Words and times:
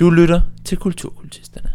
Du 0.00 0.10
lytter 0.10 0.40
til 0.64 0.78
Kulturkultisterne. 0.78 1.70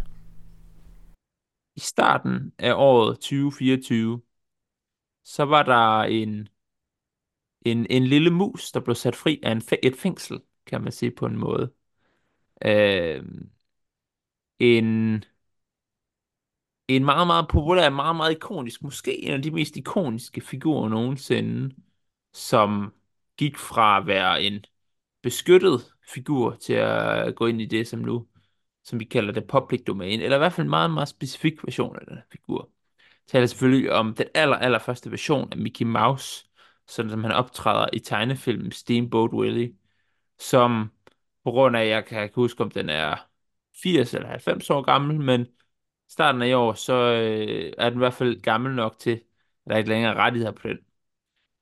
I 1.75 1.79
starten 1.79 2.53
af 2.59 2.73
året 2.73 3.15
2024, 3.15 4.21
så 5.23 5.43
var 5.43 5.63
der 5.63 6.03
en, 6.03 6.49
en, 7.65 7.87
en 7.89 8.03
lille 8.03 8.29
mus, 8.29 8.71
der 8.71 8.79
blev 8.79 8.95
sat 8.95 9.15
fri 9.15 9.39
af 9.43 9.51
en, 9.51 9.61
et 9.83 9.95
fængsel, 9.95 10.41
kan 10.65 10.81
man 10.81 10.91
sige 10.91 11.11
på 11.11 11.25
en 11.25 11.37
måde. 11.37 11.73
Øh, 12.65 13.25
en, 14.59 15.23
en 16.87 17.05
meget, 17.05 17.27
meget 17.27 17.47
populær, 17.49 17.89
meget, 17.89 18.15
meget 18.15 18.31
ikonisk, 18.31 18.81
måske 18.83 19.23
en 19.23 19.33
af 19.33 19.41
de 19.41 19.51
mest 19.51 19.77
ikoniske 19.77 20.41
figurer 20.41 20.89
nogensinde, 20.89 21.75
som 22.33 22.93
gik 23.37 23.57
fra 23.57 23.97
at 23.97 24.07
være 24.07 24.43
en 24.43 24.65
beskyttet 25.21 25.94
figur 26.07 26.55
til 26.55 26.73
at 26.73 27.35
gå 27.35 27.45
ind 27.47 27.61
i 27.61 27.65
det, 27.65 27.87
som 27.87 27.99
nu, 27.99 28.27
som 28.83 28.99
vi 28.99 29.05
kalder 29.05 29.33
det 29.33 29.47
public 29.47 29.83
domain, 29.87 30.21
eller 30.21 30.37
i 30.37 30.39
hvert 30.39 30.53
fald 30.53 30.65
en 30.65 30.69
meget, 30.69 30.91
meget 30.91 31.07
specifik 31.09 31.63
version 31.63 31.95
af 31.99 32.05
den 32.07 32.17
figur. 32.31 32.69
Jeg 32.97 33.27
taler 33.27 33.47
selvfølgelig 33.47 33.91
om 33.91 34.13
den 34.15 34.27
aller, 34.33 34.55
aller 34.57 34.79
første 34.79 35.11
version 35.11 35.49
af 35.51 35.57
Mickey 35.57 35.85
Mouse, 35.85 36.45
sådan 36.87 37.11
som 37.11 37.23
han 37.23 37.31
optræder 37.33 37.87
i 37.93 37.99
tegnefilmen 37.99 38.71
Steamboat 38.71 39.31
Willie, 39.33 39.73
som 40.39 40.91
på 41.43 41.51
grund 41.51 41.77
af, 41.77 41.87
jeg 41.87 42.05
kan 42.05 42.23
ikke 42.23 42.35
huske, 42.35 42.63
om 42.63 42.71
den 42.71 42.89
er 42.89 43.15
80 43.83 44.13
eller 44.13 44.27
90 44.27 44.69
år 44.69 44.81
gammel, 44.81 45.21
men 45.21 45.47
starten 46.09 46.41
af 46.41 46.47
i 46.47 46.53
år, 46.53 46.73
så 46.73 46.93
øh, 46.93 47.73
er 47.77 47.89
den 47.89 47.97
i 47.97 47.99
hvert 47.99 48.13
fald 48.13 48.41
gammel 48.41 48.75
nok 48.75 48.99
til, 48.99 49.11
at 49.65 49.69
der 49.69 49.77
ikke 49.77 49.89
længere 49.89 50.11
er 50.13 50.17
rettigheder 50.17 50.51
på 50.51 50.67
den. 50.67 50.77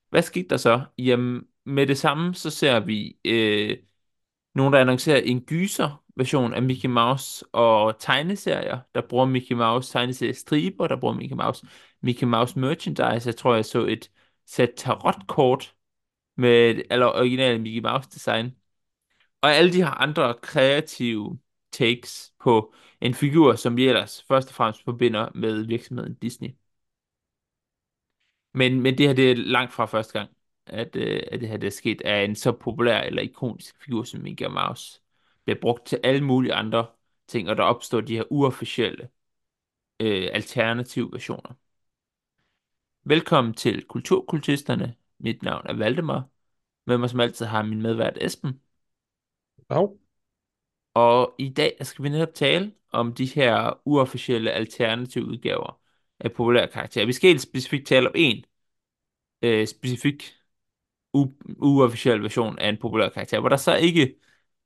Hvad 0.10 0.22
skete 0.22 0.48
der 0.50 0.58
så? 0.58 0.86
Jamen, 0.98 1.48
med 1.66 1.88
det 1.88 1.98
samme, 1.98 2.36
så 2.36 2.50
ser 2.50 2.80
vi 2.80 3.18
øh, 3.26 3.78
nogen, 4.56 4.74
der 4.74 4.80
annoncerer 4.80 5.18
en 5.22 5.42
gyser 5.42 6.04
version 6.16 6.54
af 6.54 6.64
Mickey 6.64 6.90
Mouse 6.90 7.46
og 7.46 8.00
tegneserier, 8.00 8.80
der 8.96 9.02
bruger 9.02 9.26
Mickey 9.26 9.56
Mouse 9.56 9.92
tegneserie 9.92 10.34
striber, 10.34 10.88
der 10.88 11.00
bruger 11.00 11.14
Mickey 11.14 11.36
Mouse, 11.36 11.68
Mickey 12.02 12.28
Mouse 12.28 12.60
merchandise. 12.60 13.28
Jeg 13.28 13.36
tror, 13.36 13.56
jeg 13.56 13.66
så 13.66 13.86
et 13.86 14.12
sæt 14.46 14.70
tarotkort 14.78 15.76
med 16.38 16.82
eller 16.92 17.06
originale 17.08 17.60
Mickey 17.60 17.82
Mouse 17.82 18.10
design. 18.10 18.56
Og 19.42 19.54
alle 19.54 19.74
de 19.74 19.84
her 19.84 19.92
andre 20.02 20.36
kreative 20.42 21.40
takes 21.72 22.34
på 22.40 22.74
en 23.02 23.14
figur, 23.14 23.56
som 23.56 23.78
vi 23.78 23.88
ellers 23.88 24.26
først 24.28 24.50
og 24.50 24.56
fremmest 24.56 24.84
forbinder 24.84 25.30
med 25.36 25.66
virksomheden 25.68 26.16
Disney. 26.16 26.50
Men, 28.54 28.82
men 28.82 28.98
det 28.98 29.08
her 29.08 29.14
det 29.14 29.32
er 29.32 29.36
langt 29.36 29.74
fra 29.74 29.86
første 29.86 30.14
gang, 30.20 30.30
at, 30.68 30.96
øh, 30.96 31.22
at 31.32 31.42
det 31.42 31.50
her 31.50 31.58
det 31.58 31.68
er 31.68 31.72
sket 31.72 32.02
af 32.02 32.24
en 32.24 32.36
så 32.36 32.52
populær 32.52 33.02
eller 33.02 33.22
ikonisk 33.22 33.84
figur 33.84 34.04
som 34.04 34.22
Mickey 34.22 34.46
Mouse. 34.46 35.02
Bliver 35.44 35.60
brugt 35.62 35.86
til 35.88 36.00
alle 36.04 36.24
mulige 36.24 36.54
andre 36.54 36.88
ting, 37.28 37.50
og 37.50 37.58
der 37.58 37.64
opstår 37.64 38.02
de 38.02 38.16
her 38.16 38.24
uofficielle 38.32 39.10
øh, 40.00 40.30
alternative 40.34 41.12
versioner. 41.12 41.54
Velkommen 43.06 43.54
til 43.54 43.84
Kulturkultisterne. 43.84 44.96
Mit 45.20 45.44
navn 45.44 45.68
er 45.68 45.74
Valdemar. 45.74 46.30
Med 46.86 46.98
mig 46.98 47.10
som 47.10 47.20
altid 47.20 47.46
har 47.46 47.64
min 47.64 47.82
medvært 47.82 48.18
Esben. 48.22 48.62
Ja. 49.70 49.86
Og 50.94 51.36
i 51.38 51.50
dag 51.50 51.78
skal 51.82 52.04
vi 52.04 52.10
netop 52.10 52.34
tale 52.34 52.74
om 52.92 53.14
de 53.14 53.26
her 53.26 53.82
uofficielle 53.86 54.52
alternative 54.52 55.26
udgaver 55.26 55.82
af 56.20 56.34
populære 56.34 56.68
karakterer. 56.68 57.06
Vi 57.06 57.14
skal 57.14 57.28
helt 57.30 57.42
specifikt 57.42 57.88
tale 57.88 58.08
om 58.10 58.14
en 58.16 58.46
øh, 59.42 59.68
specifik 59.68 60.43
u- 61.18 61.56
uofficiel 61.60 62.22
version 62.24 62.60
af 62.60 62.70
en 62.70 62.78
populær 62.78 63.10
karakter, 63.10 63.40
hvor 63.40 63.50
der 63.50 63.58
så 63.58 63.76
ikke, 63.76 64.16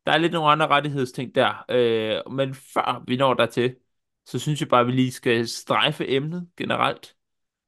der 0.05 0.11
er 0.11 0.17
lidt 0.17 0.33
nogle 0.33 0.51
andre 0.51 0.67
rettighedsting 0.67 1.35
der, 1.35 1.65
øh, 1.69 2.33
men 2.33 2.55
før 2.55 3.03
vi 3.07 3.17
når 3.17 3.33
dertil, 3.33 3.75
så 4.25 4.39
synes 4.39 4.61
jeg 4.61 4.69
bare, 4.69 4.81
at 4.81 4.87
vi 4.87 4.91
lige 4.91 5.11
skal 5.11 5.47
strejfe 5.47 6.09
emnet 6.09 6.49
generelt. 6.57 7.15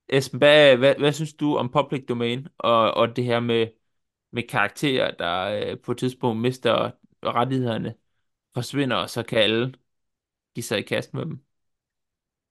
Esben, 0.10 0.38
hvad, 0.38 0.78
hvad, 0.78 0.96
hvad 0.96 1.14
synes 1.14 1.34
du 1.34 1.56
om 1.56 1.72
public 1.72 2.06
domain 2.10 2.48
og, 2.58 2.94
og 2.94 3.16
det 3.16 3.24
her 3.24 3.40
med, 3.40 3.68
med 4.32 4.44
karakterer, 4.44 5.12
der 5.12 5.44
øh, 5.72 5.80
på 5.80 5.92
et 5.92 5.98
tidspunkt 5.98 6.42
mister 6.42 6.92
rettighederne, 7.24 7.96
forsvinder, 8.54 8.96
og 8.96 9.10
så 9.10 9.24
kan 9.24 9.40
alle 9.40 9.74
give 10.56 10.64
sig 10.64 10.80
i 10.80 10.82
kast 10.82 11.14
med 11.14 11.26
dem? 11.26 11.44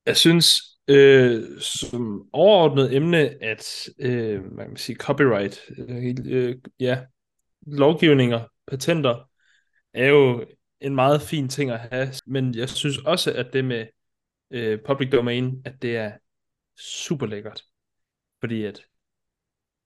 Jeg 0.06 0.16
synes, 0.16 0.67
øh, 0.88 1.60
som 1.60 2.28
overordnet 2.32 2.96
emne, 2.96 3.42
at 3.42 3.88
øh, 3.98 4.52
man 4.52 4.68
kan 4.68 4.76
sige 4.76 4.96
copyright, 4.96 5.60
øh, 5.78 6.14
øh, 6.26 6.56
ja, 6.80 7.00
lovgivninger, 7.66 8.44
patenter, 8.66 9.30
er 9.94 10.08
jo 10.08 10.44
en 10.80 10.94
meget 10.94 11.22
fin 11.22 11.48
ting 11.48 11.70
at 11.70 11.78
have, 11.78 12.08
men 12.26 12.54
jeg 12.54 12.68
synes 12.68 12.98
også, 12.98 13.32
at 13.32 13.52
det 13.52 13.64
med 13.64 13.86
øh, 14.50 14.78
public 14.86 15.10
domain, 15.10 15.62
at 15.64 15.82
det 15.82 15.96
er 15.96 16.12
super 16.78 17.26
lækkert. 17.26 17.62
Fordi 18.40 18.64
at 18.64 18.80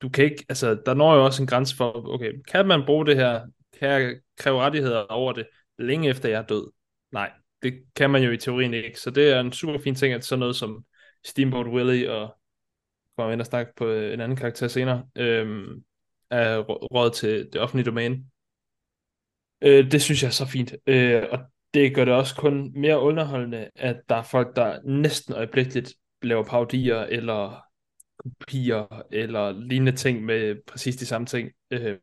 du 0.03 0.09
kan 0.09 0.25
ikke, 0.25 0.45
altså 0.49 0.83
der 0.87 0.95
når 0.95 1.15
jo 1.15 1.25
også 1.25 1.43
en 1.43 1.47
grænse 1.47 1.77
for, 1.77 2.15
okay, 2.15 2.33
kan 2.49 2.67
man 2.67 2.83
bruge 2.87 3.07
det 3.07 3.17
her, 3.17 3.47
kan 3.79 3.89
jeg 3.89 4.17
kræve 4.39 4.61
rettigheder 4.61 5.01
over 5.01 5.33
det, 5.33 5.47
længe 5.79 6.09
efter 6.09 6.29
jeg 6.29 6.39
er 6.39 6.47
død? 6.47 6.73
Nej, 7.13 7.33
det 7.63 7.83
kan 7.97 8.11
man 8.11 8.23
jo 8.23 8.31
i 8.31 8.37
teorien 8.37 8.75
ikke, 8.75 9.01
så 9.01 9.11
det 9.11 9.33
er 9.33 9.41
en 9.41 9.53
super 9.53 9.79
fin 9.79 9.95
ting, 9.95 10.15
at 10.15 10.25
sådan 10.25 10.41
noget 10.41 10.57
som 10.57 10.85
Steamboat 11.25 11.67
Willie 11.67 12.13
og 12.13 12.37
kommer 13.17 13.33
ind 13.33 13.41
og 13.41 13.47
snakke 13.47 13.73
på 13.77 13.87
øh, 13.87 14.15
en 14.15 14.21
anden 14.21 14.37
karakter 14.37 14.69
senere, 14.69 15.07
øh, 15.17 15.67
er 16.31 16.59
råd 16.69 17.11
til 17.11 17.49
det 17.53 17.61
offentlige 17.61 17.87
domæne. 17.87 18.25
Øh, 19.63 19.91
det 19.91 20.03
synes 20.03 20.23
jeg 20.23 20.29
er 20.29 20.33
så 20.33 20.47
fint, 20.47 20.75
øh, 20.87 21.23
og 21.31 21.39
det 21.75 21.95
gør 21.95 22.05
det 22.05 22.15
også 22.15 22.37
kun 22.37 22.73
mere 22.81 23.01
underholdende, 23.01 23.71
at 23.75 23.97
der 24.09 24.17
er 24.17 24.23
folk, 24.23 24.57
der 24.57 24.81
næsten 24.85 25.35
øjeblikkeligt 25.35 25.95
laver 26.23 26.45
parodier 26.45 27.01
eller 27.01 27.65
kopier 28.19 29.03
eller 29.13 29.53
lignende 29.53 29.97
ting 29.97 30.25
med 30.25 30.57
præcis 30.67 30.97
de 30.97 31.07
samme 31.07 31.27
ting. 31.27 31.51
Øh, 31.71 31.99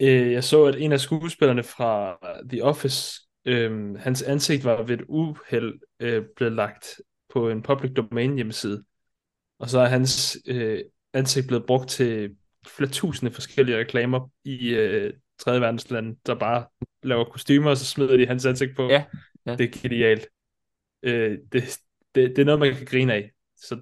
øh, 0.00 0.32
jeg 0.32 0.44
så, 0.44 0.64
at 0.64 0.76
en 0.76 0.92
af 0.92 1.00
skuespillerne 1.00 1.62
fra 1.62 2.18
The 2.48 2.64
Office, 2.64 3.20
øh, 3.44 3.94
hans 3.94 4.22
ansigt 4.22 4.64
var 4.64 4.82
ved 4.82 4.98
et 4.98 5.04
uheld 5.08 5.80
øh, 6.00 6.24
blevet 6.36 6.52
lagt 6.54 6.86
på 7.28 7.50
en 7.50 7.62
public 7.62 7.92
domain 7.94 8.34
hjemmeside. 8.34 8.84
Og 9.58 9.70
så 9.70 9.78
er 9.78 9.86
hans 9.86 10.38
øh, 10.46 10.84
ansigt 11.12 11.46
blevet 11.46 11.66
brugt 11.66 11.88
til 11.88 12.36
flere 12.66 12.90
tusinde 12.90 13.32
forskellige 13.32 13.78
reklamer 13.78 14.30
i 14.44 14.68
øh, 14.68 15.12
tredje 15.38 15.60
verdensland, 15.60 16.16
der 16.26 16.34
bare 16.34 16.66
laver 17.02 17.24
kostymer, 17.24 17.70
og 17.70 17.76
så 17.76 17.84
smider 17.84 18.16
de 18.16 18.26
hans 18.26 18.46
ansigt 18.46 18.76
på. 18.76 18.88
Ja, 18.88 19.04
ja. 19.46 19.56
Det 19.56 19.64
er 19.64 19.80
genialt. 19.82 20.28
Øh, 21.02 21.38
det, 21.52 21.78
det, 22.14 22.30
det 22.30 22.38
er 22.38 22.44
noget, 22.44 22.60
man 22.60 22.74
kan 22.74 22.86
grine 22.86 23.14
af. 23.14 23.30
Så 23.56 23.74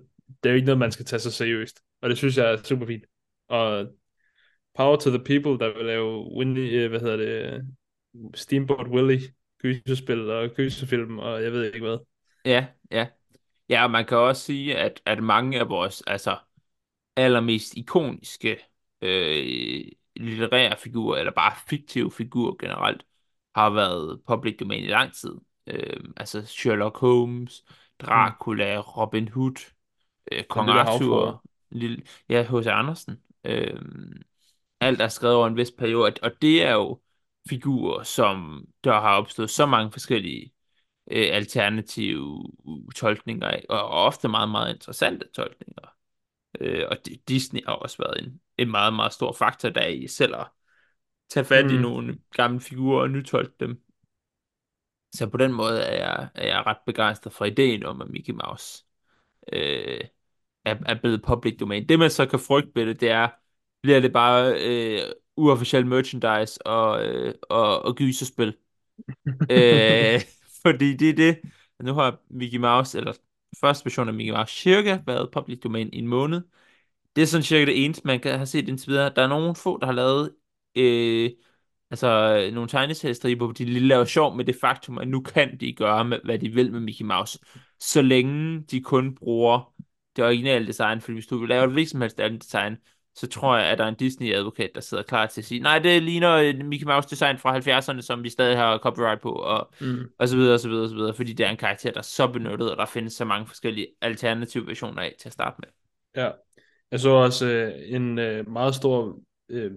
det 0.43 0.49
er 0.49 0.51
jo 0.51 0.57
ikke 0.57 0.67
noget, 0.67 0.79
man 0.79 0.93
skal 0.93 1.05
tage 1.05 1.21
så 1.21 1.31
seriøst. 1.31 1.81
Og 2.03 2.11
det 2.11 2.19
synes 2.19 2.37
jeg 2.37 2.53
er 2.53 2.63
super 2.63 2.87
fint. 2.87 3.05
Og 3.49 3.87
power 4.75 4.97
to 4.97 5.11
the 5.11 5.25
people, 5.25 5.67
der 5.67 5.77
vil 5.77 5.87
lave 5.87 6.37
Winnie, 6.37 6.71
øh, 6.71 6.91
hvad 6.91 7.01
hedder 7.01 7.17
det, 7.17 7.63
Steamboat 8.35 8.87
Willie 8.87 9.21
gyserspil 9.63 10.31
og 10.31 10.51
gyserfilm, 10.57 11.19
og 11.19 11.43
jeg 11.43 11.53
ved 11.53 11.65
ikke 11.65 11.87
hvad. 11.87 11.99
Ja, 12.45 12.67
ja. 12.91 13.07
Ja, 13.69 13.85
og 13.85 13.91
man 13.91 14.07
kan 14.07 14.17
også 14.17 14.43
sige, 14.43 14.77
at, 14.77 15.03
at 15.07 15.23
mange 15.23 15.61
af 15.61 15.69
vores 15.69 16.03
altså, 16.07 16.37
allermest 17.17 17.77
ikoniske 17.77 18.59
øh, 19.03 19.85
litterære 20.17 20.77
figurer, 20.77 21.19
eller 21.19 21.33
bare 21.33 21.53
fiktive 21.69 22.13
figurer 22.13 22.55
generelt, 22.59 23.05
har 23.55 23.71
været 23.71 24.21
public 24.27 24.57
domain 24.61 24.85
i 24.85 24.87
lang 24.87 25.15
tid. 25.15 25.35
Øh, 25.67 26.01
altså 26.17 26.47
Sherlock 26.47 26.99
Holmes, 26.99 27.65
Dracula, 28.01 28.77
mm. 28.77 28.83
Robin 28.83 29.29
Hood, 29.29 29.73
øh, 30.33 30.45
Kong 30.45 30.71
Arthur, 30.71 31.45
lille, 31.71 32.03
ja, 32.29 32.43
H.C. 32.43 32.67
Andersen. 32.67 33.21
Øh, 33.45 33.81
alt 34.81 35.01
er 35.01 35.09
skrevet 35.09 35.37
over 35.37 35.47
en 35.47 35.57
vis 35.57 35.71
periode, 35.79 36.15
og 36.23 36.43
det 36.43 36.63
er 36.63 36.73
jo 36.73 37.01
figurer, 37.49 38.03
som 38.03 38.65
der 38.85 38.93
har 38.93 39.17
opstået 39.17 39.51
så 39.51 39.67
mange 39.67 39.93
forskellige 39.93 40.53
øh, 41.11 41.29
alternative 41.33 42.45
tolkninger 42.97 43.49
af, 43.49 43.65
og 43.69 43.89
ofte 43.89 44.29
meget, 44.29 44.49
meget 44.49 44.75
interessante 44.75 45.29
tolkninger. 45.35 45.97
Øh, 46.61 46.85
og 46.91 46.97
Disney 47.29 47.61
har 47.67 47.73
også 47.73 47.99
været 47.99 48.23
en, 48.23 48.41
en 48.59 48.71
meget, 48.71 48.95
meget 48.95 49.13
stor 49.13 49.33
faktor 49.33 49.69
der 49.69 49.87
i 49.87 50.07
selv 50.07 50.35
at 50.35 50.47
tage 51.29 51.45
fat 51.45 51.67
mm. 51.67 51.75
i 51.75 51.79
nogle 51.79 52.19
gamle 52.33 52.61
figurer 52.61 53.03
og 53.03 53.11
nytolke 53.11 53.55
dem. 53.61 53.83
Så 55.15 55.29
på 55.29 55.37
den 55.37 55.53
måde 55.53 55.83
er 55.83 55.97
jeg, 55.97 56.29
er 56.35 56.47
jeg 56.47 56.67
ret 56.67 56.79
begejstret 56.87 57.33
for 57.33 57.45
ideen 57.45 57.85
om, 57.85 58.03
at 58.03 58.09
Mickey 58.09 58.33
Mouse 58.33 58.85
øh, 59.53 60.01
er, 60.65 60.77
er 60.87 61.01
blevet 61.01 61.23
public 61.23 61.57
domain. 61.59 61.89
Det 61.89 61.99
man 61.99 62.11
så 62.11 62.27
kan 62.27 62.39
frygte 62.39 62.71
ved 62.75 62.87
det, 62.87 63.01
det 63.01 63.11
er, 63.11 63.29
bliver 63.83 64.01
det 64.01 64.13
bare 64.13 64.55
øh, 64.61 65.01
uofficiel 65.37 65.87
merchandise 65.87 66.67
og, 66.67 67.07
øh, 67.07 67.35
og, 67.43 67.83
og 67.83 67.97
gyserspil. 67.97 68.57
øh, 69.51 70.21
fordi 70.67 70.97
det 70.97 71.09
er 71.11 71.15
det, 71.15 71.41
nu 71.83 71.95
har 71.95 72.21
Mickey 72.31 72.59
Mouse, 72.59 72.99
eller 72.99 73.13
første 73.61 73.85
version 73.85 74.09
af 74.09 74.15
Mickey 74.15 74.33
Mouse, 74.33 74.55
cirka 74.55 74.99
været 75.07 75.31
public 75.33 75.59
domain 75.61 75.91
i 75.93 75.99
en 75.99 76.07
måned. 76.07 76.43
Det 77.17 77.23
er 77.23 77.27
sådan 77.27 77.43
cirka 77.43 77.65
det 77.65 77.85
eneste, 77.85 78.07
man 78.07 78.21
kan 78.21 78.35
have 78.37 78.47
set 78.47 78.69
indtil 78.69 78.89
videre. 78.89 79.13
Der 79.17 79.23
er 79.23 79.29
nogle 79.29 79.55
få, 79.55 79.79
der 79.79 79.87
har 79.87 79.93
lavet 79.93 80.35
øh, 80.77 81.31
altså 81.91 82.51
nogle 82.53 82.69
tegneseriestriber, 82.69 83.47
hvor 83.47 83.53
de 83.53 83.65
lige 83.65 83.87
laver 83.87 84.05
sjov 84.05 84.37
med 84.37 84.45
det 84.45 84.57
faktum, 84.61 84.99
at 84.99 85.09
nu 85.09 85.21
kan 85.21 85.61
de 85.61 85.73
gøre, 85.73 86.05
med, 86.05 86.19
hvad 86.25 86.39
de 86.39 86.49
vil 86.49 86.73
med 86.73 86.81
Mickey 86.81 87.05
Mouse, 87.05 87.39
så 87.81 88.03
længe 88.03 88.61
de 88.71 88.81
kun 88.81 89.15
bruger 89.15 89.75
det 90.17 90.25
originale 90.25 90.67
design, 90.67 91.01
fordi 91.01 91.15
hvis 91.15 91.27
du 91.27 91.39
vil 91.39 91.49
lave 91.49 91.65
et 91.65 91.73
hvilket 91.73 91.91
som 91.91 92.01
helst 92.01 92.21
andet 92.21 92.43
design, 92.43 92.77
så 93.17 93.27
tror 93.27 93.57
jeg, 93.57 93.67
at 93.67 93.79
der 93.79 93.85
er 93.85 93.89
en 93.89 93.95
Disney-advokat, 93.95 94.71
der 94.75 94.81
sidder 94.81 95.03
klar 95.03 95.27
til 95.27 95.41
at 95.41 95.45
sige, 95.45 95.61
nej, 95.61 95.79
det 95.79 96.03
ligner 96.03 96.65
Mickey 96.65 96.87
Mouse-design 96.87 97.39
fra 97.39 97.59
70'erne, 97.59 98.01
som 98.01 98.23
vi 98.23 98.31
stadig 98.31 98.57
har 98.57 98.79
copyright 98.79 99.21
på, 99.21 99.33
og, 99.33 99.73
Mm. 99.81 99.99
og 100.19 100.29
så 100.29 100.37
videre, 100.37 100.55
og 100.55 100.61
så 100.61 100.69
videre, 100.69 100.85
og 100.85 100.89
så 100.89 100.95
videre, 100.95 101.15
fordi 101.15 101.33
det 101.33 101.47
er 101.47 101.51
en 101.51 101.57
karakter, 101.57 101.91
der 101.91 101.99
er 101.99 102.03
så 102.03 102.27
benyttet, 102.29 102.71
og 102.71 102.77
der 102.77 102.87
findes 102.87 103.13
så 103.13 103.25
mange 103.25 103.47
forskellige 103.47 103.87
alternative 104.01 104.67
versioner 104.67 105.03
af 105.03 105.15
til 105.21 105.29
at 105.29 105.33
starte 105.33 105.57
med. 105.59 105.69
Ja. 106.23 106.31
Jeg 106.91 107.01
så 107.01 107.11
også 107.11 107.47
øh, 107.47 107.73
en 107.87 108.19
øh, 108.19 108.49
meget 108.51 108.75
stor 108.75 109.19
øh, 109.49 109.71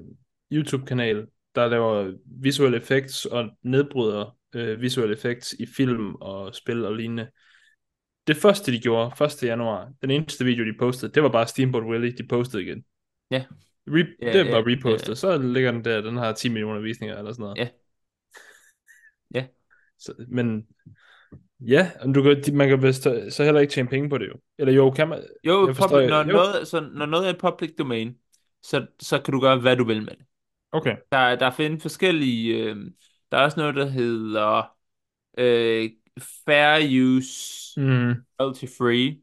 YouTube-kanal, 0.51 1.27
der 1.55 1.67
laver 1.67 2.11
visual 2.25 2.73
effects 2.73 3.25
og 3.25 3.49
nedbryder 3.63 4.35
øh, 4.55 4.81
visual 4.81 5.13
effects 5.13 5.53
i 5.59 5.65
film 5.77 6.15
og 6.15 6.55
spil 6.55 6.85
og 6.85 6.95
lignende. 6.95 7.27
Det 8.27 8.37
første, 8.37 8.71
de 8.71 8.79
gjorde, 8.79 9.25
1. 9.25 9.43
januar, 9.43 9.91
den 10.01 10.11
eneste 10.11 10.45
video, 10.45 10.65
de 10.65 10.77
postede, 10.79 11.11
det 11.13 11.23
var 11.23 11.29
bare 11.29 11.47
Steamboat 11.47 11.83
Willie, 11.83 12.11
de 12.11 12.27
postede 12.27 12.63
igen. 12.63 12.83
Ja. 13.31 13.45
Re- 13.89 14.17
Ja, 14.21 14.33
det 14.33 14.51
var 14.51 14.57
ja, 14.57 14.63
repostet, 14.75 15.09
ja. 15.09 15.15
så 15.15 15.37
ligger 15.37 15.71
den 15.71 15.85
der, 15.85 16.01
den 16.01 16.17
har 16.17 16.31
10 16.33 16.49
millioner 16.49 16.79
visninger 16.79 17.17
eller 17.17 17.31
sådan 17.33 17.43
noget. 17.43 17.57
Ja. 17.57 17.69
Ja. 19.33 19.47
Så, 19.99 20.13
men 20.27 20.67
ja, 21.59 21.91
og 22.01 22.15
du 22.15 22.23
kan, 22.23 22.55
man 22.55 22.69
kan 22.69 22.83
vist 22.83 23.03
så 23.29 23.43
heller 23.43 23.59
ikke 23.61 23.71
tjene 23.73 23.89
penge 23.89 24.09
på 24.09 24.17
det 24.17 24.27
jo. 24.27 24.33
Eller 24.57 24.73
jo, 24.73 24.91
kan 24.91 25.07
man? 25.09 25.23
Jo, 25.43 25.67
Jeg 25.67 25.75
forstår- 25.75 25.97
public, 25.97 26.09
når, 26.09 26.19
jo. 26.19 26.31
Noget, 26.31 26.67
så, 26.67 26.89
når 26.93 27.05
noget 27.05 27.29
er 27.29 27.33
public 27.39 27.71
domain, 27.79 28.17
så, 28.63 28.85
så 28.99 29.19
kan 29.21 29.31
du 29.31 29.39
gøre, 29.39 29.59
hvad 29.59 29.77
du 29.77 29.83
vil 29.83 29.99
med 29.99 30.15
det. 30.15 30.25
Okay. 30.71 30.95
Der, 31.11 31.35
der 31.35 31.51
findes 31.51 31.81
forskellige... 31.81 32.63
Øh, 32.63 32.75
der 33.31 33.37
er 33.37 33.43
også 33.43 33.59
noget, 33.59 33.75
der 33.75 33.85
hedder 33.85 34.75
øh, 35.37 35.89
Fair 36.45 37.01
Use 37.03 37.59
Mm. 37.81 38.13
Royalty 38.41 38.65
Free 38.77 39.21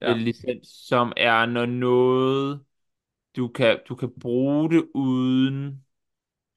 Ja. 0.00 0.10
ja. 0.10 0.16
licens, 0.16 0.68
som 0.88 1.12
er 1.16 1.46
når 1.46 1.66
noget, 1.66 2.60
du 3.36 3.48
kan, 3.48 3.78
du 3.88 3.94
kan 3.94 4.12
bruge 4.20 4.70
det 4.70 4.86
uden 4.94 5.84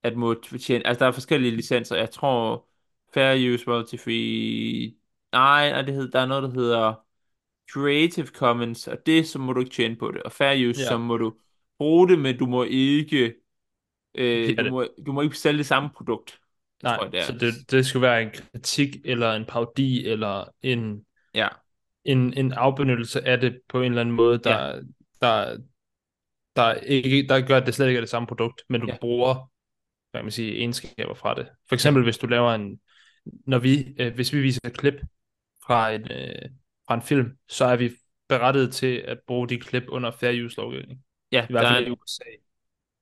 at 0.04 0.16
må 0.16 0.34
tjene... 0.62 0.88
Altså, 0.88 1.00
der 1.00 1.08
er 1.08 1.14
forskellige 1.14 1.56
licenser. 1.56 1.96
Jeg 1.96 2.12
tror, 2.12 2.68
Fair 3.14 3.54
Use 3.54 3.68
Royalty 3.68 3.96
Free... 3.98 4.96
Nej, 5.32 5.70
nej, 5.72 5.82
det 5.82 5.94
hedder, 5.94 6.10
der 6.10 6.20
er 6.20 6.26
noget, 6.26 6.44
der 6.44 6.52
hedder 6.52 6.94
Creative 7.72 8.28
Commons, 8.28 8.88
og 8.88 8.98
det, 9.06 9.28
så 9.28 9.40
må 9.40 9.54
du 9.54 9.60
ikke 9.60 9.72
tjene 9.72 9.96
på 9.96 10.12
det. 10.12 10.24
Og 10.24 10.32
Fair 10.32 10.70
Use, 10.70 10.82
Ja. 10.82 10.88
så 10.88 10.98
må 10.98 11.18
du 11.18 11.34
bruge 11.78 12.10
det, 12.10 12.20
men 12.20 12.38
du 12.38 12.46
må 12.46 12.64
ikke... 12.64 13.36
Øh, 14.16 14.58
du, 14.58 14.70
må, 14.70 14.86
du 15.06 15.12
må 15.12 15.22
ikke 15.22 15.38
sælge 15.38 15.58
det 15.58 15.66
samme 15.66 15.90
produkt. 15.96 16.40
Nej, 16.84 16.98
tror 16.98 17.04
jeg, 17.04 17.12
det 17.12 17.20
er. 17.20 17.26
så 17.26 17.32
det, 17.34 17.72
det 17.72 17.86
skulle 17.86 18.02
være 18.02 18.22
en 18.22 18.30
kritik, 18.30 18.96
eller 19.06 19.34
en 19.34 19.46
parodi, 19.46 20.08
eller 20.08 20.46
en, 20.62 21.06
Ja, 21.34 21.48
en, 22.06 22.34
en 22.34 22.54
afbenyttelse 22.54 23.28
af 23.28 23.40
det 23.40 23.62
på 23.70 23.82
en 23.82 23.86
eller 23.92 24.02
anden 24.02 24.16
måde, 24.16 24.38
der, 24.38 24.76
ja. 24.76 24.80
der, 25.22 25.58
der, 26.56 26.74
ikke, 26.74 27.28
der 27.28 27.42
gør, 27.42 27.58
at 27.58 27.66
det 27.66 27.76
slet 27.76 27.88
ikke 27.88 27.98
er 27.98 28.02
det 28.02 28.10
samme 28.10 28.28
produkt, 28.28 28.62
men 28.70 28.82
du 28.82 28.88
ja. 28.88 28.98
Bruger 29.02 29.52
hvad 30.16 30.22
kan 30.22 30.26
man 30.26 30.32
sige, 30.32 30.58
egenskaber 30.58 31.14
fra 31.14 31.36
det. 31.36 31.48
For 31.68 31.76
eksempel, 31.76 32.04
hvis 32.04 32.18
du 32.18 32.28
laver 32.28 32.54
en, 32.54 32.80
når 33.26 33.60
vi, 33.60 33.96
øh, 34.00 34.16
hvis 34.16 34.34
vi 34.34 34.42
viser 34.42 34.62
et 34.66 34.78
klip 34.78 34.94
fra 35.66 35.92
en, 35.92 36.12
øh, 36.12 36.50
fra 36.88 36.96
en 36.96 37.02
film, 37.02 37.38
så 37.50 37.66
er 37.66 37.76
vi 37.76 37.92
berettiget 38.28 38.74
til 38.74 38.98
at 38.98 39.20
bruge 39.28 39.50
de 39.50 39.60
klip 39.60 39.84
under 39.88 40.12
fair 40.12 40.46
use 40.46 40.58
lovgivning. 40.58 41.00
ja 41.32 41.44
I 41.44 41.48
hvert 41.50 41.64
der, 41.64 41.70
fald 41.70 41.88
i 41.88 41.90
er, 41.90 41.94
USA. 41.94 42.24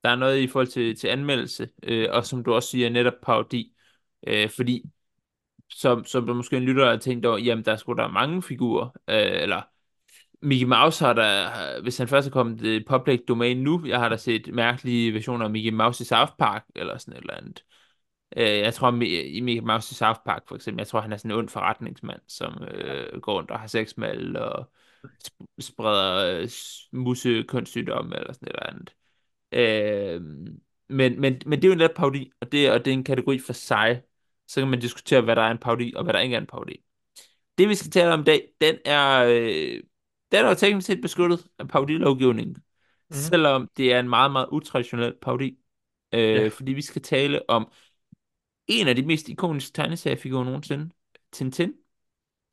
der 0.04 0.10
er 0.10 0.16
noget 0.16 0.40
i 0.40 0.48
forhold 0.48 0.68
til, 0.68 0.96
til 0.96 1.08
anmeldelse, 1.08 1.70
øh, 1.84 2.08
og 2.12 2.26
som 2.26 2.44
du 2.44 2.54
også 2.54 2.70
siger, 2.70 2.90
netop 2.90 3.14
parodi. 3.24 3.74
Øh, 4.28 4.50
fordi, 4.50 4.84
som, 5.70 6.06
som 6.06 6.26
der 6.26 6.34
måske 6.34 6.58
en 6.58 6.64
lytter 6.64 6.90
har 6.90 6.98
tænkt 6.98 7.26
over, 7.26 7.38
jamen 7.38 7.66
der 7.66 7.72
er 7.72 7.78
sgu 7.78 7.94
da 7.94 8.08
mange 8.08 8.44
figurer, 8.44 8.90
øh, 9.08 9.42
eller 9.42 9.62
Mickey 10.44 10.66
Mouse 10.66 11.06
har 11.06 11.13
der, 11.13 11.81
hvis 11.81 11.98
han 11.98 12.07
først 12.07 12.28
er 12.28 12.31
kommet 12.31 12.62
i 12.62 12.84
public 12.84 13.22
domain 13.28 13.57
nu, 13.63 13.86
jeg 13.86 14.00
har 14.00 14.10
da 14.10 14.18
set 14.18 14.54
mærkelige 14.54 15.13
versioner 15.13 15.45
af 15.45 15.51
Mickey 15.51 15.72
Mouse 15.72 16.01
i 16.01 16.06
South 16.06 16.31
Park, 16.40 16.66
eller 16.75 16.98
sådan 16.98 17.13
et 17.13 17.22
eller 17.22 17.34
andet. 17.34 17.63
Øh, 18.38 18.60
jeg 18.60 18.74
tror, 18.74 19.01
i 19.01 19.42
Mickey 19.42 19.62
Mouse 19.62 19.92
i 19.92 19.95
South 19.95 20.19
Park, 20.25 20.44
for 20.48 20.56
eksempel, 20.56 20.81
jeg 20.81 20.88
tror, 20.88 21.01
han 21.01 21.13
er 21.13 21.18
sådan 21.18 21.31
en 21.31 21.38
ond 21.38 21.50
forretningsmand, 21.50 22.22
som 22.28 22.63
øh, 22.63 23.22
går 23.22 23.34
rundt 23.34 23.51
og 23.51 23.60
har 23.60 23.68
sex 23.68 23.98
med 23.98 24.07
alle, 24.07 24.42
og 24.44 24.72
sp- 25.28 25.45
spreder 25.60 26.40
øh, 26.42 26.48
s- 26.48 26.90
eller 26.94 28.34
sådan 28.34 28.48
et 28.48 28.56
eller 28.56 28.69
andet. 28.69 28.94
Øh, 29.51 30.22
men, 30.90 31.22
men, 31.22 31.42
men 31.45 31.62
det 31.62 31.63
er 31.63 31.68
jo 31.68 31.74
en 31.74 31.80
let 31.80 31.92
parodi, 31.95 32.31
og 32.42 32.51
det, 32.51 32.72
og 32.72 32.86
det 32.86 32.92
er 32.92 32.95
en 32.98 33.04
kategori 33.04 33.40
for 33.40 33.54
sig. 33.54 34.01
Så 34.48 34.62
kan 34.62 34.69
man 34.69 34.80
diskutere, 34.80 35.22
hvad 35.22 35.36
der 35.36 35.42
er 35.42 35.51
en 35.51 35.57
parodi, 35.57 35.94
og 35.95 36.04
hvad 36.04 36.13
der 36.13 36.19
ikke 36.19 36.36
er 36.36 36.40
en 36.42 36.48
parodi. 36.48 36.84
Det, 37.57 37.69
vi 37.69 37.75
skal 37.75 37.92
tale 37.92 38.13
om 38.13 38.19
i 38.19 38.24
dag, 38.24 38.50
den 38.62 38.78
er, 38.86 39.25
øh, 39.30 39.81
den 40.33 40.45
er 40.45 40.50
jo 40.50 40.56
teknisk 40.56 40.88
set 40.88 41.01
beskyttet 41.01 41.47
af 41.59 41.68
parodilovgivningen. 41.68 42.56
Mm. 43.09 43.15
Selvom 43.15 43.69
det 43.77 43.94
er 43.94 44.00
en 44.00 44.09
meget, 44.09 44.31
meget 44.31 44.47
utraditionel 44.51 45.13
parodi. 45.21 45.59
Øh, 46.13 46.19
Ja. 46.19 46.47
Fordi 46.47 46.74
vi 46.74 46.81
skal 46.81 47.01
tale 47.01 47.50
om 47.50 47.71
en 48.68 48.88
af 48.88 48.95
de 48.95 49.06
mest 49.06 49.30
ikoniske 49.30 49.74
tegneseriefigurer 49.74 50.44
nogensinde, 50.44 50.89
Tintin, 51.31 51.74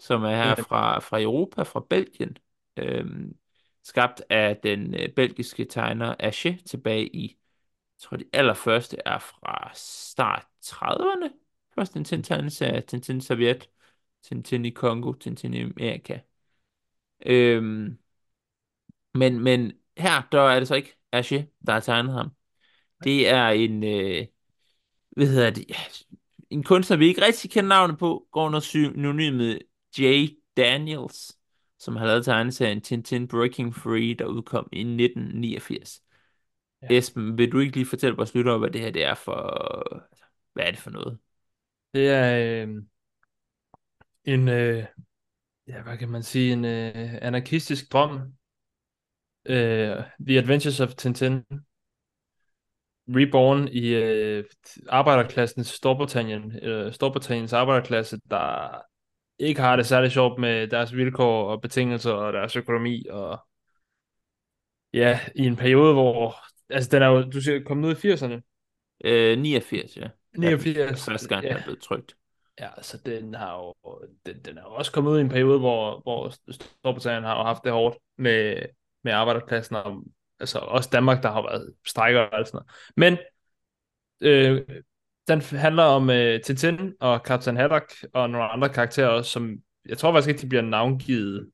som 0.01 0.25
er 0.25 0.37
her 0.37 0.49
Ja. 0.49 0.55
fra, 0.55 0.99
fra 1.01 1.21
Europa, 1.21 1.63
fra 1.63 1.87
Belgien. 1.91 2.37
Øhm, 2.77 3.37
skabt 3.85 4.23
af 4.31 4.57
den 4.63 4.95
øh, 4.95 5.09
belgiske 5.17 5.65
tegner 5.65 6.15
Ache 6.19 6.59
tilbage 6.67 7.17
i, 7.17 7.23
jeg 7.29 8.03
tror 8.03 8.17
de 8.17 8.25
allerførste 8.33 8.97
er 9.07 9.19
fra 9.19 9.71
start 9.75 10.47
30'erne. 10.65 11.29
Først 11.75 11.93
Tintin 11.93 12.23
tegneserie, 12.23 12.81
Tintin 12.81 13.21
Serviet, 13.21 13.69
Tintin 14.23 14.65
i 14.65 14.71
Kongo, 14.71 15.13
Tintin 15.13 15.55
i 15.55 15.63
Amerika. 15.63 16.19
Øhm, 17.27 17.99
men, 19.15 19.41
men 19.41 19.73
her, 19.99 20.23
der 20.33 20.41
er 20.41 20.59
det 20.59 20.69
så 20.69 20.75
ikke 20.75 20.97
Ache, 21.13 21.49
der 21.67 21.73
har 21.73 21.81
tegnet 21.81 22.13
ham. 22.13 22.31
Det 23.05 23.29
er 23.29 23.49
en, 23.49 23.85
øh, 23.85 24.27
hvad 25.11 25.27
hedder 25.27 25.51
det, 25.51 25.67
en 26.51 26.63
kunstner, 26.63 26.97
vi 26.97 27.07
ikke 27.09 27.23
rigtig 27.23 27.51
kender 27.51 27.69
navnet 27.69 27.99
på, 27.99 28.29
går 28.33 28.47
under 28.47 28.61
synonymet 28.61 29.59
J. 29.99 30.27
Daniels, 30.57 31.39
som 31.79 31.97
har 31.97 32.07
lavet 32.07 32.25
tegneserien 32.25 32.81
Tintin 32.81 33.29
Breaking 33.29 33.75
Free, 33.75 34.15
der 34.15 34.25
udkom 34.27 34.69
i 34.73 34.79
1989. 34.79 36.03
Ja. 36.83 36.87
Ja. 36.91 36.99
Esben, 36.99 37.39
vil 37.39 37.53
du 37.53 37.59
ikke 37.59 37.77
lige 37.77 37.87
fortælle 37.87 38.17
vores 38.17 38.35
lyttere, 38.35 38.59
hvad 38.59 38.71
det 38.71 38.81
her 38.81 38.91
det 38.91 39.05
er 39.05 39.15
for... 39.15 40.11
Hvad 40.53 40.65
er 40.65 40.71
det 40.71 40.81
for 40.81 40.91
noget? 40.91 41.19
Det 41.95 42.09
er 42.09 42.63
øh, 42.67 42.83
en, 44.25 44.49
øh, 44.49 44.85
ja, 45.69 45.83
hvad 45.83 45.99
kan 45.99 46.09
man 46.09 46.23
sige, 46.23 46.53
en 46.53 46.65
øh, 46.65 47.19
anarkistisk 47.23 47.93
drøm. 47.93 48.33
Øh, 49.45 49.97
The 50.27 50.39
Adventures 50.39 50.81
of 50.81 50.95
Tintin. 50.95 51.45
Reborn 53.09 53.69
i 53.69 53.89
øh, 53.89 54.45
arbejderklassens 54.89 55.67
Storbritannien. 55.67 56.65
Øh, 56.65 56.93
Storbritanniens 56.93 57.53
arbejderklasse, 57.53 58.19
der 58.31 58.69
ikke 59.39 59.61
har 59.61 59.77
det 59.77 59.87
særlig 59.87 60.13
sjovt 60.13 60.41
med 60.41 60.69
deres 60.69 60.97
vilkår 60.97 61.51
og 61.51 61.61
betingelser 61.61 62.13
og 62.13 62.33
deres 62.33 62.57
økonomi. 62.57 63.07
Og 63.11 63.39
ja, 64.93 65.21
i 65.37 65.47
en 65.47 65.57
periode, 65.57 65.93
hvor... 65.93 66.37
Altså, 66.69 66.91
den 66.91 67.03
er 67.03 67.07
jo, 67.07 67.23
du 67.23 67.41
siger, 67.41 67.65
kommet 67.65 67.89
ud 67.89 67.95
i 67.95 68.13
80'erne. 68.13 68.41
Øh, 69.05 69.39
89, 69.39 69.97
ja. 69.97 70.09
89. 70.39 71.05
Første 71.05 71.29
gang, 71.29 71.45
ja. 71.45 71.49
ja. 71.49 71.55
den 71.55 71.61
er 71.61 71.65
blevet 71.65 71.83
trykt. 71.83 72.17
Ja, 72.61 72.83
så 72.83 72.99
den 73.07 73.35
har 73.35 73.57
jo, 73.57 73.75
den, 74.27 74.43
den 74.45 74.59
er 74.59 74.63
også 74.63 74.93
kommet 74.93 75.11
ud 75.11 75.19
i 75.19 75.21
en 75.21 75.29
periode, 75.29 75.59
hvor, 75.59 76.01
hvor 76.01 76.33
Storbritannien 76.51 77.25
har 77.25 77.39
jo 77.39 77.43
haft 77.43 77.65
det 77.65 77.73
hårdt 77.73 77.97
med, 78.19 78.63
med 79.05 79.13
arbejderklassen, 79.13 79.77
og 79.77 80.05
altså 80.41 80.59
også 80.59 80.89
Danmark, 80.93 81.23
der 81.23 81.31
har 81.31 81.43
været 81.43 81.75
strækker 81.87 82.21
og 82.21 82.39
alt 82.39 82.49
sådan 82.49 82.57
noget. 82.57 82.71
Men 82.97 83.19
øh, 84.21 84.81
den 85.29 85.41
handler 85.41 85.83
om 85.83 86.11
øh, 86.11 86.41
Tintin 86.41 86.95
og 87.01 87.21
Captain 87.25 87.57
Haddock 87.57 87.93
og 88.13 88.31
nogle 88.31 88.49
andre 88.49 88.69
karakterer 88.69 89.09
også, 89.09 89.31
som 89.31 89.59
jeg 89.89 89.99
tror 89.99 90.13
faktisk 90.13 90.29
ikke, 90.29 90.41
de 90.41 90.49
bliver 90.49 90.63
navngivet, 90.63 91.51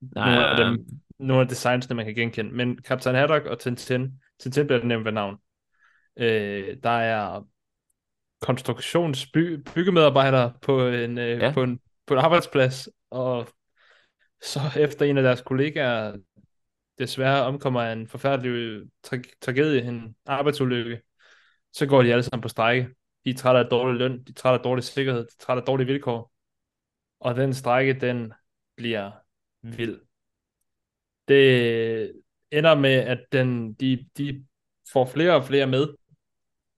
Nej, 0.00 0.34
nogle 0.34 0.46
af 0.46 0.56
dem, 0.56 0.86
nogle 1.18 1.42
af 1.42 1.48
designsene, 1.48 1.96
man 1.96 2.04
kan 2.04 2.14
genkende. 2.14 2.50
Men 2.50 2.78
Captain 2.78 3.16
Haddock 3.16 3.46
og 3.46 3.58
Tintin, 3.58 4.12
Tintin 4.40 4.66
bliver 4.66 4.84
nævnt 4.84 5.04
ved 5.04 5.12
navn. 5.12 5.36
Øh, 6.16 6.76
der 6.82 6.90
er 6.90 7.46
konstruktionsbyggemedarbejdere 8.40 10.52
på 10.62 10.88
en, 10.88 11.18
øh, 11.18 11.38
Ja. 11.38 11.52
på, 11.52 11.62
en, 11.62 11.80
på 12.06 12.14
en 12.14 12.20
arbejdsplads, 12.20 12.88
og 13.10 13.48
så 14.42 14.60
efter 14.78 15.06
en 15.06 15.16
af 15.16 15.22
deres 15.22 15.42
kollegaer 15.42 16.16
desværre 16.98 17.44
omkommer 17.44 17.82
af 17.82 17.92
en 17.92 18.08
forfærdelig 18.08 18.82
tra- 19.06 19.38
tragedie, 19.40 19.82
en 19.82 20.16
arbejdsulykke, 20.26 21.02
så 21.72 21.86
går 21.86 22.02
de 22.02 22.12
alle 22.12 22.22
sammen 22.22 22.42
på 22.42 22.48
strække. 22.48 22.88
De 23.24 23.30
er 23.30 23.34
trætte 23.34 23.60
af 23.60 23.66
dårlig 23.66 23.98
løn, 23.98 24.24
de 24.24 24.30
er 24.30 24.34
trætte 24.34 24.58
af 24.58 24.62
dårlig 24.62 24.84
sikkerhed, 24.84 25.20
de 25.20 25.26
er 25.38 25.44
trætte 25.44 25.60
af 25.60 25.66
dårlige 25.66 25.86
vilkår. 25.86 26.32
Og 27.20 27.36
den 27.36 27.54
strække, 27.54 27.92
den 27.92 28.32
bliver 28.76 29.10
vild. 29.62 30.00
Det 31.28 32.22
ender 32.50 32.74
med, 32.74 32.94
at 32.94 33.24
den, 33.32 33.74
de, 33.74 34.08
de 34.18 34.46
får 34.92 35.06
flere 35.06 35.34
og 35.34 35.44
flere 35.44 35.66
med. 35.66 35.88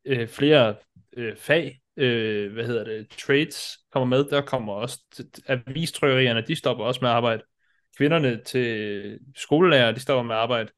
Øh, 0.04 0.28
flere 0.28 0.76
øh, 1.16 1.36
fag, 1.36 1.80
øh, 1.96 2.52
hvad 2.52 2.64
hedder 2.64 2.84
det, 2.84 3.10
trades 3.10 3.78
kommer 3.92 4.16
med, 4.16 4.24
der 4.24 4.40
kommer 4.40 4.72
også 4.72 4.98
avistrykkerierne, 5.46 6.44
de 6.46 6.56
stopper 6.56 6.84
også 6.84 6.98
med 7.02 7.10
at 7.10 7.16
arbejde. 7.16 7.42
Kvinderne 7.96 8.42
til 8.44 9.18
skolelærer, 9.36 9.92
de 9.92 10.00
stopper 10.00 10.22
med 10.22 10.34
at 10.34 10.40
arbejde. 10.40 10.70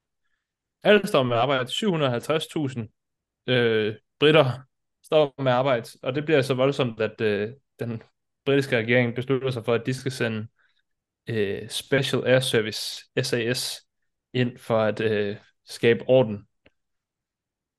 Alle 0.83 1.07
stopper 1.07 1.29
med 1.29 1.37
at 1.37 1.43
arbejde. 1.43 1.69
750.000 1.71 3.45
øh, 3.47 3.95
britter 4.19 4.61
stopper 5.05 5.43
med 5.43 5.53
at 5.53 5.59
arbejde, 5.59 5.89
og 6.03 6.15
det 6.15 6.25
bliver 6.25 6.43
så 6.43 6.55
voldsomt, 6.55 7.01
at 7.01 7.21
øh, 7.21 7.53
den 7.79 8.03
britiske 8.45 8.77
regering 8.77 9.15
beslutter 9.15 9.51
sig 9.51 9.65
for, 9.65 9.75
at 9.75 9.87
de 9.87 9.95
skal 9.95 10.13
sende 10.13 10.47
øh, 11.27 11.69
Special 11.69 12.27
Air 12.27 12.41
Service, 12.41 13.05
SAS, 13.23 13.87
ind 14.33 14.59
for 14.59 14.81
at 14.81 15.01
øh, 15.01 15.37
skabe 15.65 16.05
orden 16.09 16.47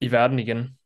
i 0.01 0.11
verden 0.11 0.39
igen. 0.39 0.77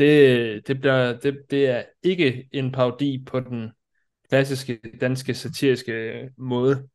Det, 0.00 0.66
det, 0.66 0.80
bliver, 0.80 1.18
det, 1.18 1.38
det 1.50 1.66
er 1.66 1.84
ikke 2.02 2.48
en 2.52 2.72
parodi 2.72 3.24
på 3.26 3.40
den 3.40 3.70
klassiske 4.28 4.80
danske 5.00 5.34
satiriske 5.34 6.30
måde, 6.38 6.88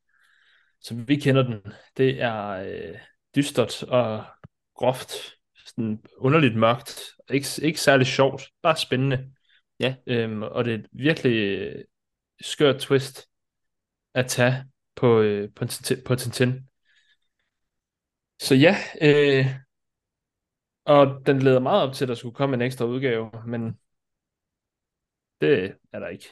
som 0.81 1.07
vi 1.07 1.15
kender 1.15 1.43
den. 1.43 1.73
Det 1.97 2.21
er 2.21 2.47
øh, 2.47 2.97
dystert 3.35 3.83
og 3.83 4.25
groft, 4.75 5.11
sådan 5.65 6.03
underligt 6.17 6.55
mørkt, 6.55 7.01
ikke, 7.29 7.47
ikke 7.61 7.79
særlig 7.79 8.07
sjovt, 8.07 8.43
bare 8.61 8.77
spændende. 8.77 9.31
Ja. 9.79 9.95
Øhm, 10.07 10.43
og 10.43 10.65
det 10.65 10.73
er 10.73 10.77
et 10.77 10.87
virkelig 10.91 11.71
skørt 12.41 12.79
twist 12.79 13.27
at 14.13 14.27
tage 14.27 14.63
på, 14.95 15.21
øh, 15.21 15.49
på, 15.55 15.65
på 16.05 16.15
Tintin. 16.15 16.67
Så 18.39 18.55
ja, 18.55 18.77
øh, 19.01 19.64
og 20.85 21.21
den 21.25 21.39
leder 21.39 21.59
meget 21.59 21.83
op 21.87 21.93
til, 21.93 22.05
at 22.05 22.09
der 22.09 22.15
skulle 22.15 22.35
komme 22.35 22.53
en 22.53 22.61
ekstra 22.61 22.85
udgave, 22.85 23.31
men 23.47 23.77
det 25.41 25.75
er 25.91 25.99
der 25.99 26.07
ikke. 26.07 26.25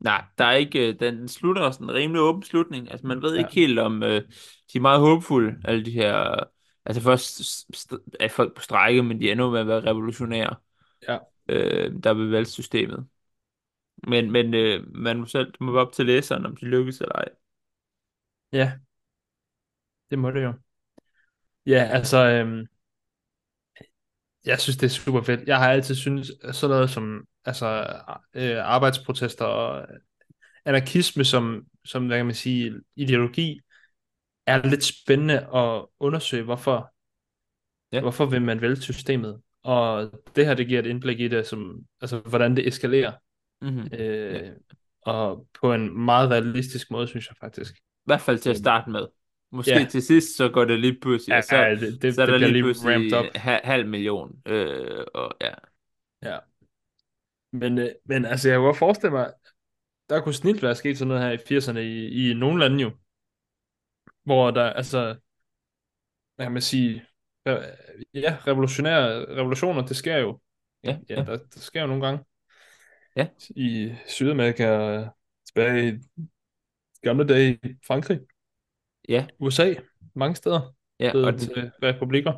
Nej, 0.00 0.24
der 0.38 0.44
er 0.44 0.52
ikke, 0.52 0.88
øh, 0.88 1.00
den 1.00 1.28
slutter 1.28 1.62
også 1.62 1.82
en 1.82 1.94
rimelig 1.94 2.22
åben 2.22 2.42
slutning. 2.42 2.90
Altså, 2.90 3.06
man 3.06 3.22
ved 3.22 3.34
ja. 3.34 3.38
ikke 3.38 3.54
helt 3.54 3.78
om, 3.78 4.02
øh, 4.02 4.22
de 4.72 4.78
er 4.78 4.80
meget 4.80 5.00
håbefulde, 5.00 5.60
alle 5.64 5.84
de 5.84 5.90
her, 5.90 6.44
altså 6.84 7.02
først 7.02 7.40
er 8.20 8.28
folk 8.28 8.56
på 8.56 8.62
strække, 8.62 9.02
men 9.02 9.20
de 9.20 9.32
ender 9.32 9.50
med 9.50 9.60
at 9.60 9.66
være 9.66 9.80
revolutionære, 9.80 10.56
ja. 11.08 11.18
øh, 11.48 11.92
der 12.04 12.14
vil 12.14 12.30
vælge 12.30 12.46
systemet. 12.46 13.06
Men, 14.08 14.30
men 14.30 14.54
øh, 14.54 14.94
man 14.94 15.18
må 15.18 15.26
selv, 15.26 15.52
må 15.60 15.72
være 15.72 15.86
op 15.86 15.92
til 15.92 16.06
læseren, 16.06 16.46
om 16.46 16.56
de 16.56 16.64
lykkes 16.64 17.00
eller 17.00 17.14
ej. 17.14 17.28
Ja, 18.52 18.72
det 20.10 20.18
må 20.18 20.30
det 20.30 20.42
jo. 20.42 20.52
Ja, 21.66 21.88
altså, 21.92 22.18
øhm, 22.18 22.66
jeg 24.44 24.60
synes, 24.60 24.76
det 24.76 24.86
er 24.86 24.90
super 24.90 25.22
fedt. 25.22 25.48
Jeg 25.48 25.58
har 25.58 25.70
altid 25.70 25.94
synes 25.94 26.32
sådan 26.52 26.74
noget 26.74 26.90
som 26.90 27.24
altså, 27.44 27.86
øh, 28.34 28.56
arbejdsprotester 28.58 29.44
og 29.44 29.86
anarkisme 30.64 31.24
som, 31.24 31.64
som, 31.84 32.06
hvad 32.06 32.18
kan 32.18 32.26
man 32.26 32.34
sige, 32.34 32.72
ideologi, 32.96 33.60
er 34.46 34.66
lidt 34.66 34.84
spændende 34.84 35.56
at 35.56 35.86
undersøge, 36.00 36.44
hvorfor, 36.44 36.92
ja. 37.92 38.00
hvorfor 38.00 38.26
vil 38.26 38.42
man 38.42 38.60
vælge 38.60 38.76
systemet. 38.76 39.40
Og 39.62 40.12
det 40.36 40.46
her, 40.46 40.54
det 40.54 40.68
giver 40.68 40.80
et 40.80 40.86
indblik 40.86 41.20
i 41.20 41.28
det, 41.28 41.46
som, 41.46 41.80
altså, 42.00 42.18
hvordan 42.18 42.56
det 42.56 42.68
eskalerer. 42.68 43.12
Mm-hmm. 43.60 43.88
Øh, 43.92 44.34
ja. 44.34 44.50
Og 45.02 45.46
på 45.60 45.74
en 45.74 46.04
meget 46.04 46.30
realistisk 46.30 46.90
måde, 46.90 47.06
synes 47.06 47.28
jeg 47.28 47.36
faktisk. 47.40 47.74
I 47.76 48.06
hvert 48.06 48.20
fald 48.20 48.38
til 48.38 48.50
at 48.50 48.56
starte 48.56 48.90
med. 48.90 49.06
Måske 49.52 49.78
ja. 49.78 49.86
til 49.90 50.02
sidst, 50.02 50.36
så 50.36 50.48
går 50.48 50.64
det 50.64 50.80
lige 50.80 51.00
pludselig, 51.00 51.34
ja, 51.34 51.40
så, 51.40 51.56
ja, 51.56 51.74
det, 51.74 52.02
det, 52.02 52.14
så 52.14 52.22
er 52.22 52.26
der 52.26 52.38
det 52.38 52.52
lige 52.52 52.62
pludselig 52.62 53.18
up. 53.18 53.26
halv 53.42 53.88
million. 53.88 54.42
Øh, 54.46 55.04
og, 55.14 55.32
ja. 55.40 55.54
ja. 56.22 56.38
Men, 57.52 57.78
øh, 57.78 57.88
men 58.04 58.24
altså, 58.24 58.48
jeg 58.48 58.58
kunne 58.58 58.66
godt 58.66 58.78
forestille 58.78 59.12
mig, 59.12 59.32
der 60.08 60.20
kunne 60.20 60.34
snilt 60.34 60.62
være 60.62 60.74
sket 60.74 60.98
sådan 60.98 61.08
noget 61.08 61.22
her 61.22 61.30
i 61.30 61.58
80'erne 61.58 61.78
i, 61.78 62.30
i 62.30 62.34
nogle 62.34 62.60
lande 62.60 62.82
jo. 62.82 62.90
Hvor 64.24 64.50
der, 64.50 64.64
altså, 64.64 65.16
hvad 66.36 66.46
kan 66.46 66.52
man 66.52 66.62
sige, 66.62 67.06
ja, 68.14 68.36
revolutionære 68.46 69.36
revolutioner, 69.36 69.86
det 69.86 69.96
sker 69.96 70.16
jo. 70.16 70.40
Ja, 70.84 70.98
ja. 71.08 71.14
Der, 71.14 71.24
der 71.24 71.60
sker 71.60 71.80
jo 71.80 71.86
nogle 71.86 72.06
gange. 72.06 72.24
Ja. 73.16 73.28
I 73.56 73.94
Sydamerika, 74.06 75.04
tilbage 75.46 75.88
i 75.88 75.98
gamle 77.02 77.26
dage 77.26 77.58
i 77.64 77.74
Frankrig. 77.86 78.20
Ja. 79.10 79.26
USA, 79.38 79.74
mange 80.14 80.36
steder. 80.36 80.74
Ja, 81.00 81.26
og 81.26 81.38
til 81.38 81.70
republikker. 81.82 82.32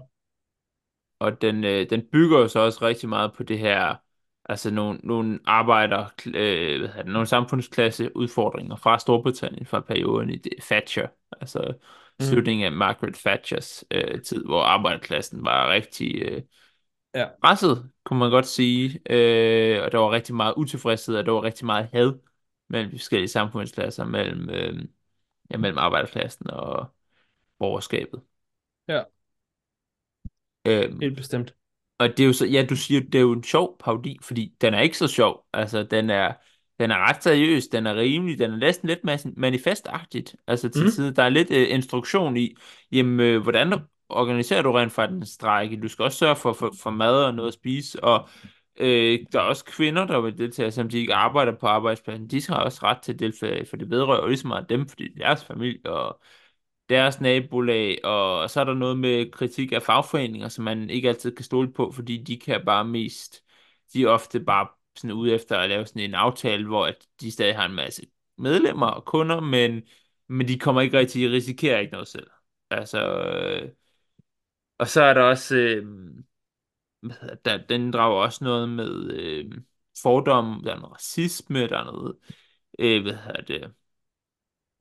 Og 1.19 1.43
den, 1.43 1.64
øh, 1.64 1.91
den 1.91 2.02
bygger 2.12 2.38
jo 2.38 2.49
så 2.49 2.61
også 2.61 2.79
rigtig 2.83 3.09
meget 3.09 3.33
på 3.33 3.43
det 3.43 3.59
her, 3.59 3.95
altså 4.45 4.71
nogle, 4.71 5.00
nogle 5.02 5.38
arbejder, 5.45 6.07
øh, 6.26 6.81
hvad 6.81 7.05
det, 7.05 7.12
nogle 7.12 7.26
samfundsklasse 7.26 8.17
udfordringer 8.17 8.76
fra 8.76 8.99
Storbritannien 8.99 9.67
fra 9.67 9.81
perioden 9.81 10.31
i 10.31 10.37
det, 10.37 10.52
Thatcher, 10.61 11.09
altså 11.41 11.75
mm. 12.19 12.25
slutningen 12.25 12.67
af 12.67 12.73
Margaret 12.73 13.14
Thatchers 13.14 13.85
øh, 13.91 14.23
tid, 14.23 14.45
hvor 14.45 14.62
arbejderklassen 14.62 15.45
var 15.45 15.71
rigtig 15.71 16.23
øh, 16.23 16.43
ja. 17.14 17.26
presset, 17.45 17.91
kunne 18.05 18.19
man 18.19 18.31
godt 18.31 18.47
sige, 18.47 19.00
øh, 19.11 19.83
og 19.85 19.93
der 19.93 19.99
var 19.99 20.11
rigtig 20.11 20.35
meget 20.35 20.55
utilfredshed, 20.57 21.17
og 21.17 21.26
der 21.26 21.33
var 21.33 21.43
rigtig 21.43 21.67
meget 21.67 21.88
had 21.93 22.12
mellem 22.69 22.91
de 22.91 22.99
forskellige 22.99 23.29
samfundsklasser, 23.29 24.05
mellem 24.05 24.50
øh, 24.50 24.85
ja, 25.52 25.56
mellem 25.59 25.78
arbejderklassen 25.78 26.50
og 26.50 26.87
borgerskabet. 27.59 28.23
Ja. 28.88 29.02
Øhm, 30.66 31.00
Helt 31.00 31.16
bestemt. 31.16 31.54
Og 31.99 32.09
det 32.09 32.21
er 32.21 32.26
jo 32.26 32.32
så, 32.32 32.47
ja, 32.47 32.66
du 32.71 32.76
siger, 32.76 33.00
det 33.00 33.14
er 33.14 33.21
jo 33.21 33.32
en 33.32 33.44
sjov 33.44 33.76
parodi, 33.78 34.18
fordi 34.23 34.54
den 34.61 34.75
er 34.75 34.80
ikke 34.80 34.99
så 34.99 35.09
sjov. 35.09 35.47
Altså, 35.52 35.82
den 35.82 36.11
er, 36.11 36.32
den 36.80 36.90
er 36.90 37.09
ret 37.09 37.23
seriøs, 37.23 37.66
den 37.66 37.87
er 37.87 37.94
rimelig, 37.94 38.38
den 38.38 38.50
er 38.50 38.56
næsten 38.56 38.88
lidt 38.88 39.00
manifestagtigt. 39.37 40.37
Altså 40.47 40.68
til 40.68 40.85
mm. 40.85 40.90
side, 40.90 41.14
der 41.14 41.23
er 41.23 41.28
lidt 41.28 41.50
øh, 41.50 41.71
instruktion 41.71 42.37
i, 42.37 42.56
jamen, 42.92 43.21
øh, 43.21 43.42
hvordan 43.42 43.73
organiserer 44.09 44.62
du 44.62 44.73
rent 44.73 44.92
faktisk 44.92 45.16
en 45.16 45.26
strække? 45.26 45.80
Du 45.80 45.88
skal 45.88 46.02
også 46.02 46.18
sørge 46.18 46.37
for, 46.37 46.52
for, 46.52 46.75
for 46.82 46.90
mad 46.90 47.25
og 47.25 47.35
noget 47.35 47.49
at 47.49 47.54
spise, 47.54 48.04
og 48.04 48.28
Øh, 48.76 49.19
der 49.33 49.38
er 49.41 49.45
også 49.45 49.64
kvinder, 49.64 50.07
der 50.07 50.21
vil 50.21 50.38
deltage, 50.38 50.71
som 50.71 50.88
de 50.88 50.99
ikke 50.99 51.14
arbejder 51.14 51.52
på 51.52 51.67
arbejdspladsen. 51.67 52.29
De 52.29 52.43
har 52.49 52.57
også 52.57 52.81
ret 52.83 53.02
til 53.02 53.12
at 53.12 53.19
deltage, 53.19 53.67
for 53.67 53.76
det 53.76 53.91
vedrører 53.91 54.23
jo 54.23 54.26
lige 54.26 54.38
så 54.38 54.49
meget 54.49 54.69
dem, 54.69 54.88
fordi 54.88 55.05
det 55.09 55.23
er 55.23 55.26
deres 55.26 55.45
familie 55.45 55.91
og 55.91 56.21
deres 56.88 57.21
nabolag, 57.21 58.05
og 58.05 58.50
så 58.50 58.61
er 58.61 58.64
der 58.64 58.75
noget 58.75 58.99
med 58.99 59.31
kritik 59.33 59.73
af 59.73 59.83
fagforeninger, 59.83 60.49
som 60.49 60.64
man 60.64 60.91
ikke 60.91 61.09
altid 61.09 61.37
kan 61.37 61.45
stole 61.45 61.73
på, 61.73 61.93
fordi 61.93 62.23
de 62.23 62.38
kan 62.38 62.62
bare 62.67 62.85
mest, 62.85 63.43
de 63.93 64.02
er 64.02 64.09
ofte 64.09 64.41
bare 64.41 64.69
sådan 64.97 65.12
ude 65.12 65.35
efter 65.35 65.59
at 65.59 65.69
lave 65.69 65.87
sådan 65.87 66.02
en 66.02 66.14
aftale, 66.14 66.67
hvor 66.67 66.87
at 66.87 67.07
de 67.21 67.31
stadig 67.33 67.57
har 67.57 67.67
en 67.67 67.75
masse 67.75 68.02
medlemmer 68.38 68.87
og 68.87 69.05
kunder, 69.05 69.41
men, 69.41 69.83
men 70.29 70.49
de 70.49 70.59
kommer 70.59 70.81
ikke 70.81 70.99
rigtig, 70.99 71.23
de 71.31 71.37
risikerer 71.37 71.79
ikke 71.79 71.93
noget 71.93 72.09
selv. 72.09 72.26
Altså, 72.71 72.99
øh, 73.09 73.71
og 74.79 74.88
så 74.88 75.02
er 75.02 75.14
der 75.14 75.23
også, 75.23 75.57
øh, 75.57 75.87
der, 77.44 77.56
den 77.68 77.92
drager 77.92 78.23
også 78.23 78.44
noget 78.44 78.68
med 78.68 79.11
øh, 79.12 79.52
fordom, 80.02 80.62
der 80.64 80.75
er 80.75 80.78
noget 80.78 80.94
racisme, 80.94 81.68
der 81.68 81.78
er 81.78 81.85
noget, 81.85 82.16
øh, 82.78 83.02
hvad 83.02 83.12
hedder 83.12 83.40
det, 83.40 83.73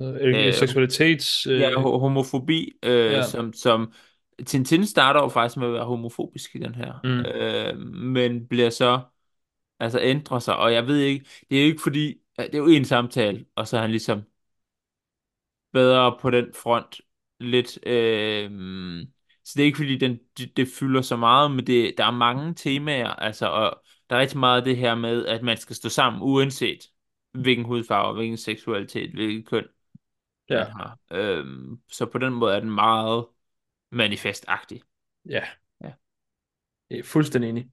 øh, 0.01 0.47
øh, 0.47 0.53
seksualitets... 0.53 1.47
Øh... 1.47 1.59
Ja, 1.59 1.79
homofobi, 1.79 2.71
øh, 2.83 3.11
ja. 3.11 3.23
som, 3.23 3.53
som 3.53 3.93
Tintin 4.45 4.85
starter 4.85 5.21
jo 5.21 5.27
faktisk 5.27 5.57
med 5.57 5.67
at 5.67 5.73
være 5.73 5.85
homofobisk 5.85 6.55
i 6.55 6.59
den 6.59 6.75
her, 6.75 6.93
mm. 7.03 7.25
øh, 7.25 7.87
men 7.95 8.47
bliver 8.47 8.69
så, 8.69 8.99
altså 9.79 9.99
ændrer 10.01 10.39
sig, 10.39 10.57
og 10.57 10.73
jeg 10.73 10.87
ved 10.87 10.97
ikke, 10.97 11.25
det 11.49 11.57
er 11.57 11.61
jo 11.61 11.67
ikke 11.67 11.81
fordi, 11.81 12.15
det 12.37 12.55
er 12.55 12.57
jo 12.57 12.67
en 12.67 12.85
samtale, 12.85 13.45
og 13.55 13.67
så 13.67 13.77
er 13.77 13.81
han 13.81 13.91
ligesom 13.91 14.21
bedre 15.73 16.17
på 16.21 16.29
den 16.29 16.45
front, 16.53 17.01
lidt, 17.39 17.87
øh, 17.87 18.51
så 19.45 19.53
det 19.55 19.61
er 19.61 19.65
ikke 19.65 19.77
fordi, 19.77 19.97
den, 19.97 20.19
det, 20.37 20.57
det 20.57 20.67
fylder 20.67 21.01
så 21.01 21.15
meget, 21.15 21.51
men 21.51 21.67
det, 21.67 21.93
der 21.97 22.05
er 22.05 22.11
mange 22.11 22.53
temaer, 22.53 23.07
altså, 23.07 23.47
og 23.47 23.83
der 24.09 24.15
er 24.15 24.19
rigtig 24.19 24.39
meget 24.39 24.57
af 24.57 24.63
det 24.65 24.77
her 24.77 24.95
med, 24.95 25.25
at 25.25 25.43
man 25.43 25.57
skal 25.57 25.75
stå 25.75 25.89
sammen, 25.89 26.21
uanset 26.21 26.79
hvilken 27.31 27.65
hudfarve, 27.65 28.13
hvilken 28.13 28.37
seksualitet, 28.37 29.11
hvilket 29.11 29.47
køn 29.47 29.65
ja. 30.49 30.63
man 30.63 30.71
har. 30.71 30.99
Øhm, 31.11 31.81
så 31.91 32.05
på 32.05 32.17
den 32.17 32.33
måde 32.33 32.55
er 32.55 32.59
den 32.59 32.71
meget 32.71 33.25
manifestagtig. 33.91 34.81
Ja. 35.29 35.43
ja. 35.83 35.91
Jeg 36.89 36.99
er 36.99 37.03
fuldstændig 37.03 37.49
enig. 37.49 37.69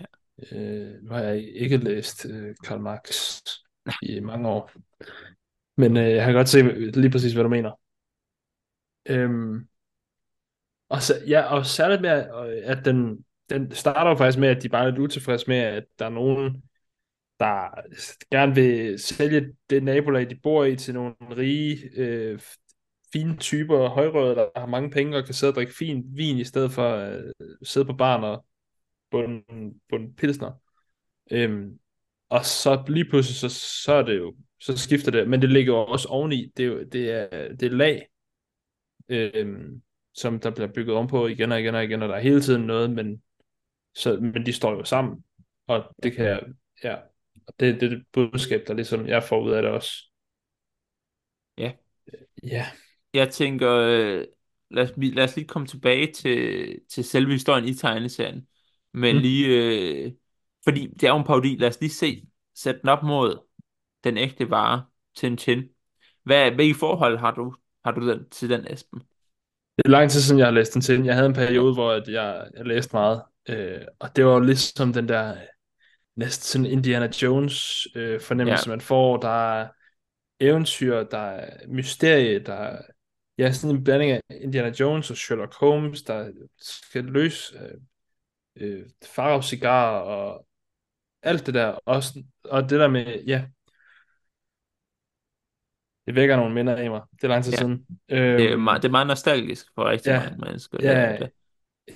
Ja. 0.00 0.04
Øh, 0.52 1.02
nu 1.02 1.14
har 1.14 1.20
jeg 1.20 1.48
ikke 1.54 1.76
læst 1.76 2.26
øh, 2.26 2.54
Karl 2.64 2.80
Marx 2.80 3.38
i 4.02 4.20
mange 4.20 4.48
år. 4.48 4.70
Men 5.76 5.96
øh, 5.96 6.10
jeg 6.10 6.24
kan 6.24 6.34
godt 6.34 6.48
se 6.48 6.62
lige 6.90 7.10
præcis, 7.10 7.32
hvad 7.32 7.44
du 7.44 7.50
mener. 7.50 7.72
Øhm, 9.08 9.67
og, 10.88 11.02
så, 11.02 11.14
ja, 11.28 11.42
og 11.42 11.66
særligt 11.66 12.00
med, 12.00 12.10
at 12.64 12.84
den, 12.84 13.24
den 13.50 13.74
starter 13.74 14.16
faktisk 14.16 14.38
med, 14.38 14.48
at 14.48 14.62
de 14.62 14.68
bare 14.68 14.84
er 14.84 14.90
lidt 14.90 14.98
utilfredse 14.98 15.44
med, 15.48 15.56
at 15.56 15.84
der 15.98 16.04
er 16.04 16.10
nogen, 16.10 16.62
der 17.38 17.82
gerne 18.30 18.54
vil 18.54 18.98
sælge 18.98 19.52
det 19.70 19.82
nabolag, 19.82 20.30
de 20.30 20.40
bor 20.42 20.64
i, 20.64 20.76
til 20.76 20.94
nogle 20.94 21.14
rige, 21.20 21.90
øh, 21.96 22.40
fine 23.12 23.36
typer, 23.36 23.88
højrøde, 23.88 24.34
der 24.34 24.48
har 24.56 24.66
mange 24.66 24.90
penge 24.90 25.16
og 25.16 25.24
kan 25.24 25.34
sidde 25.34 25.50
og 25.50 25.54
drikke 25.54 25.74
fin 25.74 26.04
vin, 26.16 26.38
i 26.38 26.44
stedet 26.44 26.70
for 26.70 26.88
at 26.88 27.24
øh, 27.40 27.56
sidde 27.62 27.86
på 27.86 27.92
barn 27.92 28.24
og 28.24 28.44
på 29.10 29.22
en, 29.22 29.42
på 29.90 29.96
en 29.96 30.14
pilsner. 30.14 30.52
Øhm, 31.30 31.78
og 32.28 32.44
så 32.44 32.84
lige 32.88 33.04
pludselig, 33.04 33.36
så, 33.36 33.48
så 33.84 33.92
er 33.92 34.02
det 34.02 34.18
jo, 34.18 34.34
så 34.60 34.76
skifter 34.76 35.10
det, 35.10 35.28
men 35.28 35.42
det 35.42 35.50
ligger 35.50 35.72
jo 35.72 35.86
også 35.86 36.08
oveni, 36.08 36.52
det 36.56 36.62
er 36.62 36.68
jo, 36.68 36.82
det 36.82 37.10
er, 37.10 37.54
det 37.54 37.62
er 37.62 37.76
lag, 37.76 38.08
øhm, 39.08 39.82
som 40.20 40.40
der 40.40 40.50
bliver 40.50 40.68
bygget 40.68 40.96
ovenpå 40.96 41.26
igen 41.26 41.52
og 41.52 41.60
igen 41.60 41.74
og 41.74 41.84
igen, 41.84 42.02
og 42.02 42.08
der 42.08 42.14
er 42.14 42.20
hele 42.20 42.40
tiden 42.40 42.62
noget, 42.62 42.90
men, 42.90 43.22
så, 43.94 44.18
men 44.20 44.46
de 44.46 44.52
står 44.52 44.72
jo 44.72 44.84
sammen, 44.84 45.24
og 45.66 45.94
det 46.02 46.12
kan 46.16 46.24
jeg, 46.24 46.40
ja, 46.84 46.94
og 47.46 47.54
det, 47.60 47.80
det 47.80 47.82
er 47.82 47.90
det 47.96 48.04
budskab, 48.12 48.64
der 48.66 48.74
ligesom 48.74 49.06
jeg 49.06 49.22
får 49.24 49.44
ud 49.44 49.52
af 49.52 49.62
det 49.62 49.70
også. 49.70 49.92
Ja. 51.58 51.72
Ja. 52.42 52.66
Jeg 53.14 53.30
tænker, 53.30 53.72
øh, 53.72 54.24
lad 54.70 54.82
os, 54.84 54.92
lad 54.96 55.24
os 55.24 55.36
lige 55.36 55.46
komme 55.48 55.68
tilbage 55.68 56.12
til, 56.12 56.80
til 56.90 57.04
selve 57.04 57.32
historien 57.32 57.64
i 57.64 57.74
tegneserien. 57.74 58.46
Men 58.94 59.16
Mm. 59.16 59.22
lige, 59.22 59.46
øh, 59.48 60.12
fordi 60.64 60.86
det 60.86 61.02
er 61.04 61.08
jo 61.08 61.18
en 61.18 61.24
parodi, 61.24 61.56
lad 61.56 61.68
os 61.68 61.80
lige 61.80 61.90
se, 61.90 62.26
sætte 62.54 62.80
den 62.80 62.88
op 62.88 63.02
mod 63.02 63.38
den 64.04 64.16
ægte 64.16 64.50
vare, 64.50 64.84
Tintin. 65.16 65.68
Hvad, 66.22 66.50
hvilke 66.52 66.78
forhold 66.78 67.18
har 67.18 67.30
du, 67.34 67.54
har 67.84 67.92
du 67.92 68.10
den, 68.10 68.30
til 68.30 68.50
den, 68.50 68.72
Esben? 68.72 69.02
Det 69.78 69.86
er 69.86 69.90
lang 69.90 70.10
tid 70.10 70.20
siden, 70.20 70.38
jeg 70.38 70.46
har 70.46 70.52
læst 70.52 70.74
den 70.74 70.82
til. 70.82 71.04
Jeg 71.04 71.14
havde 71.14 71.26
en 71.26 71.34
periode, 71.34 71.74
hvor 71.74 71.92
at 71.92 72.08
jeg, 72.08 72.48
jeg 72.56 72.66
læste 72.66 72.96
meget, 72.96 73.22
øh, 73.48 73.80
og 73.98 74.16
det 74.16 74.24
var 74.26 74.32
jo 74.32 74.40
ligesom 74.40 74.92
den 74.92 75.08
der 75.08 75.36
næsten 76.16 76.44
sådan 76.44 76.66
Indiana 76.72 77.10
Jones 77.22 77.86
øh, 77.94 78.20
fornemmelse, 78.20 78.64
Ja. 78.66 78.70
man 78.70 78.80
får. 78.80 79.16
Der 79.16 79.52
er 79.52 79.68
eventyr, 80.40 81.02
der 81.02 81.18
er 81.18 81.66
mysterie, 81.68 82.38
der 82.38 82.54
er 82.54 82.82
ja, 83.38 83.52
sådan 83.52 83.76
en 83.76 83.84
blanding 83.84 84.12
af 84.12 84.20
Indiana 84.30 84.72
Jones 84.80 85.10
og 85.10 85.16
Sherlock 85.16 85.54
Holmes, 85.54 86.02
der 86.02 86.30
skal 86.60 87.04
løse 87.04 87.58
øh, 87.58 87.74
øh, 88.56 88.86
Farao 89.04 89.42
cigar 89.42 89.98
og 89.98 90.46
alt 91.22 91.46
det 91.46 91.54
der. 91.54 91.78
Også, 91.86 92.22
og 92.44 92.62
det 92.62 92.80
der 92.80 92.88
med, 92.88 93.22
ja, 93.26 93.44
det 96.08 96.14
vækker 96.16 96.36
nogle 96.36 96.54
minder 96.54 96.78
i 96.80 96.88
mig. 96.88 97.00
Det 97.16 97.24
er 97.24 97.28
lang 97.28 97.44
tid 97.44 97.52
Ja. 97.52 97.56
siden. 97.58 97.86
Det 98.08 98.18
er, 98.18 98.52
Øhm, 98.52 98.60
meget, 98.62 98.82
det 98.82 98.88
er 98.88 98.92
meget 98.92 99.06
nostalgisk 99.06 99.66
for 99.74 99.84
rigtig 99.84 100.10
Ja. 100.10 100.20
mange 100.20 100.36
mennesker. 100.44 100.78
Ja. 100.82 101.16
Den 101.18 101.28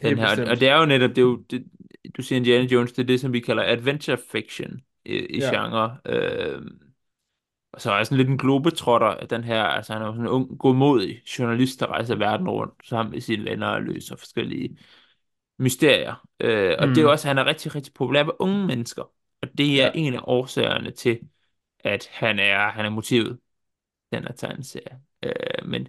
helt 0.03 0.19
her, 0.21 0.29
bestemt. 0.29 0.49
og 0.49 0.61
det 0.61 0.69
er 0.69 0.77
jo 0.79 0.87
netop, 0.87 1.11
det 1.11 1.19
er 1.19 1.23
jo, 1.23 1.37
det, 1.51 1.65
du 2.17 2.23
siger 2.23 2.37
Indiana 2.37 2.65
Jones, 2.65 2.93
det 2.93 3.03
er 3.03 3.07
det, 3.07 3.21
som 3.21 3.33
vi 3.33 3.41
kalder 3.41 3.63
adventure 3.63 4.19
fiction 4.33 4.81
i, 5.05 5.15
i 5.17 5.39
Ja. 5.39 5.51
genre. 5.51 5.97
Øh, 6.07 6.63
og 7.73 7.81
så 7.81 7.93
er 7.93 7.97
jeg 7.97 8.07
sådan 8.07 8.19
lidt 8.19 8.29
en 8.29 8.39
globetrotter 8.39 9.07
af 9.07 9.29
den 9.29 9.45
her, 9.45 9.63
altså 9.63 9.93
han 9.93 10.03
er 10.03 10.07
jo 10.07 10.13
sådan 10.13 10.25
en 10.25 10.31
ung, 10.31 10.59
godmodig 10.59 11.21
journalist, 11.39 11.81
der 11.81 11.87
rejser 11.87 12.15
verden 12.17 12.49
rundt 12.49 12.75
sammen 12.85 13.13
med 13.13 13.21
sine 13.21 13.45
venner 13.45 13.67
og 13.67 13.83
løser 13.83 14.17
forskellige 14.17 14.79
mysterier. 15.59 16.27
Øh, 16.41 16.77
og 16.79 16.89
det 16.89 16.99
er 16.99 17.03
jo 17.03 17.09
Mm. 17.09 17.13
også, 17.13 17.29
han 17.29 17.39
er 17.39 17.45
rigtig, 17.45 17.75
rigtig 17.75 17.95
populær 17.95 18.25
med 18.25 18.33
unge 18.39 18.67
mennesker. 18.67 19.03
Og 19.43 19.49
det 19.59 19.83
er 19.83 19.85
Ja. 19.87 19.91
en 19.95 20.15
af 20.15 20.21
årsagerne 20.25 20.91
til, 20.91 21.21
at 21.85 22.09
han 22.13 22.39
er, 22.39 22.69
han 22.71 22.85
er 22.85 22.91
motivet, 22.91 23.39
den 24.13 24.23
her 24.23 24.33
tegneserie. 24.33 25.01
Øh, 25.23 25.67
men 25.69 25.89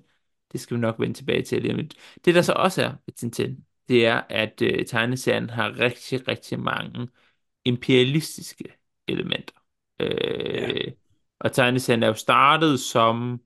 det 0.51 0.59
skal 0.59 0.77
vi 0.77 0.81
nok 0.81 0.99
vende 0.99 1.13
tilbage 1.13 1.41
til 1.41 1.61
lige 1.61 1.73
om. 1.73 1.79
Det 2.25 2.35
der 2.35 2.41
så 2.41 2.53
også 2.53 2.83
er 2.83 2.93
ved 3.05 3.13
Tintin, 3.13 3.65
det 3.87 4.05
er, 4.05 4.21
at 4.29 4.61
øh, 4.61 4.85
tegneserien 4.85 5.49
har 5.49 5.79
rigtig, 5.79 6.27
rigtig 6.27 6.59
mange 6.59 7.07
imperialistiske 7.65 8.65
elementer. 9.07 9.55
Øh, 9.99 10.91
og 11.39 11.51
tegneserien 11.51 12.03
er 12.03 12.07
jo 12.07 12.13
startet 12.13 12.79
som 12.79 13.41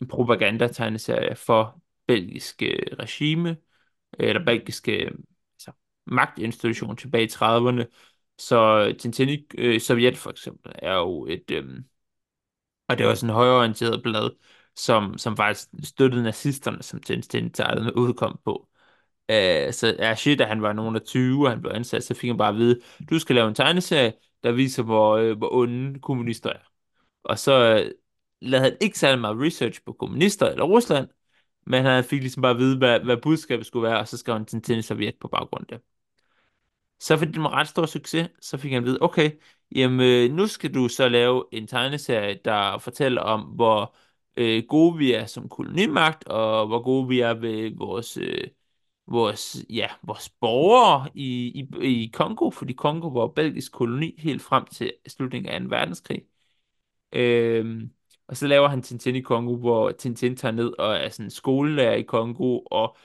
en 0.00 0.08
propaganda-tegneserie 0.08 1.36
for 1.36 1.82
belgiske 2.06 2.96
regime, 2.98 3.56
eller 4.12 4.44
belgiske 4.44 4.92
altså, 5.54 5.72
magtinstitution 6.06 6.96
tilbage 6.96 7.24
i 7.24 7.28
30'erne. 7.28 7.84
Så 8.38 8.92
Tintin 8.98 9.28
i 9.28 9.46
øh, 9.58 9.80
Sovjet 9.80 10.18
for 10.18 10.30
eksempel 10.30 10.72
er 10.74 10.94
jo 10.94 11.26
et, 11.26 11.50
øh, 11.50 11.64
og 12.90 12.98
det 12.98 13.06
var 13.06 13.14
sådan 13.14 13.30
en 13.30 13.34
højreorienteret 13.34 14.02
blad, 14.02 14.30
som, 14.76 15.18
som 15.18 15.36
faktisk 15.36 15.68
støttede 15.82 16.22
nazisterne, 16.22 16.82
som 16.82 17.00
Tintin 17.02 17.52
tegnede 17.52 17.96
udkom 17.96 18.40
på. 18.44 18.68
Øh, 19.30 19.72
så 19.72 19.96
er 19.98 20.14
shit, 20.14 20.38
da 20.38 20.44
han 20.44 20.62
var 20.62 20.72
nogen 20.72 20.96
af 20.96 21.02
20, 21.02 21.46
og 21.46 21.50
han 21.50 21.60
blev 21.62 21.72
ansat, 21.74 22.04
så 22.04 22.14
fik 22.14 22.28
han 22.30 22.38
bare 22.38 22.48
at 22.48 22.56
vide, 22.56 22.80
du 23.10 23.18
skal 23.18 23.36
lave 23.36 23.48
en 23.48 23.54
tegneserie, 23.54 24.12
der 24.44 24.52
viser, 24.52 24.82
hvor, 24.82 25.16
øh, 25.16 25.38
hvor 25.38 25.52
onde 25.54 26.00
kommunister 26.00 26.50
er. 26.50 26.58
Og 27.24 27.38
så 27.38 27.52
øh, 27.84 27.92
lavede 28.40 28.64
han 28.70 28.76
ikke 28.80 28.98
særlig 28.98 29.20
meget 29.20 29.40
research 29.40 29.80
på 29.86 29.92
kommunister 29.92 30.46
eller 30.46 30.64
Rusland, 30.64 31.08
men 31.66 31.84
han 31.84 32.04
fik 32.04 32.20
ligesom 32.20 32.42
bare 32.42 32.52
at 32.52 32.58
vide, 32.58 32.78
hvad, 32.78 33.00
hvad 33.00 33.16
budskabet 33.16 33.66
skulle 33.66 33.88
være, 33.88 33.98
og 34.00 34.08
så 34.08 34.16
skrev 34.18 34.34
han 34.36 34.46
Tintin 34.46 34.78
i 34.78 34.82
Sovjet 34.82 35.16
på 35.20 35.28
baggrund 35.28 35.72
af 35.72 35.78
det. 35.78 35.86
Så 37.00 37.16
fordi 37.16 37.32
det 37.32 37.42
var 37.42 37.50
ret 37.50 37.68
stor 37.68 37.86
succes, 37.86 38.28
så 38.40 38.58
fik 38.58 38.72
han 38.72 38.82
at 38.82 38.86
vide, 38.86 38.98
okay, 39.00 39.30
jamen 39.72 40.00
øh, 40.00 40.36
nu 40.36 40.46
skal 40.46 40.74
du 40.74 40.88
så 40.88 41.08
lave 41.08 41.44
en 41.52 41.66
tegneserie, 41.66 42.40
der 42.44 42.78
fortæller 42.78 43.22
om, 43.22 43.40
hvor 43.40 43.96
øh, 44.36 44.64
gode 44.68 44.98
vi 44.98 45.12
er 45.12 45.26
som 45.26 45.48
kolonimagt, 45.48 46.24
og 46.28 46.66
hvor 46.66 46.82
gode 46.82 47.08
vi 47.08 47.20
er 47.20 47.34
ved 47.34 47.76
vores, 47.76 48.16
øh, 48.16 48.48
vores, 49.06 49.56
ja, 49.70 49.88
vores 50.02 50.28
borgere 50.30 51.10
i, 51.14 51.48
i, 51.82 52.04
i 52.04 52.10
Kongo, 52.12 52.50
fordi 52.50 52.72
Kongo 52.72 53.08
var 53.08 53.26
belgisk 53.28 53.72
koloni 53.72 54.14
helt 54.18 54.42
frem 54.42 54.66
til 54.66 54.92
slutningen 55.08 55.52
af 55.52 55.60
2. 55.60 55.66
verdenskrig. 55.68 56.24
Øh, 57.12 57.82
og 58.28 58.36
så 58.36 58.46
laver 58.46 58.68
han 58.68 58.82
Tintin 58.82 59.16
i 59.16 59.20
Kongo, 59.20 59.56
hvor 59.56 59.90
Tintin 59.92 60.36
tager 60.36 60.52
ned 60.52 60.72
og 60.78 60.96
er 60.96 61.08
sådan 61.08 61.30
skolelærer 61.30 61.94
i 61.94 62.02
Kongo, 62.02 62.60
og 62.66 62.96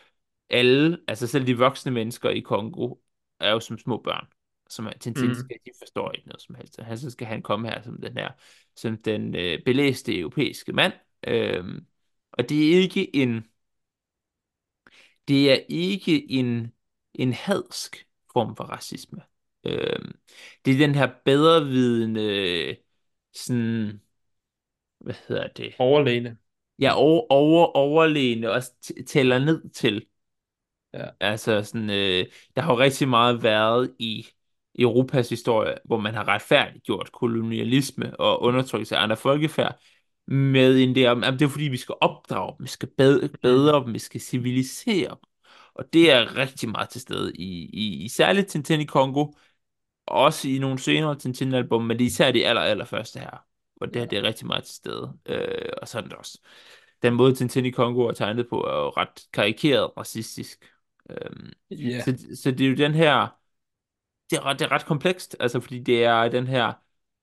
alle, 0.50 1.00
altså 1.08 1.28
selv 1.28 1.48
de 1.48 1.58
voksne 1.58 1.92
mennesker 1.92 2.30
i 2.30 2.40
Kongo, 2.40 2.96
er 3.40 3.52
jo 3.52 3.60
som 3.60 3.78
små 3.78 3.98
børn. 3.98 4.28
Som 4.70 4.90
Tintin 5.00 5.28
Mm. 5.28 5.36
skal, 5.36 5.58
de 5.66 5.72
forstår 5.80 6.12
ikke 6.12 6.28
noget 6.28 6.42
som 6.42 6.56
helst. 6.56 6.80
Han, 6.80 6.98
så 6.98 7.10
skal 7.10 7.28
han 7.28 7.42
komme 7.42 7.70
her 7.70 7.82
som 7.82 8.02
den 8.02 8.18
her, 8.18 8.30
som 8.76 8.98
den 8.98 9.36
øh, 9.36 9.60
belæste 9.66 10.20
europæiske 10.20 10.74
mand. 10.74 10.94
Øhm, 11.28 11.86
og 12.32 12.50
det 12.50 12.74
er 12.74 12.82
ikke 12.82 13.16
en, 13.16 13.46
det 15.28 15.52
er 15.52 15.58
ikke 15.70 16.32
en, 16.32 16.74
en 17.14 17.34
hadsk 17.34 18.08
form 18.34 18.56
for 18.56 18.64
racisme. 18.64 19.22
Øhm, 19.64 20.20
det 20.66 20.74
er 20.74 20.78
den 20.78 20.96
her 20.96 21.10
bedrevidende, 21.26 22.76
sådan, 23.34 24.02
hvad 25.00 25.16
hedder 25.28 25.48
det? 25.48 25.76
Overlegne. 25.80 26.38
Ja, 26.80 26.96
over, 26.96 27.26
over, 27.30 27.66
overlegne 27.66 28.52
og 28.52 28.62
tæller 29.08 29.40
ned 29.40 29.70
til. 29.70 30.06
Ja. 30.94 31.10
Altså 31.20 31.64
sådan, 31.64 31.90
øh, 31.90 32.26
der 32.56 32.62
har 32.62 32.74
jo 32.74 32.80
rigtig 32.80 33.08
meget 33.08 33.44
været 33.44 33.96
i 34.00 34.28
Europas 34.80 35.30
historie, 35.30 35.76
hvor 35.86 36.00
man 36.00 36.14
har 36.14 36.28
retfærdiggjort 36.28 37.12
kolonialisme 37.12 38.20
og 38.20 38.42
undertrykkelse 38.42 38.98
af 38.98 39.04
andre 39.04 39.18
folkefærd 39.18 39.80
med 40.28 40.80
en 40.84 40.96
der, 40.96 41.12
at 41.12 41.34
det 41.34 41.42
er 41.42 41.50
fordi, 41.50 41.64
vi 41.64 41.78
skal 41.78 41.96
opdrage 42.02 42.56
dem, 42.58 42.64
vi 42.64 42.70
skal 42.70 42.90
bedre, 42.98 43.30
bedre 43.42 43.84
dem, 43.86 43.94
vi 43.94 44.00
skal 44.00 44.22
civilisere 44.22 45.10
dem. 45.10 45.30
Og 45.74 45.94
det 45.94 46.12
er 46.12 46.38
rigtig 46.38 46.70
meget 46.70 46.90
til 46.90 47.02
stede 47.02 47.32
i, 47.36 47.70
i, 47.74 48.04
i 48.04 48.08
særligt 48.08 48.48
Tintin 48.48 48.82
i 48.82 48.86
Kongo, 48.86 49.32
også 50.08 50.48
i 50.48 50.58
nogle 50.58 50.80
senere 50.80 51.16
Tintin-album, 51.16 51.84
men 51.84 51.98
det 51.98 52.04
er 52.04 52.08
især 52.08 52.32
de 52.32 52.46
aller, 52.48 52.62
aller 52.62 52.86
første 52.86 53.20
her, 53.20 53.46
hvor 53.78 53.88
det 53.88 53.96
her 54.02 54.06
det 54.06 54.18
er 54.18 54.24
rigtig 54.24 54.48
meget 54.48 54.64
til 54.64 54.76
stede. 54.76 55.14
Øh, 55.26 55.70
og 55.82 55.88
sådan 55.88 56.10
det 56.10 56.18
også. 56.18 56.40
Den 57.02 57.14
måde 57.14 57.36
Tintin 57.36 57.66
i 57.66 57.70
Kongo 57.70 58.02
er 58.02 58.12
tegnet 58.12 58.48
på, 58.50 58.62
er 58.62 58.76
jo 58.78 58.90
ret 58.90 59.28
karikeret 59.34 59.92
racistisk. 59.98 60.66
Øhm, 61.10 61.52
Ja. 61.72 62.02
så, 62.02 62.26
så 62.44 62.52
det 62.52 62.66
er 62.66 62.70
jo 62.70 62.76
den 62.76 62.94
her, 62.94 63.28
det 64.30 64.38
er, 64.38 64.46
ret, 64.46 64.60
det 64.60 64.66
er 64.66 64.72
ret 64.72 64.86
komplekst, 64.86 65.36
altså 65.40 65.60
fordi 65.60 65.80
det 65.80 66.04
er 66.04 66.30
den 66.30 66.48
her, 66.48 66.74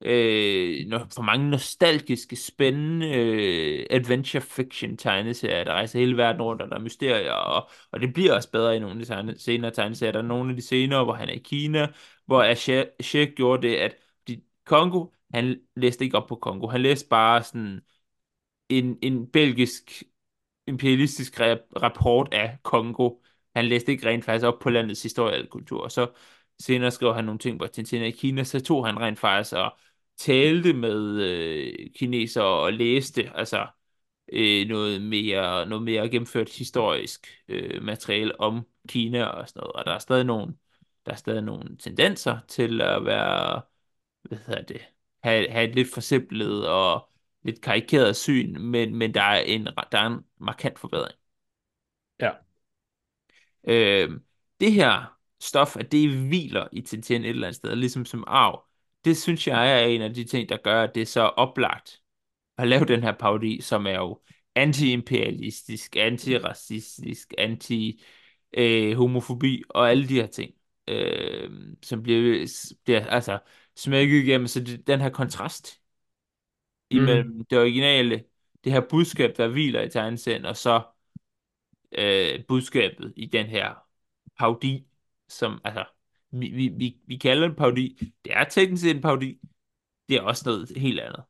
øh, 0.00 0.90
for 1.14 1.22
mange 1.22 1.50
nostalgiske, 1.50 2.36
spændende 2.36 3.08
øh, 3.14 3.86
adventure 3.90 4.40
fiction 4.42 4.96
tegneserier, 4.96 5.64
der 5.64 5.72
rejser 5.72 5.98
hele 5.98 6.16
verden 6.16 6.42
rundt, 6.42 6.62
og 6.62 6.68
der 6.70 6.76
er 6.76 6.80
mysterier, 6.80 7.32
og, 7.32 7.70
og 7.92 8.00
det 8.00 8.14
bliver 8.14 8.34
også 8.34 8.50
bedre 8.50 8.76
i 8.76 8.78
nogle 8.78 8.94
af 8.94 8.98
de 8.98 9.04
tegne, 9.06 9.38
senere 9.38 9.70
tegneserier. 9.70 10.12
Der 10.12 10.18
er 10.18 10.22
nogle 10.22 10.50
af 10.50 10.56
de 10.56 10.62
senere, 10.62 11.04
hvor 11.04 11.14
han 11.14 11.28
er 11.28 11.32
i 11.32 11.38
Kina, 11.38 11.88
hvor 12.26 12.42
Ashek 12.42 13.36
gjorde 13.36 13.68
det, 13.68 13.76
at 13.76 13.96
de, 14.28 14.42
Kongo, 14.66 15.06
han 15.34 15.60
læste 15.76 16.04
ikke 16.04 16.16
op 16.16 16.28
på 16.28 16.36
Kongo, 16.36 16.68
han 16.68 16.80
læste 16.82 17.08
bare 17.08 17.42
sådan 17.42 17.80
en, 18.68 18.98
en 19.02 19.26
belgisk 19.30 20.02
imperialistisk 20.66 21.40
rap- 21.40 21.82
rapport 21.82 22.34
af 22.34 22.58
Kongo. 22.62 23.10
Han 23.56 23.64
læste 23.64 23.92
ikke 23.92 24.08
rent 24.08 24.24
faktisk 24.24 24.46
op 24.46 24.58
på 24.58 24.70
landets 24.70 25.02
historie 25.02 25.42
og 25.42 25.48
kultur. 25.48 25.80
Og 25.82 25.92
så 25.92 26.10
senere 26.60 26.90
skrev 26.90 27.14
han 27.14 27.24
nogle 27.24 27.38
ting 27.38 27.58
på 27.58 27.66
Tintin 27.66 28.02
i 28.02 28.10
Kina, 28.10 28.44
så 28.44 28.60
tog 28.60 28.86
han 28.86 29.00
rent 29.00 29.18
faktisk 29.18 29.52
og 29.54 29.78
talte 30.16 30.72
med 30.72 31.20
øh, 31.22 31.90
kinesere 31.96 32.44
og 32.44 32.72
læste 32.72 33.30
altså 33.34 33.66
øh, 34.32 34.68
noget 34.68 35.02
mere 35.02 35.66
noget 35.66 35.82
mere 35.84 36.10
gennemført 36.10 36.48
historisk 36.48 37.26
øh, 37.48 37.82
materiale 37.82 38.40
om 38.40 38.66
Kina 38.88 39.24
og 39.24 39.48
sådan 39.48 39.60
noget. 39.60 39.72
Og 39.72 39.84
der 39.84 39.92
er 39.92 39.98
stadig 39.98 40.24
nogle 40.24 40.56
der 41.06 41.12
er 41.12 41.16
stadig 41.16 41.42
nogle 41.42 41.76
tendenser 41.76 42.38
til 42.48 42.80
at 42.80 43.04
være 43.04 43.62
hvad 44.22 44.38
hedder 44.38 44.62
det 44.62 44.80
have, 45.22 45.50
have 45.50 45.68
et 45.68 45.74
lidt 45.74 45.94
forsimplet 45.94 46.68
og 46.68 47.10
lidt 47.42 47.60
karikeret 47.60 48.16
syn, 48.16 48.60
men, 48.60 48.96
men 48.96 49.14
der 49.14 49.22
er 49.22 49.40
en 49.40 49.66
der 49.92 49.98
er 49.98 50.06
en 50.06 50.24
markant 50.40 50.78
forbedring. 50.78 51.18
Ja. 52.20 52.32
Øh, 53.64 54.20
det 54.60 54.72
her 54.72 55.18
stof, 55.42 55.76
at 55.76 55.92
det 55.92 56.10
hviler 56.10 56.68
i 56.72 56.80
Tintin 56.80 57.24
et 57.24 57.28
eller 57.28 57.46
andet 57.46 57.56
sted, 57.56 57.76
ligesom 57.76 58.04
som 58.04 58.24
arv, 58.26 58.64
det 59.04 59.16
synes 59.16 59.48
jeg 59.48 59.82
er 59.82 59.86
en 59.86 60.02
af 60.02 60.14
de 60.14 60.24
ting, 60.24 60.48
der 60.48 60.56
gør, 60.56 60.82
at 60.82 60.94
det 60.94 61.02
er 61.02 61.06
så 61.06 61.22
oplagt 61.22 62.00
at 62.58 62.68
lave 62.68 62.84
den 62.84 63.02
her 63.02 63.12
parodi, 63.12 63.60
som 63.60 63.86
er 63.86 63.94
jo 63.94 64.20
anti-imperialistisk, 64.54 65.96
anti-racistisk, 65.96 67.34
anti-homofobi 67.38 69.62
og 69.68 69.90
alle 69.90 70.08
de 70.08 70.14
her 70.14 70.26
ting, 70.26 70.54
øh, 70.88 71.50
som 71.82 72.02
bliver, 72.02 72.46
bliver 72.84 73.06
altså 73.06 73.38
smækket 73.76 74.22
igennem. 74.22 74.46
Så 74.46 74.60
det, 74.60 74.86
den 74.86 75.00
her 75.00 75.10
kontrast 75.10 75.80
imellem 76.90 77.36
Mm. 77.38 77.44
det 77.50 77.58
originale, 77.58 78.24
det 78.64 78.72
her 78.72 78.80
budskab, 78.90 79.36
der 79.36 79.48
hviler 79.48 79.82
i 79.82 79.90
tegneserien, 79.90 80.44
og 80.44 80.56
så 80.56 80.82
øh, 81.92 82.44
budskabet 82.48 83.12
i 83.16 83.26
den 83.26 83.46
her 83.46 83.74
parodi, 84.38 84.86
som, 85.32 85.60
altså, 85.64 85.84
vi, 86.30 86.48
vi, 86.50 86.68
vi, 86.68 87.00
vi 87.06 87.16
kalder 87.16 87.48
det 87.48 87.56
parodi. 87.56 88.12
Det 88.24 88.32
er 88.32 88.44
teknisk 88.44 88.86
en 88.86 89.00
parodi. 89.00 89.40
Det 90.08 90.16
er 90.16 90.22
også 90.22 90.42
noget 90.46 90.68
helt 90.76 91.00
andet. 91.00 91.24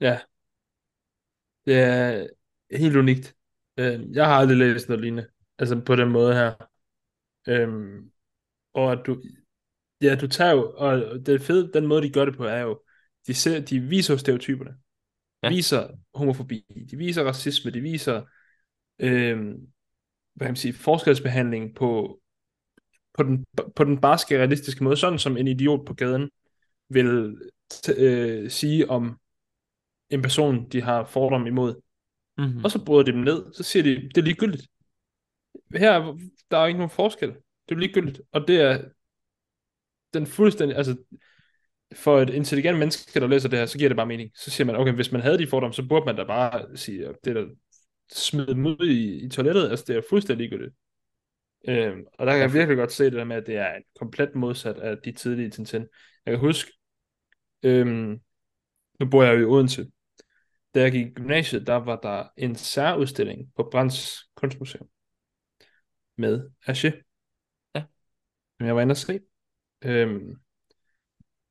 Ja, 0.00 0.20
det 1.66 1.74
er 1.80 2.26
helt 2.76 2.96
unikt. 2.96 3.36
Øh, 3.76 4.12
Jeg 4.12 4.26
har 4.26 4.34
aldrig 4.34 4.56
læst 4.56 4.88
noget 4.88 5.02
lignende. 5.02 5.28
Altså 5.58 5.80
på 5.86 5.96
den 5.96 6.10
måde 6.10 6.34
her. 6.34 6.54
Øhm, 7.48 8.10
og 8.74 8.92
at 8.92 8.98
du, 9.06 9.22
ja, 10.02 10.14
du 10.14 10.28
tager 10.28 10.52
jo, 10.52 10.74
og 10.76 11.26
det 11.26 11.42
fede, 11.42 11.72
den 11.74 11.86
måde 11.86 12.02
de 12.02 12.12
gør 12.12 12.24
det 12.24 12.36
på, 12.36 12.44
er 12.44 12.60
jo, 12.60 12.82
de, 13.26 13.34
ser, 13.34 13.60
de 13.60 13.80
viser 13.80 14.16
stereotyperne. 14.16 14.76
Ja. 15.42 15.48
viser 15.48 15.88
homofobi, 16.14 16.66
de 16.90 16.96
viser 16.96 17.24
racisme, 17.24 17.70
de 17.70 17.80
viser, 17.80 18.22
øhm, 18.98 19.50
hvad 20.34 20.46
kan 20.46 20.52
man 20.52 20.56
sige, 20.56 20.74
forskelsbehandling 20.74 21.74
på, 21.74 22.20
på 23.16 23.22
den, 23.22 23.44
på 23.76 23.84
den 23.84 24.00
barske, 24.00 24.38
realistiske 24.38 24.84
måde, 24.84 24.96
sådan 24.96 25.18
som 25.18 25.36
en 25.36 25.48
idiot 25.48 25.86
på 25.86 25.94
gaden 25.94 26.30
vil 26.88 27.36
øh, 27.96 28.50
sige 28.50 28.90
om 28.90 29.18
en 30.10 30.22
person, 30.22 30.68
de 30.68 30.82
har 30.82 31.04
fordom 31.04 31.46
imod. 31.46 31.74
Mm-hmm. 32.38 32.64
Og 32.64 32.70
så 32.70 32.84
bryder 32.84 33.02
de 33.02 33.12
dem 33.12 33.20
ned, 33.20 33.44
så 33.52 33.62
siger 33.62 33.82
de, 33.82 33.94
det 33.94 34.18
er 34.18 34.22
ligegyldigt. 34.22 34.66
Her, 35.74 36.18
der 36.50 36.58
er 36.58 36.66
ikke 36.66 36.78
nogen 36.78 36.90
forskel. 36.90 37.28
Det 37.68 37.74
er 37.74 37.78
ligegyldigt. 37.78 38.20
Og 38.32 38.48
det 38.48 38.60
er 38.60 38.84
den 40.14 40.26
fuldstændig, 40.26 40.76
altså 40.76 40.96
for 41.94 42.20
et 42.20 42.30
intelligent 42.30 42.78
menneske, 42.78 43.20
der 43.20 43.26
læser 43.26 43.48
det 43.48 43.58
her, 43.58 43.66
så 43.66 43.78
giver 43.78 43.88
det 43.88 43.96
bare 43.96 44.06
mening. 44.06 44.30
Så 44.34 44.50
siger 44.50 44.66
man, 44.66 44.76
okay, 44.76 44.92
hvis 44.92 45.12
man 45.12 45.20
havde 45.20 45.38
de 45.38 45.46
fordomme, 45.46 45.74
så 45.74 45.88
burde 45.88 46.06
man 46.06 46.16
da 46.16 46.24
bare 46.24 46.76
sige, 46.76 47.14
det 47.24 47.36
er 47.36 47.40
da 47.40 47.46
smide 48.12 48.46
dem 48.46 48.66
ud 48.66 48.86
i, 48.86 49.24
i 49.26 49.28
toilettet. 49.28 49.70
Altså, 49.70 49.84
det 49.88 49.96
er 49.96 50.02
fuldstændig 50.10 50.48
ligegyldigt. 50.48 50.76
Øhm, 51.68 52.04
og 52.18 52.26
der 52.26 52.32
kan 52.32 52.40
jeg 52.40 52.52
virkelig 52.52 52.76
godt 52.76 52.92
se 52.92 53.04
det 53.04 53.12
der 53.12 53.24
med, 53.24 53.36
at 53.36 53.46
det 53.46 53.56
er 53.56 53.78
komplet 53.98 54.34
modsat 54.34 54.76
af 54.76 54.98
de 54.98 55.12
tidlige 55.12 55.50
Tintin. 55.50 55.86
Jeg 56.26 56.32
kan 56.32 56.40
huske, 56.40 56.72
øhm, 57.62 58.20
nu 59.00 59.08
bor 59.10 59.22
jeg 59.22 59.34
jo 59.34 59.40
i 59.40 59.44
Odense. 59.44 59.86
Da 60.74 60.80
jeg 60.80 60.92
gik 60.92 61.06
i 61.06 61.10
gymnasiet, 61.10 61.66
der 61.66 61.74
var 61.74 61.96
der 61.96 62.28
en 62.36 62.54
særudstilling 62.54 63.54
på 63.56 63.68
Brands 63.72 64.18
Kunstmuseum 64.34 64.88
med 66.16 66.50
Aché. 66.68 66.90
Ja. 67.74 67.84
Som 68.58 68.66
jeg 68.66 68.76
var 68.76 68.82
inde 68.82 68.90
at 68.90 68.96
se. 68.96 69.20
Øhm, 69.84 70.36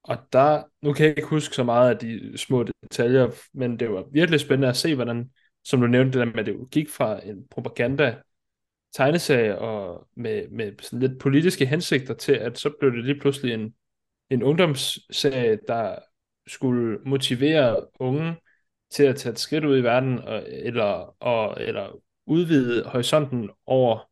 og 0.04 0.17
der, 0.34 0.63
nu 0.82 0.93
kan 0.93 1.06
jeg 1.06 1.17
ikke 1.17 1.30
huske 1.30 1.56
så 1.56 1.63
meget 1.63 1.89
af 1.89 1.97
de 1.97 2.38
små 2.38 2.63
detaljer, 2.63 3.30
men 3.54 3.80
det 3.80 3.89
var 3.89 4.06
virkelig 4.12 4.39
spændende 4.39 4.67
at 4.67 4.75
se, 4.75 4.95
hvordan, 4.95 5.32
som 5.63 5.82
du 5.82 5.88
nævnte, 5.88 6.19
det 6.19 6.28
der 6.28 6.34
med, 6.34 6.39
at 6.39 6.45
det 6.45 6.71
gik 6.71 6.89
fra 6.89 7.25
en 7.25 7.47
propaganda 7.47 8.21
tegneserie 8.95 9.60
og 9.60 10.08
med, 10.15 10.47
med 10.49 10.73
sådan 10.81 10.99
lidt 10.99 11.19
politiske 11.19 11.65
hensigter 11.65 12.13
til, 12.13 12.34
at 12.34 12.58
så 12.58 12.73
blev 12.79 12.91
det 12.91 13.05
lige 13.05 13.19
pludselig 13.19 13.53
en, 13.53 13.75
en 14.29 14.43
ungdomsserie, 14.43 15.60
der 15.67 15.99
skulle 16.47 16.99
motivere 17.05 17.88
unge 17.99 18.36
til 18.89 19.03
at 19.03 19.15
tage 19.15 19.34
et 19.34 19.39
skridt 19.39 19.65
ud 19.65 19.77
i 19.77 19.84
verden, 19.84 20.19
og, 20.19 20.43
eller, 20.47 21.15
og, 21.23 21.62
eller 21.62 22.01
udvide 22.25 22.84
horisonten 22.86 23.49
over, 23.65 24.10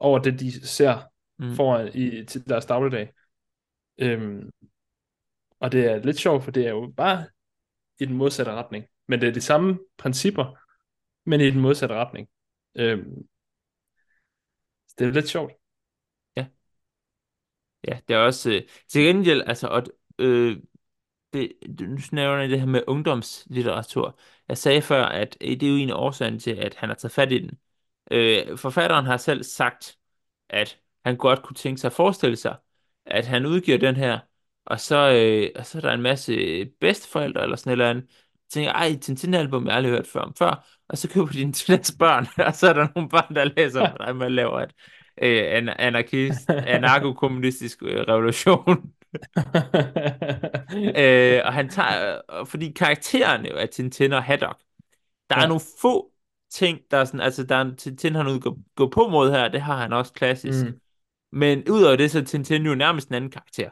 over 0.00 0.18
det, 0.18 0.40
de 0.40 0.66
ser 0.66 1.12
Mm. 1.42 1.54
foran 1.54 1.90
i 1.94 2.24
til 2.24 2.48
deres 2.48 2.66
dagligdag. 2.66 3.12
Øhm, 3.98 4.50
og 5.60 5.72
det 5.72 5.84
er 5.84 5.96
lidt 5.96 6.18
sjovt, 6.18 6.44
for 6.44 6.50
det 6.50 6.66
er 6.66 6.70
jo 6.70 6.94
bare 6.96 7.26
i 8.00 8.04
den 8.04 8.16
modsatte 8.16 8.52
retning. 8.52 8.84
Men 9.08 9.20
det 9.20 9.28
er 9.28 9.32
de 9.32 9.40
samme 9.40 9.78
principper, 9.98 10.58
men 11.26 11.40
i 11.40 11.50
den 11.50 11.60
modsatte 11.60 11.94
retning. 11.94 12.28
Øhm, 12.74 13.26
så 14.92 15.04
det 15.04 15.08
er 15.08 15.12
lidt 15.12 15.28
sjovt. 15.28 15.52
Ja, 17.88 17.98
det 18.08 18.14
er 18.14 18.18
også... 18.18 18.50
Øh, 18.50 18.62
til 18.88 19.02
gengæld, 19.04 19.42
altså... 19.46 19.66
Og, 19.68 19.82
øh, 20.18 20.56
det, 21.32 21.52
nu 21.80 21.98
nævner 22.12 22.40
jeg 22.40 22.50
det 22.50 22.60
her 22.60 22.66
med 22.66 22.82
ungdomslitteratur. 22.86 24.18
Jeg 24.48 24.58
sagde 24.58 24.82
før, 24.82 25.04
at 25.04 25.36
øh, 25.40 25.50
det 25.50 25.62
er 25.62 25.70
jo 25.70 25.76
en 25.76 25.90
af 25.90 25.94
årsagen 25.94 26.38
til, 26.38 26.50
at 26.50 26.74
han 26.74 26.88
har 26.88 26.96
taget 26.96 27.12
fat 27.12 27.32
i 27.32 27.38
den. 27.38 27.58
Øh, 28.10 28.58
forfatteren 28.58 29.06
har 29.06 29.16
selv 29.16 29.42
sagt, 29.44 29.98
at 30.48 30.80
han 31.04 31.16
godt 31.16 31.42
kunne 31.42 31.56
tænke 31.56 31.80
sig 31.80 31.88
at 31.88 31.92
forestille 31.92 32.36
sig, 32.36 32.56
at 33.06 33.26
han 33.26 33.46
udgiver 33.46 33.78
den 33.78 33.96
her, 33.96 34.18
og 34.66 34.80
så, 34.80 34.96
øh, 35.12 35.50
og 35.56 35.66
så 35.66 35.78
er 35.78 35.82
der 35.82 35.92
en 35.92 36.02
masse 36.02 36.32
øh, 36.32 36.66
bedsteforældre 36.80 37.42
eller 37.42 37.56
sådan 37.56 37.70
et 37.70 37.72
eller 37.72 37.90
andet, 37.90 38.06
tænker, 38.50 38.72
ej, 38.72 38.96
Tintin-album, 39.02 39.64
jeg 39.66 39.72
har 39.72 39.76
aldrig 39.76 39.92
hørt 39.92 40.06
før 40.06 40.20
om 40.20 40.34
før, 40.34 40.66
og 40.92 40.98
så 40.98 41.08
køber 41.08 41.26
de 41.26 41.40
den 41.40 41.52
til 41.52 41.68
deres 41.68 41.92
børn, 41.98 42.26
og 42.46 42.54
så 42.54 42.68
er 42.68 42.72
der 42.72 42.86
nogle 42.94 43.08
børn, 43.08 43.34
der 43.34 43.44
læser, 43.56 43.90
hvordan 43.90 44.16
man 44.16 44.32
laver 44.32 44.60
et 44.60 44.72
øh, 45.22 45.44
an- 45.56 45.68
anarkist, 45.78 46.50
anarkokommunistisk 46.76 47.82
øh, 47.82 48.00
revolution. 48.08 48.92
øh, 50.96 51.40
og 51.44 51.52
han 51.52 51.68
tager, 51.68 52.20
øh, 52.40 52.46
fordi 52.46 52.70
karaktererne 52.72 53.48
jo 53.48 53.56
er 53.56 53.66
Tintin 53.66 54.12
og 54.12 54.22
Haddock, 54.22 54.58
der 55.30 55.36
er 55.36 55.40
Ja. 55.40 55.46
nogle 55.46 55.60
få 55.80 56.10
ting, 56.50 56.78
der 56.90 56.96
er 56.96 57.04
sådan, 57.04 57.20
altså 57.20 57.42
der 57.44 57.56
er 57.56 57.74
Tintin, 57.78 58.14
han 58.14 58.26
udgår 58.26 58.58
gå 58.76 58.88
på 58.90 59.08
mod 59.08 59.30
her, 59.30 59.48
det 59.48 59.60
har 59.60 59.76
han 59.76 59.92
også 59.92 60.12
klassisk. 60.12 60.64
Mm. 60.66 60.78
Men 61.32 61.68
udover 61.70 61.96
det, 61.96 62.10
så 62.10 62.18
er 62.18 62.22
Tintin 62.22 62.66
jo 62.66 62.74
nærmest 62.74 63.08
en 63.08 63.14
anden 63.14 63.30
karakter. 63.30 63.70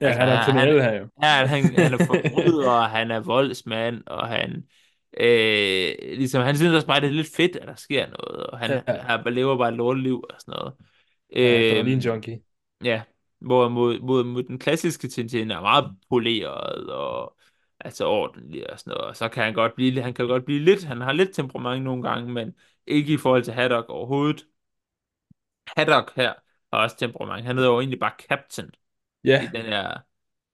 Ja, 0.00 0.06
Altså, 0.06 0.20
han 0.20 0.28
er 0.28 0.36
han- 0.36 0.44
kriminel 0.44 0.82
her 0.82 0.92
jo. 0.92 1.08
Ja, 1.22 1.46
han, 1.46 1.64
han 1.78 1.94
er 1.94 2.04
forbryder, 2.06 2.70
og 2.70 2.90
han 2.90 3.10
er 3.10 3.20
voldsmand, 3.20 4.02
og 4.06 4.28
han, 4.28 4.64
øh, 5.20 5.94
ligesom, 6.18 6.42
han 6.42 6.56
synes 6.56 6.74
også 6.74 6.86
bare, 6.86 7.00
det 7.00 7.06
er 7.06 7.10
lidt 7.12 7.36
fedt, 7.36 7.56
at 7.56 7.68
der 7.68 7.74
sker 7.74 8.06
noget, 8.06 8.46
og 8.46 8.58
han, 8.58 8.70
Ja. 8.70 8.82
ja. 8.88 9.00
han 9.02 9.34
lever 9.34 9.58
bare 9.58 9.68
et 9.68 9.74
lorteliv 9.74 10.24
og 10.30 10.36
sådan 10.40 10.52
noget. 10.52 10.74
Ja, 11.36 11.78
Øhm, 11.78 11.88
en 11.88 11.98
junkie. 11.98 12.40
Ja, 12.84 13.02
hvor 13.38 13.68
mod, 13.68 14.00
mod, 14.00 14.24
mod 14.24 14.42
den 14.42 14.58
klassiske 14.58 15.08
Tintin 15.08 15.50
er 15.50 15.60
meget 15.60 15.96
poleret 16.08 16.90
og 16.90 17.36
altså 17.80 18.06
ordentlig 18.06 18.70
og 18.70 18.78
sådan 18.78 18.90
noget. 18.90 19.08
Og 19.08 19.16
så 19.16 19.28
kan 19.28 19.44
han 19.44 19.54
godt 19.54 19.74
blive, 19.74 20.02
han 20.02 20.14
kan 20.14 20.26
godt 20.26 20.44
blive 20.44 20.60
lidt, 20.60 20.84
han 20.84 21.00
har 21.00 21.12
lidt 21.12 21.34
temperament 21.34 21.84
nogle 21.84 22.02
gange, 22.02 22.32
men 22.32 22.54
ikke 22.86 23.12
i 23.12 23.16
forhold 23.16 23.42
til 23.42 23.54
Haddock 23.54 23.88
overhovedet. 23.88 24.46
Haddock 25.76 26.12
her 26.16 26.34
har 26.72 26.82
også 26.82 26.96
temperament. 26.96 27.46
Han 27.46 27.56
hedder 27.56 27.70
jo 27.70 27.78
egentlig 27.80 28.00
bare 28.00 28.12
Captain 28.28 28.70
Ja, 29.24 29.42
i 29.42 29.46
den 29.56 29.62
her, 29.66 29.98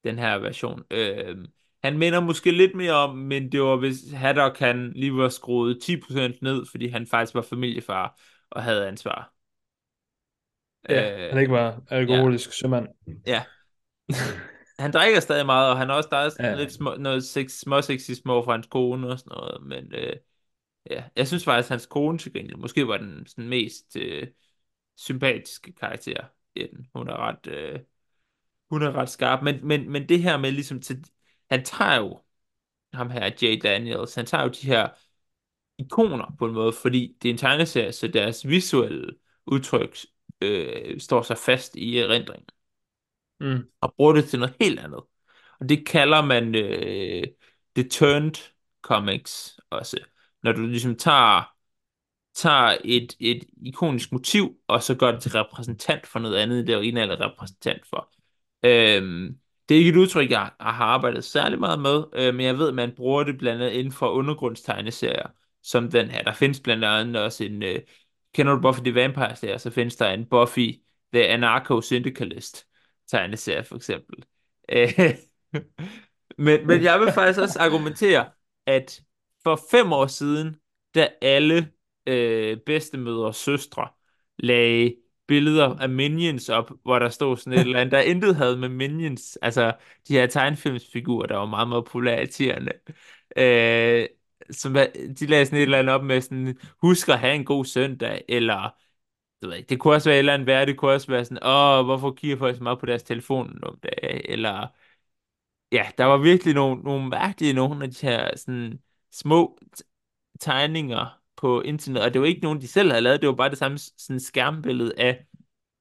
den 0.04 0.18
her 0.18 0.38
version. 0.38 0.84
Øhm, 0.90 1.46
han 1.82 1.98
minder 1.98 2.20
måske 2.20 2.50
lidt 2.50 2.74
mere 2.74 2.92
om, 2.92 3.16
men 3.18 3.52
det 3.52 3.62
var 3.62 3.76
hvis 3.76 3.96
Haddock 4.14 4.58
han 4.58 4.92
lige 4.92 5.16
var 5.16 5.28
skruet 5.28 5.78
10% 5.82 6.38
ned, 6.42 6.66
fordi 6.70 6.88
han 6.88 7.06
faktisk 7.06 7.34
var 7.34 7.42
familiefar 7.42 8.18
og 8.50 8.62
havde 8.62 8.88
ansvar. 8.88 9.32
ja, 10.88 11.24
Øh, 11.24 11.30
han 11.30 11.40
ikke 11.40 11.52
var 11.52 11.82
alkoholisk 11.90 12.52
sømand. 12.52 12.88
Ja. 13.26 13.44
Han 14.78 14.92
drikker 14.92 15.20
stadig 15.20 15.46
meget, 15.46 15.70
og 15.70 15.78
han 15.78 15.90
er 15.90 15.94
også, 15.94 16.08
der 16.12 16.16
er 16.16 16.28
sådan 16.28 16.50
Ja. 16.50 16.56
lidt 16.56 16.72
små, 16.72 16.96
noget 16.96 17.24
sex, 17.24 17.50
små 17.52 17.82
sexisme 17.82 18.32
over 18.32 18.44
for 18.44 18.52
hans 18.52 18.66
kone 18.66 19.08
og 19.08 19.18
sådan 19.18 19.30
noget, 19.38 19.62
men 19.66 19.94
øh, 19.94 20.16
ja, 20.90 21.04
jeg 21.16 21.28
synes 21.28 21.44
faktisk, 21.44 21.66
at 21.66 21.70
hans 21.70 21.86
kone 21.86 22.18
til 22.18 22.32
gengæld 22.32 22.56
måske 22.56 22.88
var 22.88 22.96
den 22.96 23.26
sådan 23.26 23.48
mest 23.48 23.96
øh, 23.96 24.26
sympatiske 24.96 25.72
karakter 25.72 26.24
i 26.56 26.60
den. 26.62 26.86
Hun 26.94 27.08
er 27.08 27.16
ret, 27.16 27.46
øh, 27.46 27.80
hun 28.70 28.82
er 28.82 28.92
ret 28.92 29.08
skarp, 29.10 29.42
men, 29.42 29.66
men, 29.68 29.90
men 29.90 30.08
det 30.08 30.22
her 30.22 30.36
med 30.38 30.52
ligesom, 30.52 30.80
til, 30.80 31.04
han 31.50 31.64
tager 31.64 31.94
jo, 31.94 32.22
ham 32.92 33.10
her, 33.10 33.30
Jay 33.42 33.60
Daniels, 33.62 34.14
han 34.14 34.26
tager 34.26 34.44
jo 34.44 34.48
de 34.50 34.66
her 34.66 34.88
ikoner 35.78 36.36
på 36.38 36.46
en 36.46 36.54
måde, 36.54 36.72
fordi 36.72 37.16
det 37.22 37.28
er 37.28 37.32
en 37.32 37.38
tegneserie, 37.38 37.92
så 37.92 38.08
deres 38.08 38.48
visuelle 38.48 39.14
udtryk 39.46 39.96
øh, 40.40 41.00
står 41.00 41.22
sig 41.22 41.38
fast 41.38 41.76
i 41.76 41.98
erindringen 41.98 42.46
Mm. 43.40 43.64
og 43.80 43.94
bruger 43.96 44.12
det 44.12 44.24
til 44.24 44.38
noget 44.38 44.56
helt 44.60 44.78
andet. 44.80 45.00
Og 45.60 45.68
det 45.68 45.86
kalder 45.86 46.22
man 46.22 46.54
øh, 46.54 47.22
Deturned 47.76 48.34
Comics 48.82 49.60
også. 49.70 49.98
Når 50.42 50.52
du 50.52 50.66
ligesom 50.66 50.96
tager, 50.96 51.54
tager 52.34 52.76
et, 52.84 53.16
et 53.20 53.44
ikonisk 53.62 54.12
motiv, 54.12 54.58
og 54.66 54.82
så 54.82 54.94
gør 54.94 55.12
det 55.12 55.22
til 55.22 55.30
repræsentant 55.30 56.06
for 56.06 56.18
noget 56.18 56.36
andet, 56.36 56.66
det 56.66 56.74
er 56.74 57.20
repræsentant 57.20 57.86
for. 57.86 58.12
Øhm, 58.62 59.38
det 59.68 59.74
er 59.74 59.78
ikke 59.78 59.90
et 59.90 59.96
udtryk, 59.96 60.30
jeg 60.30 60.50
har 60.60 60.84
arbejdet 60.84 61.24
særlig 61.24 61.58
meget 61.58 61.78
med, 61.80 62.04
øh, 62.12 62.34
men 62.34 62.46
jeg 62.46 62.58
ved, 62.58 62.68
at 62.68 62.74
man 62.74 62.92
bruger 62.96 63.24
det 63.24 63.38
blandt 63.38 63.62
andet 63.62 63.78
inden 63.78 63.92
for 63.92 64.08
undergrundstegneserier, 64.08 65.28
som 65.62 65.90
den 65.90 66.10
her. 66.10 66.22
Der 66.22 66.32
findes 66.32 66.60
blandt 66.60 66.84
andet 66.84 67.22
også 67.22 67.44
en, 67.44 67.62
øh, 67.62 67.80
kender 68.34 68.54
du 68.54 68.60
Buffy 68.60 68.80
the 68.80 68.94
Vampire 68.94 69.36
Slayer, 69.36 69.58
så 69.58 69.70
findes 69.70 69.96
der 69.96 70.10
en 70.10 70.26
Buffy 70.26 70.74
the 71.12 71.28
Anarcho-Syndicalist 71.28 72.64
tegneserie 73.08 73.64
for 73.64 73.76
eksempel. 73.76 74.24
Øh, 74.72 75.14
Men, 76.38 76.66
men 76.66 76.82
jeg 76.82 77.00
vil 77.00 77.12
faktisk 77.12 77.40
også 77.40 77.58
argumentere, 77.60 78.30
at 78.66 79.02
for 79.42 79.60
fem 79.70 79.92
år 79.92 80.06
siden, 80.06 80.56
da 80.94 81.08
alle 81.22 81.72
øh, 82.06 82.58
bedstemødre 82.66 83.26
og 83.26 83.34
søstre 83.34 83.88
lagde 84.38 84.94
billeder 85.28 85.78
af 85.78 85.88
Minions 85.88 86.48
op, 86.48 86.70
hvor 86.82 86.98
der 86.98 87.08
stod 87.08 87.36
sådan 87.36 87.52
et 87.52 87.60
eller 87.60 87.80
andet, 87.80 87.92
der 87.92 88.00
intet 88.00 88.36
havde 88.36 88.56
med 88.56 88.68
Minions, 88.68 89.38
altså 89.42 89.74
de 90.08 90.12
her 90.12 90.26
tegnefilmsfigurer, 90.26 91.26
der 91.26 91.36
var 91.36 91.46
meget, 91.46 91.68
meget 91.68 91.84
populære 91.84 92.26
øh, 93.36 94.08
som 94.50 94.72
de 95.20 95.26
lagde 95.26 95.46
sådan 95.46 95.58
et 95.58 95.62
eller 95.62 95.78
andet 95.78 95.94
op 95.94 96.04
med 96.04 96.20
sådan, 96.20 96.58
husk 96.82 97.08
at 97.08 97.18
have 97.18 97.34
en 97.34 97.44
god 97.44 97.64
søndag, 97.64 98.24
eller 98.28 98.74
det, 99.42 99.48
ved 99.48 99.56
ikke, 99.56 99.68
det 99.68 99.80
kunne 99.80 99.94
også 99.94 100.08
være 100.10 100.16
et 100.16 100.18
eller 100.18 100.34
andet 100.34 100.46
værd, 100.46 100.66
det 100.66 100.76
kunne 100.76 100.90
også 100.92 101.06
være 101.08 101.24
sådan, 101.24 101.44
åh, 101.44 101.84
hvorfor 101.84 102.12
kigger 102.12 102.36
folk 102.36 102.56
så 102.56 102.62
meget 102.62 102.78
på 102.80 102.86
deres 102.86 103.02
telefon 103.02 103.58
om 103.64 103.78
dagen, 103.82 104.22
eller 104.24 104.68
ja, 105.72 105.90
der 105.98 106.04
var 106.04 106.16
virkelig 106.18 106.54
nogle, 106.54 106.82
nogle 106.82 107.08
mærkelige, 107.08 107.52
nogle 107.52 107.84
af 107.84 107.90
de 107.90 108.06
her 108.06 108.36
sådan 108.36 108.80
små 109.12 109.58
tegninger 110.40 111.20
på 111.36 111.62
internet, 111.62 112.02
og 112.02 112.12
det 112.14 112.20
var 112.20 112.26
ikke 112.26 112.42
nogen, 112.42 112.60
de 112.60 112.68
selv 112.68 112.90
havde 112.90 113.02
lavet, 113.02 113.20
det 113.20 113.28
var 113.28 113.34
bare 113.34 113.50
det 113.50 113.58
samme 113.58 113.78
sådan 113.78 114.20
skærmbillede 114.20 114.94
af 114.98 115.26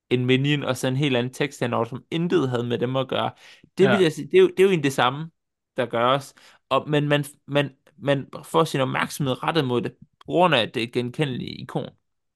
en 0.10 0.26
minion, 0.26 0.64
og 0.64 0.78
så 0.78 0.88
en 0.88 0.96
helt 0.96 1.18
anden 1.18 1.34
tekst 1.34 1.60
henover, 1.60 1.86
som 1.86 2.04
intet 2.12 2.50
havde 2.50 2.64
med 2.64 2.78
dem 2.80 2.96
at 2.96 3.08
gøre. 3.08 3.32
Det 3.78 3.90
vil 3.90 4.00
Ja, 4.00 4.00
jeg 4.00 4.12
sige, 4.14 4.28
det 4.28 4.38
er 4.38 4.42
jo, 4.42 4.48
det 4.48 4.60
er 4.60 4.64
jo 4.64 4.70
egentlig 4.70 4.84
det 4.84 4.94
samme, 4.94 5.32
der 5.78 5.86
gøres, 5.86 6.34
og, 6.70 6.90
men 6.90 7.08
man, 7.08 7.26
man, 7.48 7.76
man 7.98 8.28
får 8.44 8.64
sin 8.64 8.82
opmærksomhed 8.82 9.44
rettet 9.44 9.66
mod 9.66 9.82
det, 9.82 9.92
på 10.20 10.26
grund 10.26 10.56
af 10.56 10.72
det 10.72 10.92
genkendelige 10.94 11.52
ikon, 11.62 11.90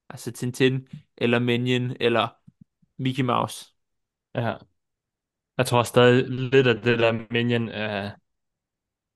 altså 0.09 0.31
Tintin, 0.31 0.87
eller 1.17 1.39
Minion, 1.39 1.95
eller 1.99 2.27
Mickey 2.97 3.23
Mouse. 3.23 3.65
ja. 4.35 4.57
Jeg 5.57 5.65
tror 5.65 5.83
stadig 5.83 6.29
lidt, 6.29 6.67
at 6.67 6.83
det 6.83 6.99
der 6.99 7.11
Minion 7.31 7.69
er, 7.69 8.11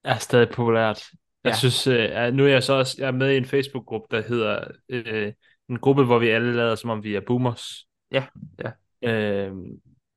er 0.04 0.18
stadig 0.20 0.50
populært. 0.50 1.12
Jeg 1.44 1.52
Ja, 1.52 1.58
synes, 1.58 1.88
øh, 1.88 2.10
at 2.12 2.34
nu 2.36 2.44
er 2.46 2.48
jeg 2.50 2.64
så 2.64 2.74
også 2.74 2.96
jeg 3.00 3.08
er 3.08 3.12
med 3.12 3.32
i 3.32 3.38
en 3.38 3.46
Facebook-gruppe, 3.46 4.16
der 4.16 4.22
hedder 4.22 4.64
øh, 4.90 5.34
en 5.70 5.80
gruppe, 5.80 6.04
hvor 6.06 6.20
vi 6.20 6.30
alle 6.30 6.54
lader, 6.56 6.76
som 6.76 6.90
om 6.90 7.04
vi 7.04 7.16
er 7.16 7.22
boomers. 7.28 7.88
ja, 8.12 8.26
ja. 8.64 8.72
Øh, 9.10 9.52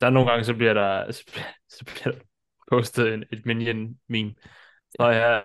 der 0.01 0.07
er 0.07 0.11
nogle 0.11 0.31
gange, 0.31 0.45
så 0.45 0.55
bliver 0.55 0.75
der, 0.75 1.13
så 1.13 1.23
bliver, 1.33 1.47
så 1.69 1.85
bliver 1.85 2.13
der 2.15 2.21
postet 2.71 3.15
en, 3.15 3.25
et 3.33 3.47
Minion-meme. 3.47 4.35
Og 4.99 5.13
ja, 5.15 5.39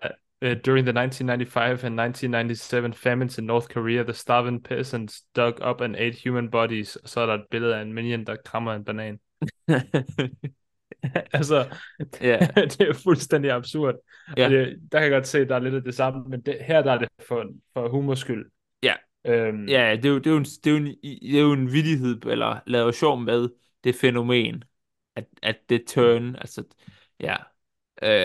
uh, 0.46 0.52
during 0.65 0.86
the 0.86 0.94
1995 0.94 1.84
and 1.84 2.00
1997 2.00 2.94
famines 2.98 3.38
in 3.38 3.44
North 3.46 3.67
Korea, 3.74 4.04
the 4.04 4.13
starving 4.13 4.63
peasants 4.63 5.22
dug 5.36 5.54
up 5.70 5.82
and 5.82 5.96
ate 5.96 6.17
human 6.30 6.52
bodies. 6.52 6.96
Og 6.96 7.10
så 7.10 7.22
er 7.22 7.26
der 7.26 7.34
et 7.34 7.46
billede 7.52 7.76
af 7.76 7.82
en 7.82 7.94
minion, 7.94 8.26
der 8.26 8.36
krammer 8.46 8.74
en 8.74 8.86
banan. 8.86 9.20
altså, 11.34 11.66
Ja, 12.22 12.40
det 12.78 12.82
er 12.82 12.94
fuldstændig 12.94 13.52
absurd. 13.52 13.96
ja, 14.38 14.46
Og 14.46 14.52
det, 14.52 14.80
der 14.92 15.00
kan 15.00 15.04
jeg 15.04 15.12
godt 15.12 15.28
se, 15.28 15.40
at 15.40 15.50
der 15.50 15.56
er 15.56 15.60
lidt 15.60 15.76
af 15.76 15.84
det 15.84 15.96
samme, 15.96 16.24
men 16.30 16.42
det, 16.42 16.58
her 16.62 16.82
der 16.84 16.92
er 16.92 16.98
det 16.98 17.08
for, 17.28 17.46
for 17.74 17.90
humors 17.90 18.20
skyld. 18.20 18.52
ja. 18.84 18.94
Øhm, 19.26 19.68
Ja, 19.68 19.96
det 19.96 20.06
er 20.06 20.10
jo, 20.10 20.18
det 20.18 20.28
er 20.28 20.32
jo 20.32 20.38
en, 20.38 20.44
det 20.44 20.68
er 20.68 20.72
jo 20.72 20.78
en, 20.78 20.86
det 21.04 21.38
er 21.38 21.42
jo 21.42 21.54
en 21.54 21.74
vittighed, 21.74 22.26
eller 22.26 22.60
lavet 22.68 22.96
sjov 22.96 23.20
med 23.22 23.50
det 23.84 23.96
fænomen, 23.96 24.64
at, 25.16 25.26
at 25.44 25.58
det 25.70 25.84
turn, 25.88 26.36
altså, 26.36 26.64
ja, 27.20 27.36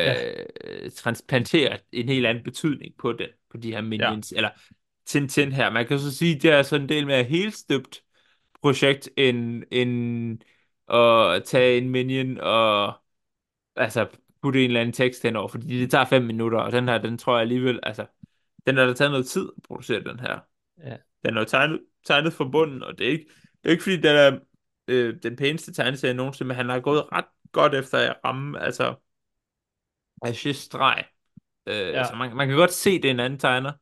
ja, 0.02 0.16
øh, 0.84 0.90
transplanterer 0.90 1.76
en 1.92 2.08
helt 2.08 2.26
anden 2.26 2.44
betydning 2.44 2.94
på 2.98 3.12
det, 3.12 3.30
på 3.50 3.56
de 3.56 3.72
her 3.72 3.80
ja, 3.98 4.10
minions, 4.10 4.32
eller 4.32 4.50
Tintin 5.06 5.52
her. 5.52 5.70
Man 5.70 5.86
kan 5.86 5.98
så 5.98 6.16
sige, 6.16 6.34
det 6.40 6.50
er 6.52 6.62
sådan 6.62 6.82
en 6.84 6.88
del 6.88 7.06
mere 7.06 7.24
helstøbt 7.24 8.02
projekt, 8.62 9.10
end, 9.16 9.64
end 9.70 10.38
at 10.88 11.44
tage 11.44 11.78
en 11.78 11.90
minion 11.90 12.38
og 12.40 12.94
altså 13.76 14.06
putte 14.42 14.64
en 14.64 14.70
eller 14.70 14.80
anden 14.80 14.92
tekst 14.92 15.22
henover, 15.22 15.48
fordi 15.48 15.80
det 15.80 15.90
tager 15.90 16.04
fem 16.04 16.22
minutter, 16.22 16.58
og 16.58 16.72
den 16.72 16.88
her, 16.88 16.98
den 16.98 17.18
tror 17.18 17.34
jeg 17.34 17.40
alligevel, 17.40 17.80
altså, 17.82 18.06
den 18.66 18.76
har 18.76 18.86
da 18.86 18.92
taget 18.92 19.10
noget 19.10 19.26
tid 19.26 19.48
at 19.56 19.62
producere 19.62 20.00
den 20.00 20.20
her. 20.20 20.38
ja, 20.84 20.96
Den 21.24 21.36
er 21.36 21.40
jo 21.40 21.44
tegnet, 21.44 21.80
tegnet 22.04 22.32
fra 22.32 22.48
bunden, 22.48 22.82
og 22.82 22.98
det 22.98 23.06
er 23.06 23.10
ikke, 23.10 23.26
det 23.62 23.68
er 23.68 23.70
ikke 23.70 23.82
fordi, 23.82 23.96
den 23.96 24.16
er 24.16 24.38
øh, 24.88 25.14
den 25.22 25.36
pæneste 25.36 25.72
tegneserie 25.72 26.14
nogensinde, 26.14 26.48
men 26.48 26.56
han 26.56 26.68
har 26.68 26.80
gået 26.80 27.12
ret 27.12 27.24
godt 27.52 27.74
efter 27.74 27.98
at 27.98 28.16
ramme, 28.24 28.60
altså, 28.60 28.94
streg. 30.52 31.04
Øh, 31.66 31.74
ja, 31.76 32.16
man, 32.16 32.36
man 32.36 32.48
kan 32.48 32.56
godt 32.56 32.72
se, 32.72 33.02
det 33.02 33.04
er 33.04 33.10
en 33.10 33.20
anden 33.20 33.38
tegner, 33.38 33.72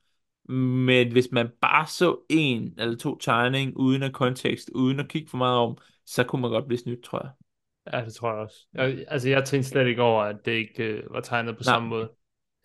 men 0.52 1.12
hvis 1.12 1.28
man 1.32 1.50
bare 1.60 1.86
så 1.86 2.18
en 2.28 2.74
eller 2.78 2.96
to 2.96 3.18
tegning 3.18 3.76
uden 3.76 4.02
af 4.02 4.12
kontekst, 4.12 4.70
uden 4.74 5.00
at 5.00 5.08
kigge 5.08 5.30
for 5.30 5.36
meget 5.36 5.58
om, 5.58 5.78
så 6.06 6.24
kunne 6.24 6.42
man 6.42 6.50
godt 6.50 6.66
blive 6.66 6.78
snydt, 6.78 7.04
tror 7.04 7.20
jeg. 7.22 7.30
ja, 7.92 8.04
det 8.04 8.14
tror 8.14 8.30
jeg 8.30 8.38
også. 8.38 8.66
Jeg, 8.74 9.04
altså, 9.08 9.28
jeg 9.28 9.44
tænkte 9.44 9.68
slet 9.70 9.86
ikke 9.86 10.02
over, 10.02 10.22
at 10.24 10.36
det 10.44 10.52
ikke 10.52 10.84
øh, 10.84 11.14
var 11.14 11.20
tegnet 11.20 11.56
på 11.56 11.62
Nej, 11.64 11.64
samme 11.64 11.88
måde. 11.88 12.10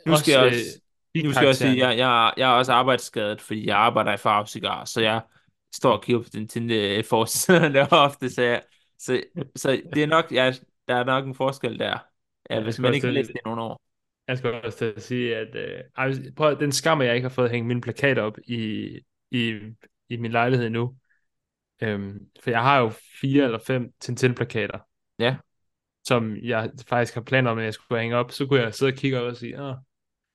nu 0.06 0.16
skal 0.16 0.32
jeg 0.32 0.42
Også 0.42 0.58
også, 0.58 0.82
øh, 1.18 1.24
nu 1.24 1.32
skal 1.34 1.42
jeg 1.46 1.50
også 1.50 1.62
sige, 1.62 1.88
jeg, 1.88 1.98
jeg, 1.98 2.34
jeg 2.38 2.50
er 2.52 2.54
også 2.56 2.74
arbejdsskadet, 2.74 3.42
fordi 3.42 3.68
jeg 3.68 3.78
arbejder 3.78 4.14
i 4.14 4.18
farvecigar, 4.18 4.86
så 4.86 5.02
jeg 5.02 5.22
står 5.72 5.92
og 5.92 6.04
kigger 6.04 6.22
på 6.24 6.30
den 6.34 6.48
til 6.48 6.98
uh, 7.00 7.06
forsiden 7.06 7.76
der 7.76 7.88
ofte, 8.06 8.30
så, 8.30 8.42
jeg, 8.42 8.64
så, 9.00 9.24
så 9.56 9.82
det 9.94 10.04
er 10.04 10.08
nok, 10.08 10.32
ja, 10.32 10.54
der 10.88 10.96
er 10.96 11.04
nok 11.04 11.26
en 11.26 11.36
forskel 11.36 11.80
der, 11.80 11.98
ja, 12.50 12.56
jeg 12.56 12.64
hvis 12.64 12.80
man 12.80 12.90
også 12.90 12.96
ikke 12.96 13.08
har 13.08 13.14
læst 13.14 13.34
det 13.34 13.36
i 13.36 13.42
nogle 13.46 13.62
år. 13.62 13.82
jeg 14.28 14.38
skal 14.38 14.54
også 14.54 14.78
til 14.78 14.94
at 14.96 15.02
sige, 15.04 15.36
at 15.36 15.56
øh, 15.56 16.34
prøv, 16.36 16.60
den 16.60 16.72
skam, 16.72 17.02
at 17.02 17.08
jeg 17.08 17.16
ikke 17.16 17.28
har 17.28 17.34
fået 17.36 17.52
hængt 17.52 17.68
mine 17.68 17.82
plakater 17.82 18.22
op 18.22 18.38
i, 18.48 18.86
i, 19.32 19.60
i 20.10 20.18
min 20.18 20.32
lejlighed 20.32 20.68
endnu. 20.68 20.96
Øhm, 21.82 22.20
for 22.44 22.50
jeg 22.50 22.62
har 22.62 22.80
jo 22.80 22.92
fire 23.22 23.44
eller 23.44 23.60
fem 23.68 23.92
Tintin-plakater, 24.00 24.80
Ja, 25.20 25.36
som 26.04 26.38
jeg 26.38 26.72
faktisk 26.88 27.14
har 27.14 27.22
planer 27.22 27.52
om, 27.52 27.58
at 27.58 27.66
jeg 27.66 27.74
skulle 27.74 28.02
hænge 28.02 28.16
op. 28.16 28.32
Så 28.32 28.46
kunne 28.46 28.62
jeg 28.62 28.74
sidde 28.74 28.92
og 28.92 28.98
kigge 28.98 29.20
op 29.20 29.26
og 29.26 29.38
sige, 29.38 29.62
åh, 29.62 29.76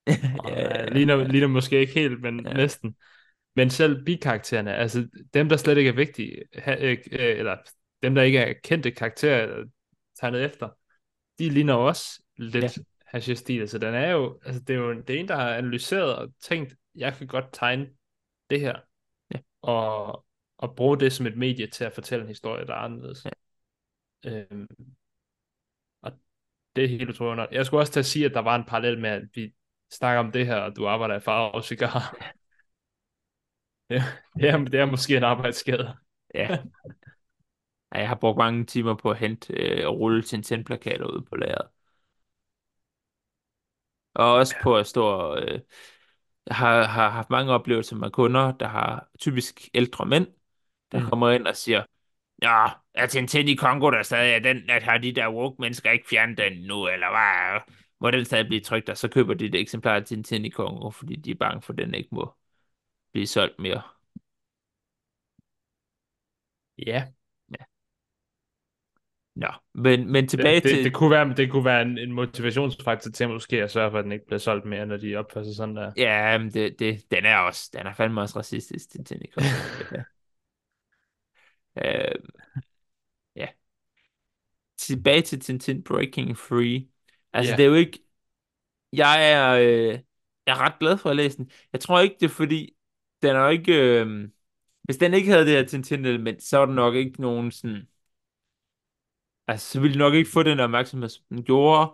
ja, 0.48 0.86
åh 0.86 0.92
ligner, 0.92 1.28
ligner 1.28 1.46
måske 1.46 1.80
ikke 1.80 1.94
helt, 1.94 2.20
men 2.20 2.46
ja, 2.46 2.52
næsten. 2.52 2.96
Men 3.56 3.70
selv 3.70 4.04
bikaraktererne, 4.04 4.74
altså 4.74 5.08
dem, 5.34 5.48
der 5.48 5.56
slet 5.56 5.78
ikke 5.78 5.90
er 5.90 5.94
vigtige, 5.94 6.42
ha, 6.58 6.76
øh, 6.80 6.98
øh, 7.12 7.38
eller 7.38 7.56
dem, 8.02 8.14
der 8.14 8.22
ikke 8.22 8.38
er 8.38 8.54
kendte 8.64 8.90
karakterer 8.90 9.58
øh, 9.58 9.66
tegnet 10.20 10.44
efter, 10.44 10.68
de 11.38 11.48
ligner 11.48 11.74
også 11.74 12.22
ja, 12.38 12.44
lidt 12.44 12.78
Hashish-stil. 13.06 13.68
Så 13.68 13.78
den 13.78 13.94
er 13.94 14.10
jo, 14.10 14.40
altså 14.44 14.60
det 14.60 14.74
er 14.74 14.78
jo 14.78 14.92
det 14.94 15.16
er 15.16 15.20
en, 15.20 15.28
der 15.28 15.36
har 15.36 15.54
analyseret 15.54 16.16
og 16.16 16.32
tænkt, 16.42 16.74
jeg 16.94 17.14
kan 17.14 17.26
godt 17.26 17.44
tegne 17.52 17.86
det 18.50 18.60
her, 18.60 18.76
ja, 19.34 19.38
og, 19.62 20.24
og 20.58 20.76
bruge 20.76 21.00
det 21.00 21.12
som 21.12 21.26
et 21.26 21.36
medie 21.36 21.66
til 21.66 21.84
at 21.84 21.92
fortælle 21.92 22.22
en 22.22 22.28
historie, 22.28 22.66
der 22.66 22.72
er 22.74 22.78
anderledes. 22.78 23.24
ja. 23.24 23.30
Øhm, 24.26 24.68
og 26.02 26.12
det 26.76 26.84
er 26.84 26.88
helt 26.88 27.10
utroligt. 27.10 27.52
Jeg 27.52 27.66
skulle 27.66 27.80
også 27.80 27.92
til 27.92 28.00
at 28.00 28.06
sige, 28.06 28.24
at 28.26 28.34
der 28.34 28.40
var 28.40 28.56
en 28.56 28.64
parallel 28.64 29.00
med, 29.00 29.10
at 29.10 29.22
vi 29.34 29.54
snakker 29.92 30.20
om 30.20 30.32
det 30.32 30.46
her, 30.46 30.56
og 30.56 30.76
du 30.76 30.86
arbejder 30.86 31.16
i 31.16 31.20
far 31.20 31.40
og 31.48 31.64
cigar. 31.64 32.16
Ja, 33.90 34.04
det 34.36 34.48
er, 34.48 34.56
det 34.58 34.80
er 34.80 34.84
måske 34.86 35.16
en 35.16 35.24
arbejdsskade. 35.24 35.96
ja. 36.34 36.58
Jeg 37.94 38.08
har 38.08 38.14
brugt 38.14 38.38
mange 38.38 38.64
timer 38.64 38.94
på 38.94 39.10
at 39.10 39.18
hente 39.18 39.52
øh, 39.54 39.88
og 39.88 39.98
rulle 40.00 40.22
Tintin-plakater 40.22 41.04
ud 41.06 41.22
på 41.22 41.36
lageret. 41.36 41.68
Og 44.14 44.32
også 44.32 44.54
på 44.62 44.76
at 44.76 44.86
stå 44.86 45.04
og... 45.06 45.42
Øh, 45.42 45.60
jeg 46.46 46.56
har, 46.56 46.84
har 46.84 47.10
haft 47.10 47.30
mange 47.30 47.52
oplevelser 47.52 47.96
med 47.96 48.10
kunder, 48.10 48.52
der 48.52 48.68
har 48.68 49.08
typisk 49.20 49.68
ældre 49.74 50.06
mænd, 50.06 50.26
der 50.92 51.00
Mm. 51.00 51.08
kommer 51.10 51.30
ind 51.30 51.46
og 51.46 51.56
siger, 51.56 51.82
Ja, 52.42 52.66
er 52.94 53.06
Tintin 53.06 53.48
i 53.48 53.54
Kongo 53.54 53.90
der 53.90 54.02
stadig 54.02 54.32
er 54.34 54.38
den, 54.38 54.70
at 54.70 54.82
har 54.82 54.98
de 54.98 55.12
der 55.12 55.28
woke 55.32 55.56
mennesker 55.62 55.90
ikke 55.90 56.08
fjernet 56.10 56.38
den 56.38 56.52
nu, 56.62 56.88
eller 56.88 57.08
hvad? 57.10 57.60
Må 58.00 58.10
den 58.10 58.24
stadig 58.24 58.46
blive 58.46 58.60
trykt, 58.60 58.88
og 58.88 58.96
så 58.98 59.08
køber 59.08 59.34
de 59.34 59.44
et 59.46 59.54
eksemplar 59.54 59.96
af 59.96 60.04
Tintin 60.04 60.44
i 60.44 60.48
Kongo, 60.48 60.90
fordi 60.90 61.16
de 61.16 61.30
er 61.30 61.34
bange 61.34 61.62
for, 61.62 61.72
at 61.72 61.78
den 61.78 61.94
ikke 61.94 62.08
må 62.12 62.34
blive 63.12 63.26
solgt 63.26 63.58
mere. 63.58 63.82
Ja, 66.78 67.12
Ja. 67.48 67.64
Nå, 69.36 69.46
men, 69.74 70.12
men 70.12 70.28
tilbage 70.28 70.54
det, 70.54 70.64
det, 70.64 70.70
til... 70.70 70.84
det, 70.84 70.92
kunne 70.94 71.10
være, 71.10 71.34
det 71.36 71.50
kunne 71.50 71.64
være 71.64 71.82
en, 71.82 71.98
en 71.98 72.12
motivationsfaktor 72.12 73.10
til 73.10 73.28
måske 73.28 73.62
at 73.62 73.70
sørge 73.70 73.90
for, 73.90 73.98
at 73.98 74.04
den 74.04 74.12
ikke 74.12 74.26
bliver 74.26 74.38
solgt 74.38 74.64
mere, 74.66 74.86
når 74.86 74.96
de 74.96 75.16
opfører 75.16 75.44
sig 75.44 75.54
sådan 75.54 75.76
der. 75.76 75.92
Ja, 75.96 76.38
men 76.38 76.50
det, 76.52 76.78
det, 76.78 77.04
den 77.10 77.24
er 77.24 77.36
også, 77.36 77.70
den 77.72 77.86
er 77.86 77.92
fandme 77.94 78.20
også 78.20 78.38
racistisk, 78.38 78.90
Tintin 78.90 79.22
i 79.22 79.26
Kongo. 79.26 79.48
Ja. 81.76 82.08
Øh, 82.08 82.14
ja. 83.36 83.48
Tilbage 84.76 85.22
til 85.22 85.40
Tintin 85.40 85.82
Breaking 85.82 86.38
Free. 86.38 86.88
Altså, 87.32 87.52
Ja, 87.52 87.56
det 87.56 87.64
er 87.64 87.68
jo 87.68 87.74
ikke... 87.74 87.98
Jeg 88.92 89.32
er, 89.32 89.52
øh, 89.54 90.00
jeg 90.46 90.52
er 90.54 90.58
ret 90.60 90.74
glad 90.80 90.98
for 90.98 91.10
at 91.10 91.16
læse 91.16 91.38
den. 91.38 91.50
Jeg 91.72 91.80
tror 91.80 92.00
ikke, 92.00 92.16
det 92.20 92.26
er 92.26 92.30
fordi, 92.30 92.76
den 93.22 93.36
er 93.36 93.40
jo 93.40 93.48
ikke... 93.50 93.74
Øh, 94.02 94.30
hvis 94.84 94.96
den 94.98 95.14
ikke 95.14 95.30
havde 95.30 95.46
det 95.46 95.52
her 95.52 95.66
Tintin-element, 95.66 96.42
så 96.44 96.58
var 96.58 96.66
der 96.66 96.72
nok 96.74 96.94
ikke 96.94 97.22
nogen 97.22 97.52
sådan... 97.52 97.88
Altså, 99.48 99.70
så 99.72 99.80
ville 99.80 99.92
den 99.94 99.98
nok 99.98 100.14
ikke 100.14 100.30
få 100.30 100.42
den 100.42 100.60
opmærksomhed, 100.60 101.08
som 101.08 101.24
den 101.28 101.44
gjorde, 101.44 101.92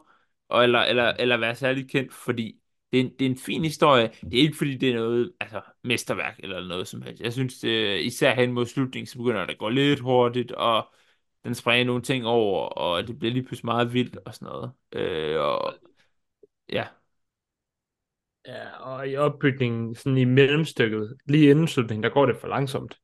og, 0.49 0.65
eller, 0.65 0.79
eller, 0.81 1.05
eller 1.19 1.37
være 1.37 1.55
særlig 1.55 1.91
kendt, 1.91 2.13
fordi 2.15 2.60
det 2.93 3.01
er, 3.01 3.05
en, 3.05 3.11
det 3.19 3.27
er 3.27 3.31
en 3.31 3.39
fin 3.39 3.65
historie. 3.65 4.09
Det 4.23 4.35
er 4.35 4.43
ikke 4.43 4.57
fordi, 4.57 4.77
det 4.77 4.91
er 4.91 4.95
noget 4.95 5.33
altså, 5.41 5.61
mesterværk 5.85 6.41
eller 6.43 6.69
noget 6.69 6.89
som 6.89 7.03
helst. 7.03 7.23
Jeg 7.23 7.33
synes, 7.33 7.65
øh, 7.65 8.01
især 8.01 8.35
hen 8.35 8.53
mod 8.53 8.67
slutningen, 8.67 9.07
så 9.07 9.19
begynder 9.19 9.41
det 9.47 9.53
at 9.53 9.59
gå 9.59 9.69
lidt 9.69 10.01
hurtigt, 10.01 10.53
og 10.53 10.89
den 11.45 11.55
springer 11.55 11.85
nogle 11.85 12.03
ting 12.03 12.27
over, 12.27 12.67
og 12.67 13.09
det 13.09 13.19
bliver 13.19 13.33
lige 13.33 13.43
pludselig 13.45 13.67
meget 13.67 13.93
vildt 13.93 14.17
og 14.27 14.35
sådan 14.35 14.47
noget. 14.47 14.73
Øh, 14.93 15.41
og 15.41 15.75
ja, 16.73 16.87
Ja, 18.47 18.77
og 18.77 19.09
i 19.09 19.17
opbygningen, 19.17 19.95
sådan 19.95 20.19
i 20.19 20.25
mellemstykket, 20.25 21.17
lige 21.27 21.51
inden 21.51 21.69
slutningen, 21.69 22.03
der 22.03 22.09
går 22.11 22.27
det 22.27 22.37
for 22.37 22.49
langsomt. 22.49 22.99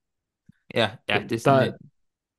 ja, 0.75 0.91
ja, 1.09 1.23
det 1.29 1.33
er 1.33 1.39
sådan 1.39 1.59
Der, 1.59 1.65
lidt, 1.65 1.75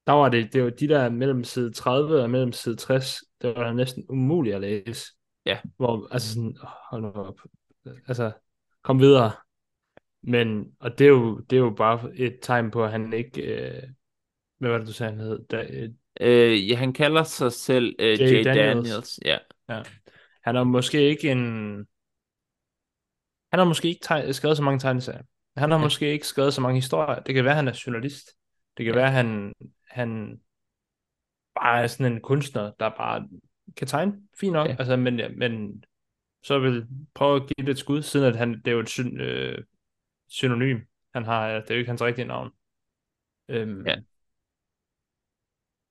der 0.07 0.13
var 0.13 0.29
det, 0.29 0.53
det 0.53 0.63
var 0.63 0.69
de 0.69 0.87
der 0.87 1.09
mellem 1.09 1.43
side 1.43 1.73
30 1.73 2.23
og 2.23 2.29
mellem 2.29 2.51
side 2.51 2.75
60, 2.75 3.17
det 3.41 3.55
var 3.55 3.73
næsten 3.73 4.05
umuligt 4.09 4.55
at 4.55 4.61
læse. 4.61 5.13
Ja. 5.47 5.59
Hvor, 5.77 6.07
altså 6.11 6.33
sådan, 6.33 6.57
hold 6.89 7.01
nu 7.01 7.11
op. 7.11 7.39
Altså, 8.07 8.31
kom 8.83 8.99
videre. 8.99 9.31
Men, 10.21 10.75
og 10.79 10.99
det 10.99 11.05
er 11.05 11.09
jo, 11.09 11.39
det 11.39 11.55
er 11.55 11.59
jo 11.59 11.69
bare 11.77 12.09
et 12.15 12.39
tegn 12.41 12.71
på, 12.71 12.83
at 12.83 12.91
han 12.91 13.13
ikke, 13.13 13.41
øh, 13.41 13.83
hvad 14.57 14.69
var 14.69 14.77
det, 14.77 14.87
du 14.87 14.93
sagde, 14.93 15.11
han 15.11 15.19
hed? 15.21 15.45
Da, 15.45 15.67
øh, 15.69 15.89
øh, 16.21 16.69
ja, 16.69 16.75
han 16.75 16.93
kalder 16.93 17.23
sig 17.23 17.51
selv 17.51 17.95
øh, 17.99 18.19
Jay 18.21 18.31
Jay 18.31 18.43
Daniels. 18.43 18.89
Daniels. 18.89 19.19
Ja, 19.25 19.37
han 20.43 20.55
er 20.55 20.63
måske 20.63 21.01
ikke 21.09 21.31
en, 21.31 21.75
han 23.51 23.59
har 23.59 23.63
måske 23.65 23.87
ikke 23.87 24.05
teg- 24.05 24.31
skrevet 24.31 24.57
så 24.57 24.63
mange 24.63 24.79
tegneserier. 24.79 25.23
Han 25.57 25.71
har 25.71 25.77
Ja. 25.77 25.83
måske 25.83 26.11
ikke 26.11 26.27
skrevet 26.27 26.53
så 26.53 26.61
mange 26.61 26.75
historier. 26.77 27.19
Det 27.19 27.35
kan 27.35 27.45
være, 27.45 27.55
han 27.55 27.67
er 27.67 27.83
journalist. 27.87 28.27
Det 28.77 28.85
kan 28.85 28.93
Ja. 28.95 28.99
være, 29.01 29.11
han, 29.11 29.53
han 29.89 30.39
bare 31.55 31.83
er 31.83 31.87
sådan 31.87 32.13
en 32.13 32.21
kunstner, 32.21 32.71
der 32.79 32.89
bare 32.89 33.27
kan 33.75 33.87
tegne. 33.87 34.13
Fint 34.39 34.53
nok. 34.53 34.67
Ja. 34.67 34.75
Altså, 34.79 34.95
men, 34.95 35.21
men 35.37 35.83
så 36.43 36.59
vil 36.59 36.87
prøve 37.13 37.35
at 37.35 37.41
give 37.41 37.65
det 37.65 37.71
et 37.71 37.77
skud, 37.77 38.01
siden 38.01 38.25
at 38.25 38.35
han, 38.35 38.53
det 38.53 38.67
er 38.67 38.71
jo 38.71 38.79
et 38.79 38.89
syn, 38.89 39.19
øh, 39.19 39.63
synonym. 40.27 40.79
Han 41.13 41.25
har, 41.25 41.47
det 41.47 41.71
er 41.71 41.75
jo 41.75 41.79
ikke 41.79 41.89
hans 41.89 42.01
rigtige 42.01 42.25
navn. 42.25 42.51
Øhm, 43.49 43.87
Ja. 43.87 43.95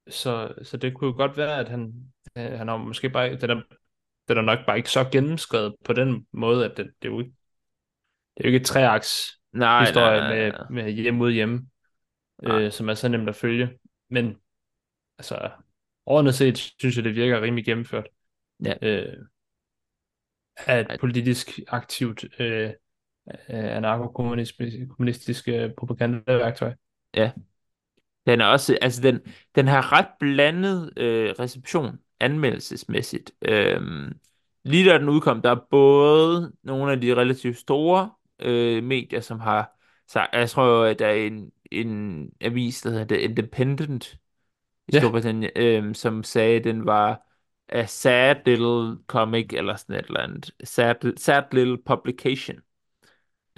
så, 0.09 0.55
så 0.63 0.77
det 0.77 0.95
kunne 0.95 1.09
jo 1.09 1.17
godt 1.17 1.37
være, 1.37 1.59
at 1.59 1.69
han, 1.69 2.13
øh, 2.37 2.53
han 2.53 2.69
har 2.69 2.77
måske 2.77 3.11
bare, 3.11 3.37
den 3.37 3.51
er, 3.51 3.63
den 4.29 4.39
er 4.39 4.43
nok 4.43 4.59
bare 4.67 4.77
ikke 4.77 4.91
så 4.91 5.09
gennemskrevet 5.13 5.75
på 5.85 5.93
den 5.93 6.27
måde, 6.33 6.65
at 6.65 6.77
det, 6.77 6.87
det 7.03 7.09
er 7.09 7.13
jo 7.13 7.21
ikke, 7.21 7.33
det 8.37 8.45
er 8.45 8.45
jo 8.45 8.47
ikke 8.49 8.61
et 8.61 8.67
treaks 8.67 9.41
nej, 9.53 9.81
historie 9.85 10.21
nej, 10.21 10.29
nej, 10.29 10.37
med, 10.37 10.53
nej. 10.53 10.69
med 10.71 10.93
hjem 10.93 11.15
mod 11.15 11.33
hjem, 11.33 11.69
Nej. 12.43 12.63
øh, 12.63 12.73
som 12.73 12.89
er 12.89 12.95
så 12.95 13.09
nemt 13.09 13.29
at 13.29 13.37
følge. 13.37 13.79
Men 14.11 14.37
altså, 15.19 15.51
overordnet 16.07 16.35
set 16.35 16.59
synes 16.59 16.97
jeg, 16.97 17.05
det 17.05 17.15
virker 17.15 17.43
rimelig 17.43 17.65
gennemført. 17.65 18.09
Ja. 18.65 18.75
Øh, 18.83 19.17
et 20.69 20.97
politisk 21.01 21.61
aktivt 21.69 22.25
øh, 22.41 22.71
øh, 23.31 23.77
anarko-kommunistisk 23.77 25.49
øh, 25.49 25.71
propagandaværktøj. 25.79 26.75
Den 28.27 28.41
er 28.41 28.47
også, 28.47 28.79
altså 28.83 29.03
den, 29.03 29.21
den 29.55 29.69
har 29.69 29.93
ret 29.93 30.09
blandet 30.21 30.93
øh, 30.97 31.35
reception 31.39 31.99
anmeldelsesmæssigt. 32.21 33.33
Øhm, 33.43 34.13
lige 34.65 34.91
da 34.91 34.99
den 34.99 35.09
udkom, 35.09 35.43
der 35.43 35.51
er 35.51 35.67
både 35.71 36.53
nogle 36.63 36.93
af 36.93 37.01
de 37.01 37.15
relativt 37.15 37.57
store 37.57 38.11
øh, 38.39 38.85
medier, 38.85 39.21
som 39.21 39.41
har 39.41 39.79
sagt, 40.09 40.35
jeg 40.35 40.51
tror, 40.51 40.85
at 40.85 40.99
der 40.99 41.07
er 41.07 41.15
en, 41.15 41.51
en 41.71 42.31
avis, 42.41 42.81
der 42.81 42.91
hedder 42.91 43.05
The 43.05 43.21
Independent 43.21 44.19
i 44.89 44.93
Ja. 44.93 44.99
Storbritannien, 45.01 45.51
øh, 45.57 45.95
som 45.95 46.23
sagde, 46.23 46.57
at 46.57 46.65
den 46.65 46.87
var 46.87 47.23
a 47.69 47.87
sad 47.87 48.37
little 48.47 48.99
comic, 49.07 49.47
eller 49.53 49.77
sådan 49.77 49.97
et 49.97 50.07
eller 50.07 50.21
andet. 50.21 50.51
Sad, 50.65 51.17
sad 51.17 51.43
little 51.53 51.79
publication. 51.87 52.59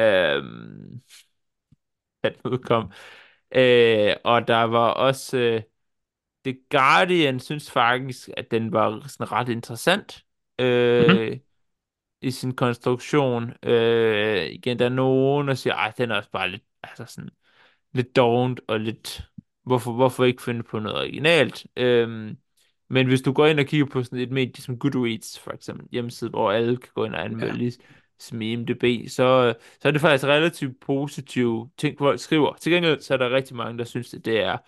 Øhm, 0.01 1.03
da 2.25 2.29
den 2.29 2.53
udkom. 2.53 2.93
Øh, 3.55 4.17
og 4.25 4.49
der 4.49 4.63
var 4.63 4.89
også 4.91 5.39
øh, 5.39 5.63
The 6.45 6.59
Guardian 6.71 7.41
synes 7.41 7.71
faktisk, 7.71 8.31
at 8.37 8.51
den 8.51 8.73
var 8.73 9.09
sådan 9.09 9.33
ret 9.33 9.49
interessant 9.49 10.25
øh, 10.59 11.33
Mhm. 11.33 11.41
i 12.23 12.31
sin 12.31 12.57
konstruktion. 12.57 13.53
Øh, 13.63 14.47
igen, 14.47 14.79
der 14.79 14.85
er 14.85 14.89
nogen, 14.89 15.49
der 15.49 15.55
siger, 15.55 15.75
at 15.75 15.99
den 15.99 16.11
er 16.11 16.17
også 16.17 16.31
bare 16.31 16.51
lidt, 16.51 16.63
altså 16.83 17.05
sådan, 17.05 17.31
lidt 17.93 18.17
dovent 18.17 18.61
og 18.69 18.81
lidt, 18.81 19.28
hvorfor, 19.69 19.93
hvorfor 19.93 20.25
ikke 20.25 20.43
finde 20.43 20.63
på 20.63 20.79
noget 20.79 20.99
originalt? 20.99 21.67
Øh, 21.77 22.35
men 22.91 23.07
hvis 23.07 23.21
du 23.23 23.33
går 23.33 23.47
ind 23.47 23.61
og 23.61 23.67
kigger 23.67 23.87
på 23.87 24.03
sådan 24.03 24.19
et 24.19 24.31
medie 24.31 24.63
som 24.63 24.79
Goodreads, 24.79 25.39
for 25.39 25.51
eksempel, 25.53 25.87
hjemmeside, 25.93 26.31
hvor 26.31 26.53
alle 26.53 26.77
kan 26.77 26.91
gå 26.95 27.05
ind 27.05 27.15
og 27.15 27.25
anmelde, 27.25 27.47
Ja. 27.47 27.53
ja. 27.53 27.59
ligesom 27.59 28.43
i 28.43 28.53
IMDb, 28.53 29.09
så, 29.09 29.55
så 29.81 29.89
er 29.89 29.93
det 29.93 30.01
faktisk 30.01 30.25
relativt 30.25 30.81
positive 30.81 31.71
ting, 31.77 31.99
folk 31.99 32.21
skriver. 32.21 32.55
Til 32.55 32.73
gengæld 32.73 33.01
så 33.01 33.15
er 33.15 33.19
der 33.19 33.31
rigtig 33.31 33.57
mange, 33.57 33.79
der 33.79 33.85
synes, 33.85 34.15
at 34.15 34.25
det 34.25 34.41
er 34.41 34.59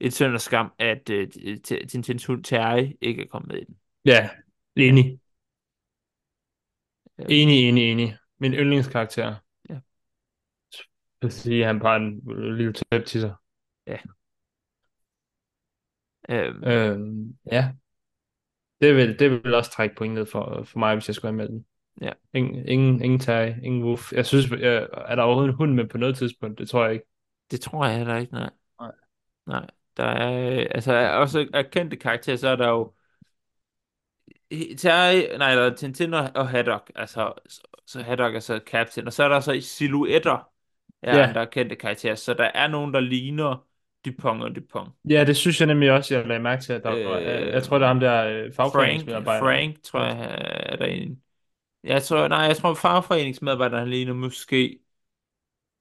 et 0.00 0.14
synd 0.14 0.34
og 0.34 0.40
skam, 0.40 0.72
at 0.78 1.10
uh, 1.10 1.54
Tintins 1.88 2.26
hund 2.26 2.44
Terry 2.44 2.92
ikke 3.00 3.22
er 3.22 3.26
kommet 3.26 3.48
med 3.48 3.58
i 3.60 3.64
den. 3.64 3.76
Ja, 4.04 4.30
enig. 4.76 5.20
Øh, 7.18 7.26
Enig, 7.28 7.68
enig, 7.68 7.90
enig. 7.92 8.16
Min 8.38 8.52
yndlingskarakter. 8.54 9.34
Ja. 9.70 9.74
Jeg 9.74 9.80
vil 11.22 11.32
sige, 11.32 11.60
at 11.60 11.66
han 11.66 11.80
bare 11.80 11.96
en 11.96 12.74
tæt 12.92 13.04
til 13.04 13.20
sig. 13.20 13.34
Øhm, 16.28 16.64
Øhm, 16.64 17.36
ja. 17.52 17.72
Det 18.80 18.96
vil, 18.96 19.18
det 19.18 19.30
vil 19.30 19.54
også 19.54 19.70
trække 19.70 19.96
point 19.96 20.14
ned 20.14 20.26
for, 20.26 20.62
for 20.64 20.78
mig, 20.78 20.94
hvis 20.94 21.08
jeg 21.08 21.14
skulle 21.14 21.28
anmelde 21.28 21.52
den. 21.52 21.66
Ja. 22.00 22.12
Ingen, 22.34 22.68
ingen, 22.68 23.02
ingen 23.02 23.20
Terry, 23.20 23.52
ingen 23.62 23.84
Wolf. 23.84 24.12
Jeg 24.12 24.26
synes, 24.26 24.50
jeg, 24.50 24.88
er 24.92 25.14
der 25.14 25.22
overhovedet 25.22 25.50
en 25.52 25.56
hund 25.56 25.74
med 25.74 25.86
på 25.86 25.98
noget 25.98 26.16
tidspunkt? 26.16 26.58
Det 26.58 26.68
tror 26.68 26.84
jeg 26.84 26.94
ikke. 26.94 27.06
det 27.50 27.60
tror 27.60 27.86
jeg 27.86 27.96
heller 27.98 28.16
ikke, 28.16 28.32
nej. 28.32 28.50
Nej. 28.80 28.92
Nej, 29.46 29.66
der 29.96 30.04
er, 30.04 30.66
altså 30.70 30.94
også 30.94 31.48
af 31.54 31.70
kendte 31.70 31.96
karakterer, 31.96 32.36
så 32.36 32.48
er 32.48 32.56
der 32.56 32.68
jo 32.68 32.94
Terry, 34.78 35.36
nej, 35.38 35.54
der 35.54 35.62
er 35.70 35.74
Tintin 35.76 36.14
og, 36.14 36.30
og 36.34 36.48
Haddock, 36.48 36.90
altså, 36.94 37.32
så, 37.48 37.60
så 37.86 38.02
Haddock 38.02 38.34
er 38.34 38.40
så 38.40 38.60
Captain, 38.66 39.06
og 39.06 39.12
så 39.12 39.24
er 39.24 39.28
der 39.28 39.40
så 39.40 39.60
silhuetter 39.60 40.50
af 41.02 41.16
Ja. 41.16 41.22
andre 41.28 41.46
kendte 41.46 41.76
karakterer, 41.76 42.14
så 42.14 42.34
der 42.34 42.44
er 42.54 42.68
nogen, 42.68 42.94
der 42.94 43.00
ligner 43.00 43.67
Dupont 44.04 44.42
og 44.42 44.56
Dupont. 44.56 44.88
Ja, 45.10 45.24
det 45.24 45.36
synes 45.36 45.60
jeg 45.60 45.66
nemlig 45.66 45.92
også, 45.92 46.14
jeg 46.14 46.26
lagde 46.26 46.42
mærke 46.42 46.62
til. 46.62 46.72
At 46.72 46.82
der 46.82 46.96
Øh, 46.96 47.04
var, 47.04 47.18
jeg 47.52 47.62
tror, 47.62 47.78
der 47.78 47.84
er 47.86 47.88
ham 47.88 48.00
der 48.00 48.24
øh, 48.24 48.34
Frank, 48.36 48.54
fagforeningsmedarbejder. 48.54 49.40
Frank, 49.40 49.82
tror 49.82 50.00
jeg, 50.00 50.18
er 50.72 50.76
der 50.76 50.86
en. 50.86 51.22
Jeg 51.84 52.02
tror, 52.02 52.28
nej, 52.28 52.38
jeg 52.38 52.56
tror, 52.56 52.74
fagforeningsmedarbejderen 52.74 53.80
han 53.80 53.90
ligner 53.90 54.14
måske 54.14 54.78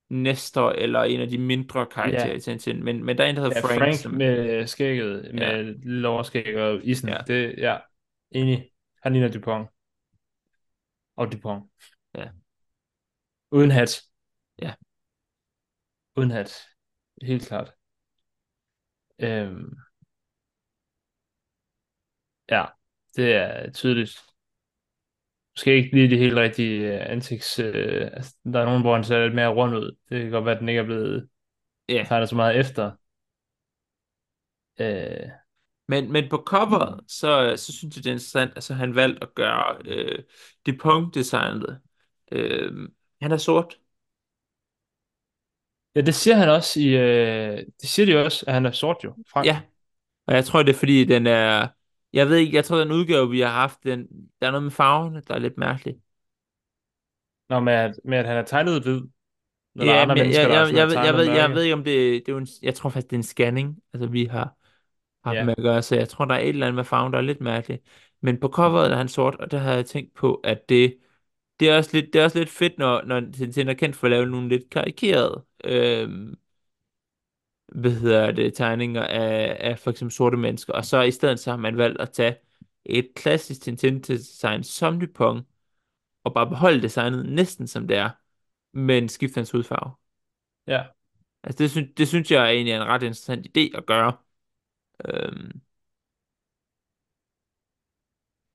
Nestor 0.09 0.69
eller 0.71 1.03
en 1.03 1.21
af 1.21 1.27
de 1.27 1.37
mindre 1.37 1.85
karakterer 1.85 2.27
Ja. 2.27 2.33
i 2.35 2.39
Tintin, 2.39 2.83
men, 2.83 3.03
men 3.03 3.17
der 3.17 3.23
er 3.23 3.29
en, 3.29 3.35
der 3.35 3.41
hedder 3.41 3.55
Ja, 3.59 3.65
Frank, 3.67 3.79
Frank 3.79 3.95
som, 3.95 4.11
med 4.11 4.67
skægget, 4.67 5.33
med 5.33 5.41
Ja. 5.41 5.61
lille 5.61 6.07
overskæg 6.07 6.57
og 6.57 6.79
isen. 6.83 7.09
Ja. 7.09 7.17
Det, 7.27 7.55
ja, 7.57 7.77
enig. 8.31 8.69
Han 9.03 9.13
ligner 9.13 9.29
Dupont. 9.29 9.67
Og 11.15 11.31
Dupont. 11.31 11.63
Ja. 12.15 12.29
Uden 13.51 13.71
hat. 13.71 14.01
Ja. 14.61 14.73
Uden 16.15 16.31
hat. 16.31 16.67
Helt 17.21 17.47
klart. 17.47 17.76
Øhm. 19.19 19.77
Ja, 22.49 22.65
det 23.15 23.33
er 23.35 23.71
tydeligt. 23.71 24.17
Måske 25.55 25.75
ikke 25.75 25.95
lige 25.95 26.09
det 26.09 26.19
helt 26.19 26.35
rigtige 26.35 26.93
øh, 27.01 27.11
ansigts... 27.11 27.59
Øh, 27.59 28.09
altså, 28.13 28.35
der 28.53 28.59
er 28.59 28.65
nogen, 28.65 28.81
hvor 28.81 28.95
han 28.95 29.03
ser 29.03 29.23
lidt 29.23 29.35
mere 29.35 29.47
rund 29.53 29.75
ud. 29.75 29.95
Det 30.09 30.21
kan 30.21 30.31
godt 30.31 30.45
være, 30.45 30.53
at 30.55 30.59
den 30.59 30.69
ikke 30.69 30.81
er 30.81 30.85
blevet 30.85 31.29
ja. 31.89 32.05
tegnet 32.07 32.29
så 32.29 32.35
meget 32.35 32.59
efter. 32.59 32.91
Øh, 34.79 35.29
Men, 35.87 36.11
men 36.11 36.29
på 36.29 36.43
coveret, 36.47 37.01
så, 37.07 37.53
så 37.57 37.73
synes 37.73 37.97
jeg, 37.97 38.03
det 38.03 38.09
er 38.09 38.13
interessant, 38.13 38.51
altså 38.55 38.73
han 38.73 38.95
valgte 38.95 39.23
at 39.23 39.35
gøre 39.35 39.77
øh, 39.85 40.23
Dupont-designet. 40.65 41.81
Øh, 42.31 42.89
han 43.21 43.31
er 43.31 43.37
sort. 43.37 43.77
Ja, 45.97 46.01
det 46.01 46.15
siger 46.15 46.35
han 46.35 46.49
også 46.49 46.79
i... 46.79 46.87
Øh, 46.87 47.57
det 47.81 47.89
siger 47.89 48.05
de 48.05 48.11
jo 48.11 48.23
også, 48.23 48.45
at 48.47 48.53
han 48.53 48.65
er 48.65 48.71
sort 48.71 48.97
jo. 49.03 49.13
Frank. 49.33 49.47
Ja, 49.47 49.61
og 50.27 50.35
jeg 50.35 50.45
tror, 50.45 50.63
det 50.63 50.73
er 50.75 50.79
fordi, 50.79 51.05
den 51.05 51.27
er... 51.27 51.67
Jeg 52.13 52.29
ved 52.29 52.37
ikke, 52.37 52.55
jeg 52.55 52.65
tror, 52.65 52.77
den 52.77 52.91
udgave, 52.91 53.29
vi 53.29 53.39
har 53.41 53.49
haft, 53.49 53.83
den, 53.83 54.07
der 54.41 54.47
er 54.47 54.51
noget 54.51 54.63
med 54.63 54.71
farverne, 54.71 55.21
der 55.27 55.33
er 55.35 55.39
lidt 55.39 55.57
mærkeligt. 55.57 55.97
Nå, 57.49 57.59
med 57.59 57.73
at, 57.73 57.99
med 58.05 58.17
at 58.17 58.25
han 58.27 58.37
er 58.37 58.43
tegnet 58.43 58.83
hvid. 58.83 59.01
Når 59.75 59.85
der 59.85 59.93
er 59.93 59.97
Ja, 59.97 60.01
andre 60.01 60.15
men 60.15 60.17
jeg, 60.17 60.25
mennesker, 60.25 60.47
jeg, 60.53 60.67
jeg, 60.67 60.77
jeg, 60.77 60.87
ved, 60.87 60.95
jeg, 61.05 61.13
ved, 61.17 61.25
jeg 61.25 61.49
ved 61.53 61.63
ikke, 61.63 61.73
om 61.73 61.83
det, 61.83 62.25
det 62.25 62.33
er 62.33 62.37
en, 62.37 62.47
jeg 62.63 62.75
tror 62.75 62.89
faktisk, 62.89 63.09
det 63.09 63.15
er 63.15 63.19
en 63.19 63.23
scanning, 63.23 63.79
altså 63.93 64.07
vi 64.09 64.25
har 64.25 64.55
haft 65.25 65.35
Ja. 65.37 65.45
med 65.45 65.55
at 65.57 65.63
gøre, 65.63 65.83
så 65.83 65.95
jeg 65.95 66.09
tror, 66.09 66.25
der 66.25 66.35
er 66.35 66.39
et 66.39 66.49
eller 66.49 66.67
andet 66.67 66.75
med 66.75 66.85
farven, 66.85 67.13
der 67.13 67.19
er 67.19 67.23
lidt 67.23 67.41
mærkeligt. 67.41 67.83
Men 68.21 68.39
på 68.39 68.49
coveret 68.49 68.93
er 68.93 68.97
han 68.97 69.09
sort, 69.09 69.35
og 69.35 69.51
der 69.51 69.59
havde 69.59 69.75
jeg 69.77 69.87
tænkt 69.87 70.15
på, 70.15 70.35
at 70.35 70.69
det, 70.69 70.97
det 71.61 71.69
er 71.71 71.77
også 71.77 71.91
lidt, 71.93 72.13
det 72.13 72.21
er 72.21 72.25
også 72.25 72.39
lidt 72.39 72.51
fedt, 72.51 72.79
når, 72.79 73.03
når 73.03 73.21
Tintin 73.21 73.69
er 73.69 73.75
kendt 73.75 73.97
for 73.97 74.07
at 74.07 74.11
lave 74.11 74.27
nogle 74.27 74.49
lidt 74.49 74.71
karikerede, 74.71 75.45
øhm, 75.63 76.35
hvad 77.67 77.91
hedder 77.91 78.31
det, 78.31 78.53
tegninger 78.53 79.03
af, 79.03 79.57
af 79.59 79.79
for 79.79 79.91
eksempel 79.91 80.11
sorte 80.13 80.37
mennesker, 80.37 80.73
og 80.73 80.85
så 80.85 81.01
i 81.01 81.11
stedet 81.11 81.39
så 81.39 81.49
har 81.49 81.57
man 81.57 81.77
valgt 81.77 82.01
at 82.01 82.11
tage 82.11 82.35
et 82.85 83.09
klassisk 83.15 83.61
Tintin-design 83.61 84.63
som 84.63 84.99
Dupont, 84.99 85.47
og 86.23 86.33
bare 86.33 86.49
beholde 86.49 86.81
designet 86.81 87.25
næsten 87.25 87.67
som 87.67 87.87
det 87.87 87.97
er, 87.97 88.09
men 88.73 89.09
skifte 89.09 89.37
hans 89.37 89.51
hudfarve. 89.51 89.91
Ja. 90.67 90.83
Altså 91.43 91.63
det, 91.63 91.71
synes, 91.71 91.89
det 91.97 92.07
synes 92.07 92.31
jeg 92.31 92.51
egentlig 92.51 92.71
er 92.71 92.81
en 92.81 92.87
ret 92.87 93.03
interessant 93.03 93.47
idé 93.57 93.77
at 93.77 93.85
gøre. 93.85 94.17
Øhm, 95.05 95.61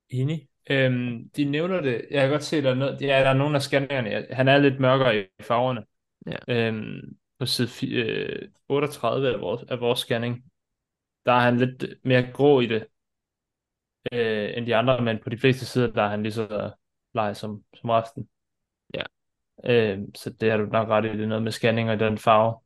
Enig. 0.08 0.48
Øhm, 0.70 1.30
de 1.36 1.44
nævner 1.44 1.80
det. 1.80 2.06
Jeg 2.10 2.20
kan 2.20 2.30
godt 2.30 2.44
se, 2.44 2.56
at 2.56 2.64
der 2.64 2.70
er, 2.70 2.74
noget, 2.74 3.00
ja, 3.02 3.06
der 3.06 3.28
er 3.28 3.34
nogle 3.34 3.56
af 3.56 3.62
scanningerne. 3.62 4.26
Han 4.30 4.48
er 4.48 4.58
lidt 4.58 4.80
mørkere 4.80 5.20
i 5.20 5.24
farverne. 5.40 5.84
Ja. 6.26 6.36
Øhm, 6.68 7.16
på 7.38 7.46
side 7.46 7.68
fi- 7.68 7.94
øh, 7.94 8.48
38 8.68 9.32
af 9.34 9.40
vores, 9.40 9.62
af 9.68 9.80
vores 9.80 9.98
scanning, 10.00 10.44
der 11.26 11.32
er 11.32 11.40
han 11.40 11.58
lidt 11.58 11.84
mere 12.04 12.32
grå 12.32 12.60
i 12.60 12.66
det, 12.66 12.86
øh, 14.12 14.50
end 14.56 14.66
de 14.66 14.76
andre, 14.76 15.00
men 15.02 15.18
på 15.24 15.30
de 15.30 15.38
fleste 15.38 15.66
sider, 15.66 15.92
der 15.92 16.02
er 16.02 16.08
han 16.08 16.22
lige 16.22 16.32
så 16.32 16.70
leg 17.14 17.36
som, 17.36 17.64
som 17.74 17.90
resten. 17.90 18.28
Ja. 18.94 19.02
Øhm, 19.64 20.14
så 20.14 20.30
det 20.30 20.50
har 20.50 20.58
du 20.58 20.66
nok 20.66 20.88
ret 20.88 21.04
i, 21.04 21.08
det 21.08 21.20
er 21.22 21.26
noget 21.26 21.42
med 21.42 21.52
scanning 21.52 21.90
og 21.90 22.00
den 22.00 22.18
farve. 22.18 22.60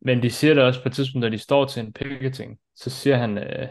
Men 0.00 0.22
de 0.22 0.30
siger 0.30 0.54
det 0.54 0.62
også 0.62 0.82
på 0.82 0.88
et 0.88 0.94
tidspunkt, 0.94 1.22
når 1.22 1.28
de 1.28 1.38
står 1.38 1.64
til 1.66 1.80
en 1.80 1.92
picketing, 1.92 2.58
så 2.76 2.90
siger 2.90 3.16
han, 3.16 3.38
øh, 3.38 3.68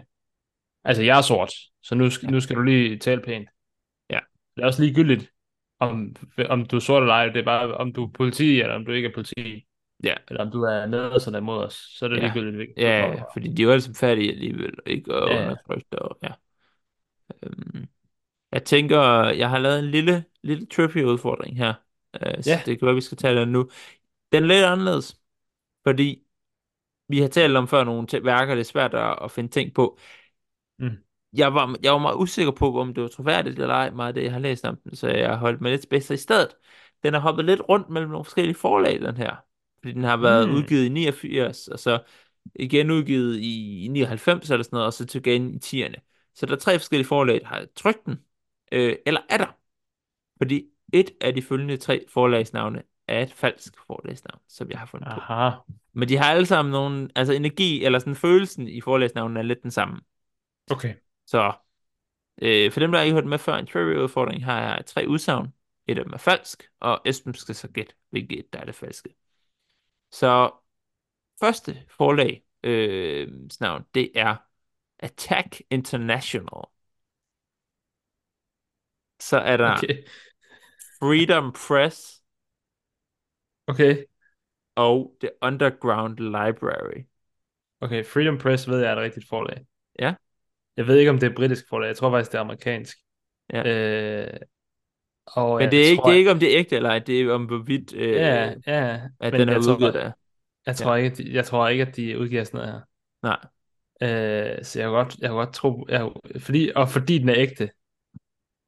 altså 0.83 1.03
jeg 1.03 1.17
er 1.17 1.21
sort, 1.21 1.53
så 1.81 1.95
nu, 1.95 2.03
Ja. 2.23 2.29
nu 2.29 2.39
skal 2.39 2.55
du 2.55 2.61
lige 2.61 2.99
tale 2.99 3.21
pænt. 3.21 3.49
Ja. 4.09 4.19
Det 4.55 4.61
er 4.61 4.65
også 4.65 4.81
ligegyldigt, 4.83 5.31
om, 5.91 6.15
om 6.49 6.65
du 6.65 6.75
er 6.75 6.79
sort 6.79 7.03
eller 7.03 7.13
ej, 7.13 7.25
det 7.27 7.37
er 7.39 7.43
bare, 7.45 7.73
om 7.75 7.93
du 7.93 8.03
er 8.03 8.09
politi, 8.11 8.61
eller 8.61 8.75
om 8.75 8.85
du 8.85 8.91
ikke 8.91 9.07
er 9.09 9.13
politi, 9.13 9.67
Ja. 10.03 10.13
eller 10.27 10.41
om 10.45 10.51
du 10.51 10.63
er 10.63 10.85
nede 10.85 11.19
sådan 11.19 11.43
imod 11.43 11.63
os, 11.65 11.73
så 11.73 12.05
er 12.05 12.09
det 12.09 12.17
Ja. 12.17 12.21
ligegyldigt, 12.23 12.55
hvilken 12.55 12.77
Ja, 12.77 13.07
ja, 13.07 13.23
fordi 13.33 13.47
de 13.53 13.61
er 13.61 13.65
jo 13.65 13.71
alle 13.71 13.81
sammen 13.81 13.95
fattige 13.95 14.31
alligevel, 14.31 14.73
ikke? 14.85 15.15
Og 15.15 15.29
Ja, 15.29 15.43
undertrykte, 15.43 15.99
og 15.99 16.19
ja. 16.23 16.29
Øhm, 17.43 17.87
jeg 18.51 18.65
tænker, 18.65 18.99
jeg 19.29 19.49
har 19.49 19.59
lavet 19.59 19.79
en 19.79 19.85
lille, 19.91 20.25
lille 20.43 20.65
trivia-udfordring 20.67 21.57
her, 21.57 21.73
øh, 22.15 22.43
så 22.43 22.49
Ja. 22.51 22.61
det 22.65 22.79
kan 22.79 22.85
være, 22.85 22.95
vi 22.95 23.01
skal 23.01 23.17
tage 23.17 23.41
den 23.41 23.49
nu. 23.49 23.69
Den 24.31 24.43
er 24.43 24.47
lidt 24.47 24.65
anderledes, 24.65 25.21
fordi 25.87 26.23
vi 27.09 27.19
har 27.21 27.27
talt 27.27 27.57
om 27.57 27.67
før 27.67 27.83
nogle 27.83 28.07
værker, 28.23 28.55
det 28.55 28.61
er 28.61 28.65
svært 28.65 28.93
at, 28.93 29.19
at 29.23 29.31
finde 29.31 29.49
ting 29.51 29.73
på. 29.73 29.99
Mm. 30.79 30.97
Jeg 31.33 31.53
var, 31.53 31.75
jeg 31.83 31.91
var 31.93 31.99
meget 31.99 32.15
usikker 32.15 32.51
på, 32.51 32.79
om 32.79 32.93
det 32.93 33.03
var 33.03 33.09
troværdigt 33.09 33.59
eller 33.59 33.73
ej, 33.75 33.89
meget 33.91 34.07
af 34.07 34.13
det, 34.13 34.23
jeg 34.23 34.31
har 34.31 34.39
læst 34.39 34.65
om 34.65 34.77
den, 34.83 34.95
så 34.95 35.07
jeg 35.07 35.37
holdt 35.37 35.61
mig 35.61 35.71
lidt 35.71 35.83
spidser 35.83 36.13
i 36.13 36.17
stedet. 36.17 36.47
Den 37.03 37.13
har 37.13 37.21
hoppet 37.21 37.45
lidt 37.45 37.61
rundt 37.69 37.89
mellem 37.89 38.11
nogle 38.11 38.25
forskellige 38.25 38.55
forlag, 38.55 39.01
den 39.01 39.17
her. 39.17 39.35
Fordi 39.79 39.93
den 39.93 40.03
har 40.03 40.17
været 40.17 40.49
Mm. 40.49 40.55
udgivet 40.55 40.85
i 40.85 40.89
89, 40.89 41.67
og 41.67 41.79
så 41.79 41.99
igen 42.55 42.91
udgivet 42.91 43.39
i 43.39 43.87
99 43.91 44.49
eller 44.51 44.63
sådan 44.63 44.75
noget, 44.75 44.85
og 44.87 44.93
så 44.93 45.05
til 45.05 45.19
igen 45.27 45.53
i 45.53 45.57
10'erne. 45.65 46.31
Så 46.35 46.45
der 46.45 46.51
er 46.53 46.57
tre 46.59 46.79
forskellige 46.79 47.07
forlag, 47.07 47.39
der 47.41 47.47
har 47.47 47.65
trykt 47.75 48.05
den. 48.05 48.19
Øh, 48.71 48.95
eller 49.05 49.21
er 49.29 49.37
der? 49.37 49.57
Fordi 50.37 50.65
et 50.93 51.11
af 51.21 51.33
de 51.33 51.41
følgende 51.41 51.77
tre 51.77 52.05
forlagsnavne 52.09 52.83
er 53.07 53.21
et 53.23 53.33
falsk 53.33 53.73
forlagsnavn, 53.87 54.41
som 54.49 54.69
jeg 54.69 54.79
har 54.79 54.85
fundet 54.85 55.07
på. 55.13 55.19
Aha. 55.19 55.49
Men 55.93 56.09
de 56.09 56.17
har 56.17 56.31
alle 56.31 56.45
sammen 56.45 56.71
nogle, 56.71 57.09
altså 57.15 57.33
energi, 57.33 57.85
eller 57.85 57.99
sådan 57.99 58.15
følelsen 58.15 58.67
i 58.67 58.81
forlagsnavnene 58.81 59.39
er 59.39 59.43
lidt 59.43 59.63
den 59.63 59.71
samme. 59.71 59.99
Okay. 60.71 60.93
Så 61.25 61.53
øh, 62.41 62.71
for 62.71 62.79
dem, 62.79 62.91
der 62.91 63.01
ikke 63.01 63.13
har 63.13 63.21
hørt 63.21 63.29
med 63.29 63.37
før 63.37 63.55
en 63.55 63.67
trivia-udfordring, 63.67 64.45
har 64.45 64.61
jeg 64.61 64.85
tre 64.85 65.05
udsagn. 65.07 65.53
Et 65.87 65.97
af 65.97 66.03
dem 66.03 66.13
er 66.13 66.17
falsk, 66.17 66.69
og 66.79 67.01
Esben 67.05 67.33
skal 67.33 67.55
så 67.55 67.67
gætte, 67.67 67.93
hvilket 68.09 68.53
der 68.53 68.59
er 68.59 68.65
det 68.65 68.75
falske. 68.75 69.15
Så 70.11 70.51
første 71.39 71.83
forlag 71.89 72.43
øh, 72.63 73.27
navn, 73.59 73.85
det 73.95 74.11
er 74.15 74.35
Attack 74.99 75.61
International. 75.69 76.65
Så 79.19 79.37
er 79.37 79.57
der 79.57 79.77
Okay. 79.77 80.03
Freedom 80.99 81.51
Press 81.51 82.23
Okay. 83.67 84.03
og 84.75 85.17
The 85.21 85.29
Underground 85.41 86.19
Library. 86.19 87.05
Okay, 87.81 88.05
Freedom 88.05 88.37
Press 88.37 88.69
ved 88.69 88.79
jeg 88.79 88.91
er 88.91 88.95
et 88.95 89.01
rigtigt 89.01 89.27
forlag. 89.27 89.65
Ja. 89.99 90.13
Jeg 90.77 90.87
ved 90.87 90.97
ikke, 90.97 91.11
om 91.11 91.19
det 91.19 91.31
er 91.31 91.35
britisk 91.35 91.63
forlag. 91.69 91.87
Jeg 91.87 91.95
tror 91.97 92.11
faktisk, 92.11 92.31
det 92.31 92.37
er 92.37 92.41
amerikansk. 92.41 92.97
Ja. 93.53 93.63
Øh, 94.23 94.39
og 95.27 95.59
Men 95.59 95.71
det 95.71 95.81
er, 95.81 95.85
ikke, 95.89 96.01
tror, 96.01 96.05
det 96.09 96.13
er 96.15 96.17
ikke, 96.19 96.31
om 96.31 96.39
det 96.39 96.53
er 96.53 96.59
ægte 96.59 96.75
eller 96.75 96.89
ej, 96.89 96.99
det 96.99 97.21
er 97.21 97.31
om 97.33 97.45
hvorvidt 97.45 97.93
øh, 97.95 98.11
Ja, 98.11 98.53
ja. 98.67 99.01
at 99.19 99.33
men 99.33 99.39
den 99.41 99.49
er 99.49 99.57
udgivet 99.57 99.95
af. 99.95 100.11
Jeg 100.65 100.75
tror, 100.75 100.95
ikke, 100.95 101.11
at 101.11 101.17
de, 101.17 101.33
jeg 101.33 101.45
tror 101.45 101.67
ikke, 101.67 101.81
at 101.87 101.95
de 101.95 102.19
udgiver 102.19 102.43
sådan 102.43 102.57
noget 102.57 102.73
her. 102.73 102.81
Nej, 103.23 103.39
Øh, 104.03 104.63
så 104.63 104.79
jeg 104.79 104.85
kan 104.85 104.91
godt, 104.93 105.15
jeg 105.19 105.29
kan 105.29 105.35
godt 105.35 105.53
tro, 105.53 105.85
jeg, 105.89 106.11
fordi, 106.39 106.71
og 106.75 106.89
fordi 106.89 107.17
den 107.17 107.29
er 107.29 107.35
ægte. 107.37 107.69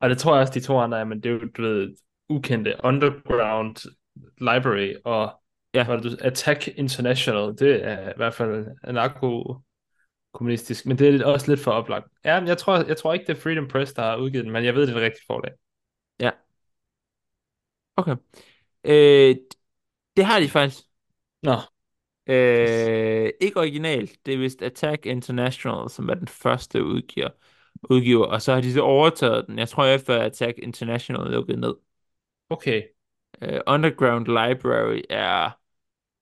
Og 0.01 0.09
det 0.09 0.17
tror 0.17 0.33
jeg 0.35 0.41
også, 0.41 0.53
de 0.53 0.59
to 0.59 0.77
andre 0.79 0.99
er, 0.99 1.03
men 1.03 1.23
det 1.23 1.29
er 1.29 1.33
jo, 1.33 1.39
du 1.57 1.61
ved, 1.61 1.95
ukendte 2.29 2.75
Underground 2.83 3.75
Library 4.37 4.93
og 5.05 5.41
Ja. 5.73 5.85
hvad 5.85 5.97
du- 6.01 6.17
Attack 6.21 6.67
International, 6.67 7.57
det 7.59 7.83
er 7.85 8.09
i 8.09 8.13
hvert 8.15 8.33
fald 8.33 8.67
anarko 8.83 9.57
kommunistisk, 10.35 10.85
men 10.85 10.97
det 10.97 11.21
er 11.21 11.25
også 11.25 11.51
lidt 11.51 11.59
for 11.59 11.71
oplagt. 11.71 12.07
Ja, 12.25 12.39
men 12.39 12.47
jeg 12.47 12.57
tror, 12.57 12.83
jeg 12.87 12.97
tror 12.97 13.13
ikke, 13.13 13.27
det 13.27 13.37
er 13.37 13.41
Freedom 13.41 13.67
Press, 13.67 13.93
der 13.93 14.01
har 14.01 14.17
udgivet 14.17 14.45
den, 14.45 14.53
men 14.53 14.65
jeg 14.65 14.75
ved, 14.75 14.81
det 14.81 14.89
er 14.89 14.93
det 14.93 15.03
rigtige 15.03 15.25
forlag. 15.27 15.51
okay. 17.97 18.15
Øh, 18.83 19.35
det 20.17 20.25
har 20.25 20.39
de 20.39 20.49
faktisk. 20.49 20.83
Nå, 21.43 21.57
Øh, 22.27 23.29
ikke 23.41 23.59
original. 23.59 24.09
Det 24.25 24.33
er 24.33 24.37
vist 24.37 24.61
Attack 24.61 25.05
International, 25.05 25.89
som 25.89 26.09
er 26.09 26.13
den 26.13 26.27
første 26.27 26.83
udgiver, 26.83 27.29
udgiver. 27.89 28.25
Og 28.25 28.41
så 28.41 28.53
har 28.53 28.61
de 28.61 28.73
så 28.73 28.81
overtaget 28.81 29.47
den. 29.47 29.59
Jeg 29.59 29.69
tror 29.69 29.85
efter 29.85 30.21
Attack 30.21 30.57
International 30.57 31.31
lukkede 31.31 31.59
ned. 31.59 31.73
okay. 32.49 32.83
Øh, 33.41 33.61
Underground 33.67 34.25
Library 34.27 35.01
er, 35.09 35.59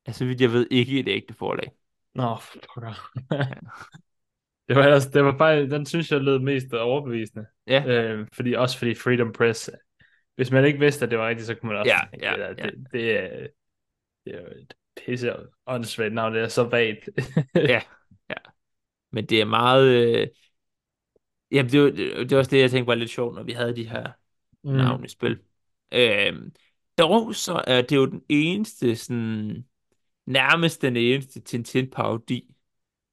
altså 0.05 0.25
vidt 0.25 0.41
jeg 0.41 0.51
ved, 0.51 0.67
ikke 0.71 0.99
et 0.99 1.07
ægte 1.07 1.33
forlag. 1.33 1.71
Nå, 2.15 2.37
fucker. 2.37 3.11
det 4.67 4.75
var 4.75 4.83
ellers, 4.83 5.05
det 5.05 5.23
var 5.23 5.37
bare, 5.37 5.69
den 5.69 5.85
synes 5.85 6.11
jeg 6.11 6.21
lød 6.21 6.39
mest 6.39 6.73
overbevisende. 6.73 7.45
Ja, 7.67 7.83
Øh, 7.87 8.27
fordi, 8.33 8.53
også 8.53 8.77
fordi 8.77 8.95
Freedom 8.95 9.31
Press, 9.33 9.69
hvis 10.35 10.51
man 10.51 10.65
ikke 10.65 10.79
vidste, 10.79 11.05
at 11.05 11.11
det 11.11 11.19
var 11.19 11.27
rigtigt, 11.27 11.47
så 11.47 11.55
kunne 11.55 11.69
man 11.69 11.77
også 11.77 11.91
Ja, 11.91 11.99
tænke, 12.11 12.25
ja, 12.25 12.49
det, 12.49 12.57
ja. 12.57 12.65
det, 12.65 12.87
det, 12.91 13.11
er, 13.19 13.47
det 14.25 14.35
er 14.35 14.41
jo 14.41 14.47
et 14.47 14.73
pisse 15.05 15.33
åndssvagt 15.67 16.13
navn, 16.13 16.33
det 16.33 16.41
er 16.41 16.47
så 16.47 16.63
vagt. 16.63 17.09
ja, 17.55 17.81
ja. 18.29 18.35
Men 19.11 19.25
det 19.25 19.41
er 19.41 19.45
meget... 19.45 19.87
Øh... 20.21 20.27
Jamen, 21.51 21.71
det 21.71 21.81
var, 21.83 21.89
det 21.89 22.31
var 22.31 22.37
også 22.37 22.51
det, 22.51 22.59
jeg 22.61 22.71
tænkte 22.71 22.87
var 22.87 22.95
lidt 22.95 23.09
sjovt, 23.09 23.35
når 23.35 23.43
vi 23.43 23.51
havde 23.51 23.75
de 23.75 23.89
her 23.89 24.11
Mm. 24.63 24.71
navn 24.71 25.05
i 25.05 25.09
spil. 25.09 25.39
Øhm, 25.93 26.51
dog 26.97 27.35
så 27.35 27.63
er 27.67 27.81
det 27.81 27.95
jo 27.95 28.05
den 28.05 28.21
eneste, 28.29 28.95
sådan, 28.95 29.65
nærmest 30.25 30.81
den 30.81 30.97
eneste 30.97 31.39
Tintin-parodi, 31.41 32.55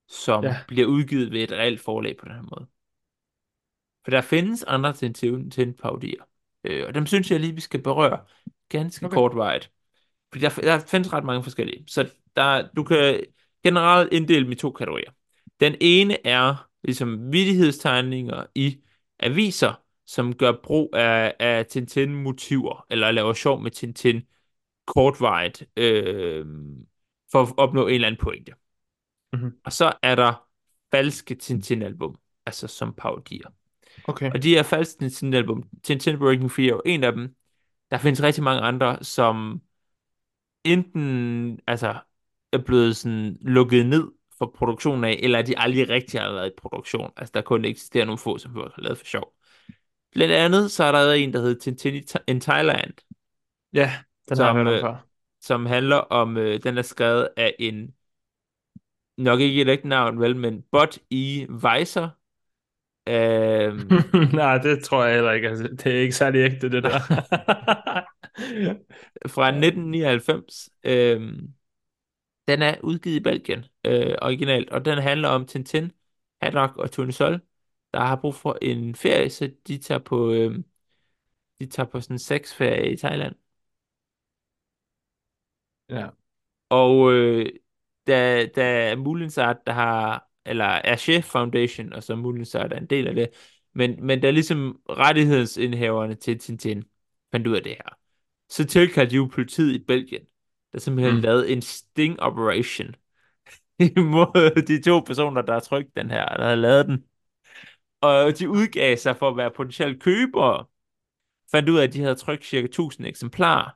som 0.09 0.45
Ja. 0.45 0.57
bliver 0.69 0.87
udgivet 0.87 1.33
ved 1.33 1.43
et 1.43 1.53
reelt 1.53 1.81
forlag 1.81 2.17
på 2.17 2.25
den 2.25 2.35
her 2.35 2.43
måde. 2.43 2.67
For 4.05 4.11
der 4.11 4.21
findes 4.21 4.63
andre 4.63 4.93
Tintin-parodier, 4.93 6.25
øh, 6.65 6.87
og 6.87 6.95
dem 6.95 7.07
synes 7.07 7.31
jeg 7.31 7.41
lige, 7.41 7.55
vi 7.55 7.61
skal 7.61 7.83
berøre 7.83 8.25
ganske 8.69 9.07
Okay. 9.07 9.15
kortvarigt. 9.15 9.73
Fordi 10.33 10.45
der, 10.45 10.51
der 10.51 10.79
findes 10.79 11.13
ret 11.13 11.25
mange 11.25 11.43
forskellige. 11.43 11.85
Så 11.87 12.11
der, 12.37 12.69
du 12.77 12.85
kan 12.85 13.25
generelt 13.63 14.13
inddele 14.13 14.45
dem 14.45 14.53
i 14.53 14.55
to 14.55 14.71
kategorier. 14.73 15.11
Den 15.61 15.77
ene 15.81 16.27
er 16.27 16.69
ligesom 16.83 17.33
vidighedstegninger 17.33 18.45
i 18.55 18.81
aviser, 19.19 19.83
som 20.07 20.35
gør 20.35 20.53
brug 20.63 20.91
af, 20.97 21.35
af 21.39 21.67
Tintin-motiver, 21.67 22.87
eller 22.91 23.11
laver 23.11 23.33
sjov 23.33 23.61
med 23.61 23.71
Tintin 23.71 24.23
kortvarigt, 24.87 25.65
øh, 25.77 26.47
for 27.33 27.43
at 27.43 27.53
opnå 27.57 27.87
en 27.87 27.95
eller 27.95 28.09
anden 28.09 28.21
pointe. 28.21 28.53
Mhm. 29.33 29.53
Og 29.65 29.73
så 29.73 29.93
er 30.03 30.15
der 30.15 30.47
falske 30.91 31.35
Tintin-album, 31.35 32.17
altså 32.47 32.67
som 32.67 32.95
parodier. 32.95 33.49
Okay. 34.05 34.33
Og 34.33 34.43
de 34.43 34.49
her 34.49 34.63
falske 34.63 34.99
Tintin-album, 34.99 35.69
Tintin 35.83 36.19
Breaking 36.19 36.51
Free 36.51 36.67
er 36.67 36.71
jo 36.71 36.83
en 36.85 37.05
af 37.05 37.13
dem. 37.13 37.35
Der 37.91 37.99
findes 37.99 38.23
rigtig 38.23 38.45
mange 38.45 38.63
andre, 38.63 39.05
som 39.05 39.63
enten 40.65 41.61
altså, 41.67 41.95
er 42.53 42.59
blevet 42.59 42.97
sådan 42.97 43.39
lukket 43.41 43.87
ned 43.87 44.09
for 44.39 44.55
produktionen 44.57 45.05
af, 45.05 45.21
eller 45.23 45.43
de 45.43 45.59
aldrig 45.59 45.89
rigtig 45.89 46.21
har 46.21 46.33
været 46.33 46.49
i 46.49 46.55
produktion. 46.57 47.13
Altså, 47.17 47.33
der 47.35 47.41
kun 47.41 47.65
eksisterer 47.65 48.05
nogle 48.05 48.19
få, 48.19 48.39
som 48.39 48.55
har 48.55 48.75
lavet 48.79 48.99
for 48.99 49.05
sjov. 49.05 49.35
Blandt 50.13 50.35
andet, 50.35 50.71
så 50.71 50.85
er 50.85 50.93
der 50.93 51.13
en, 51.13 51.33
der 51.33 51.41
hedder 51.41 51.61
Tintin 51.61 52.05
in 52.27 52.41
Thailand, 52.41 52.93
Ja, 53.73 53.93
den 54.29 54.37
Som, 54.37 54.45
har 54.47 54.55
jeg 54.55 54.65
hørt 54.65 54.79
øh, 54.79 54.85
om 54.85 54.95
før. 54.95 55.10
Som 55.41 55.67
handler 55.67 55.97
om, 55.97 56.37
øh, 56.37 56.63
den 56.63 56.79
er 56.79 56.83
skrevet 56.83 57.29
af 57.37 57.55
en, 57.59 57.95
nok 59.17 59.41
ikke 59.41 59.63
et 59.63 59.69
ægte 59.69 59.89
navn, 59.89 60.21
vel, 60.21 60.37
men 60.37 60.63
Bot 60.73 60.99
E. 61.11 61.47
Weiser. 61.51 62.09
Øhm, 63.09 63.91
Nej, 64.35 64.59
det 64.59 64.85
tror 64.85 65.05
jeg 65.05 65.15
heller 65.15 65.33
ikke. 65.33 65.49
Altså, 65.49 65.69
det 65.69 65.87
er 65.87 66.01
ikke 66.01 66.15
særlig 66.15 66.39
ægte, 66.41 66.71
det 66.71 66.83
der. 66.83 66.99
fra 69.35 69.49
1999. 69.49 70.71
Øhm, 70.85 71.55
den 72.49 72.63
er 72.63 72.75
udgivet 72.83 73.17
i 73.17 73.21
Belgien, 73.21 73.65
øh, 73.85 74.15
originalt, 74.23 74.71
og 74.71 74.85
den 74.85 74.99
handler 74.99 75.29
om 75.29 75.47
Tintin, 75.47 75.93
Haddock 76.43 76.77
og 76.77 76.93
Tony 76.93 77.11
Sol, 77.11 77.41
der 77.95 78.01
har 78.01 78.17
brug 78.17 78.35
for 78.35 78.59
en 78.63 78.95
ferie, 78.95 79.31
så 79.31 79.51
de 79.69 79.79
tager 79.79 79.99
på, 79.99 80.33
øh, 80.33 80.59
de 81.61 81.67
tager 81.67 81.87
på 81.87 82.01
sådan 82.01 82.15
en 82.15 82.19
sexferie 82.19 82.93
i 82.93 82.97
Thailand. 82.97 83.35
Ja. 85.91 86.07
Og 86.69 87.13
øh, 87.13 87.47
da, 88.07 88.47
da 88.47 88.97
Mulinsart, 88.97 89.57
der 89.67 89.73
har 89.73 90.31
eller 90.47 90.81
Hergé 90.81 91.21
Foundation, 91.21 91.93
og 91.93 92.03
så 92.03 92.43
så 92.45 92.59
er 92.59 92.67
der 92.67 92.77
en 92.77 92.87
del 92.87 93.09
af 93.09 93.15
det. 93.15 93.29
Men, 93.75 94.07
men 94.07 94.21
da 94.21 94.31
ligesom 94.31 94.81
rettighedsindhaverne 94.91 96.15
til 96.15 96.39
Tintin 96.39 96.85
fandt 97.33 97.47
ud 97.47 97.57
af 97.57 97.63
det 97.63 97.73
her, 97.73 97.97
så 98.49 98.65
tilkaldte 98.65 99.11
de 99.11 99.17
jo 99.17 99.31
politiet 99.33 99.75
i 99.75 99.85
Belgien, 99.85 100.23
der 100.73 100.79
simpelthen 100.79 101.15
mm. 101.15 101.21
lavede 101.21 101.51
en 101.51 101.63
sting 101.63 102.21
operation 102.21 102.95
imod 103.97 104.63
de 104.67 104.83
to 104.83 105.01
personer, 105.01 105.43
der 105.43 105.53
har 105.53 105.61
trykt 105.61 105.97
den 105.97 106.11
her, 106.11 106.27
der 106.27 106.49
har 106.49 106.55
lavet 106.55 106.87
den. 106.87 107.05
Og 108.01 108.39
de 108.39 108.49
udgav 108.49 108.97
sig 108.97 109.17
for 109.17 109.29
at 109.29 109.37
være 109.37 109.51
potentielle 109.51 110.01
købere, 110.01 110.65
fandt 111.51 111.69
ud 111.69 111.79
af, 111.79 111.83
at 111.83 111.93
de 111.93 112.01
havde 112.01 112.15
trykt 112.15 112.45
cirka 112.45 112.65
1000 112.65 113.07
eksemplarer, 113.07 113.71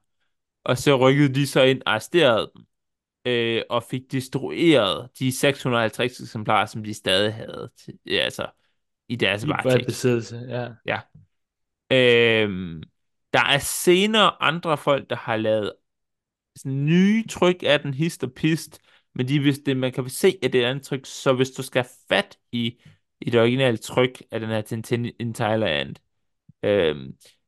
og 0.65 0.79
så 0.79 0.97
rykkede 0.97 1.35
de 1.35 1.47
så 1.47 1.63
ind 1.63 1.83
arresterede 1.87 2.51
dem, 2.57 2.65
øh, 3.27 3.63
og 3.71 3.83
fik 3.83 4.13
destrueret 4.13 5.09
de 5.19 5.33
650 5.33 6.21
eksemplarer, 6.21 6.67
som 6.67 6.85
de 6.85 6.95
stadig 6.95 7.35
havde, 7.35 7.71
til, 7.85 7.95
ja, 8.07 8.19
altså 8.19 8.47
i 9.09 9.17
deres 9.17 9.49
varetægt. 9.49 9.87
besiddelse, 9.87 10.37
ja. 10.49 10.69
Ja. 10.87 11.01
Øh, 11.97 12.83
der 13.33 13.45
er 13.45 13.59
senere 13.59 14.43
andre 14.43 14.79
folk, 14.79 15.11
der 15.11 15.17
har 15.17 15.37
lavet 15.37 15.73
sådan 16.57 16.85
nye 16.85 17.27
tryk 17.27 17.63
af 17.63 17.81
den 17.81 17.95
hist 17.95 18.25
og 18.25 18.33
pist, 18.33 18.81
men 19.15 19.29
de, 19.29 19.41
hvis 19.41 19.59
det, 19.59 19.77
man 19.77 19.93
kan 19.93 20.09
se, 20.09 20.39
at 20.43 20.53
det 20.53 20.61
er 20.61 20.67
et 20.67 20.71
andet 20.71 20.85
tryk, 20.85 21.01
så 21.05 21.33
hvis 21.33 21.51
du 21.51 21.63
skal 21.63 21.85
fat 22.09 22.39
i, 22.53 22.81
i 23.21 23.31
det 23.31 23.41
originale 23.41 23.77
tryk 23.77 24.23
af 24.31 24.41
den 24.41 24.49
her 24.49 24.61
Tintin 24.61 25.13
in 25.21 25.35
Thailand, 25.35 25.97
øh, 26.63 26.97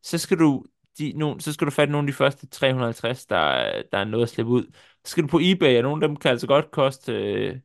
så 0.02 0.18
skal 0.18 0.38
du 0.38 0.64
de, 0.99 1.12
no, 1.16 1.38
så 1.38 1.53
skal 1.53 1.66
du 1.66 1.70
fatte 1.70 1.92
nogle 1.92 2.07
af 2.09 2.12
de 2.12 2.16
første 2.16 2.47
350, 2.47 3.26
der, 3.26 3.36
der 3.92 3.99
er 3.99 4.05
noget 4.05 4.22
at 4.22 4.28
slippe 4.28 4.53
ud. 4.53 4.64
Så 5.05 5.11
skal 5.11 5.22
du 5.22 5.28
på 5.28 5.40
eBay, 5.42 5.76
og 5.76 5.82
nogle 5.82 6.05
af 6.05 6.09
dem 6.09 6.16
kan 6.16 6.30
altså 6.30 6.47
godt 6.47 6.70
koste 6.70 7.12
øh, 7.12 7.57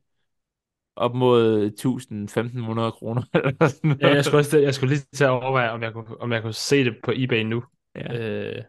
op 0.96 1.16
mod 1.16 1.72
1000-1500 1.72 2.92
kroner. 2.92 3.24
Eller 3.36 3.68
sådan 3.68 3.98
ja, 4.02 4.08
jeg 4.08 4.26
skulle, 4.26 4.40
også, 4.40 4.58
jeg 4.58 4.76
skulle 4.76 4.96
lige 4.96 5.06
til 5.14 5.24
at 5.24 5.30
overveje, 5.30 5.70
om 5.70 5.84
jeg 5.84 5.94
kunne, 5.94 6.22
om 6.22 6.32
jeg 6.32 6.42
kunne 6.42 6.54
se 6.54 6.84
det 6.84 6.96
på 7.04 7.12
eBay 7.16 7.44
nu. 7.44 7.64
Ja. 7.96 8.18
Øh, 8.20 8.64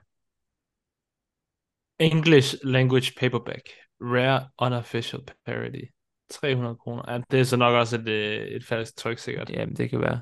English 1.99 2.57
Language 2.63 3.13
Paperback. 3.21 3.69
Rare 4.01 4.49
Unofficial 4.61 5.23
Parody. 5.47 5.89
300 6.31 6.77
kroner. 6.77 7.13
Ja, 7.13 7.21
det 7.31 7.41
er 7.41 7.45
så 7.45 7.57
nok 7.57 7.75
også 7.75 7.97
et, 7.97 8.09
øh, 8.09 8.47
et 8.47 8.65
falsk 8.65 8.97
tryk, 8.97 9.19
sikkert. 9.19 9.51
Jamen, 9.51 9.77
det 9.77 9.91
kan 9.91 10.01
være. 10.01 10.21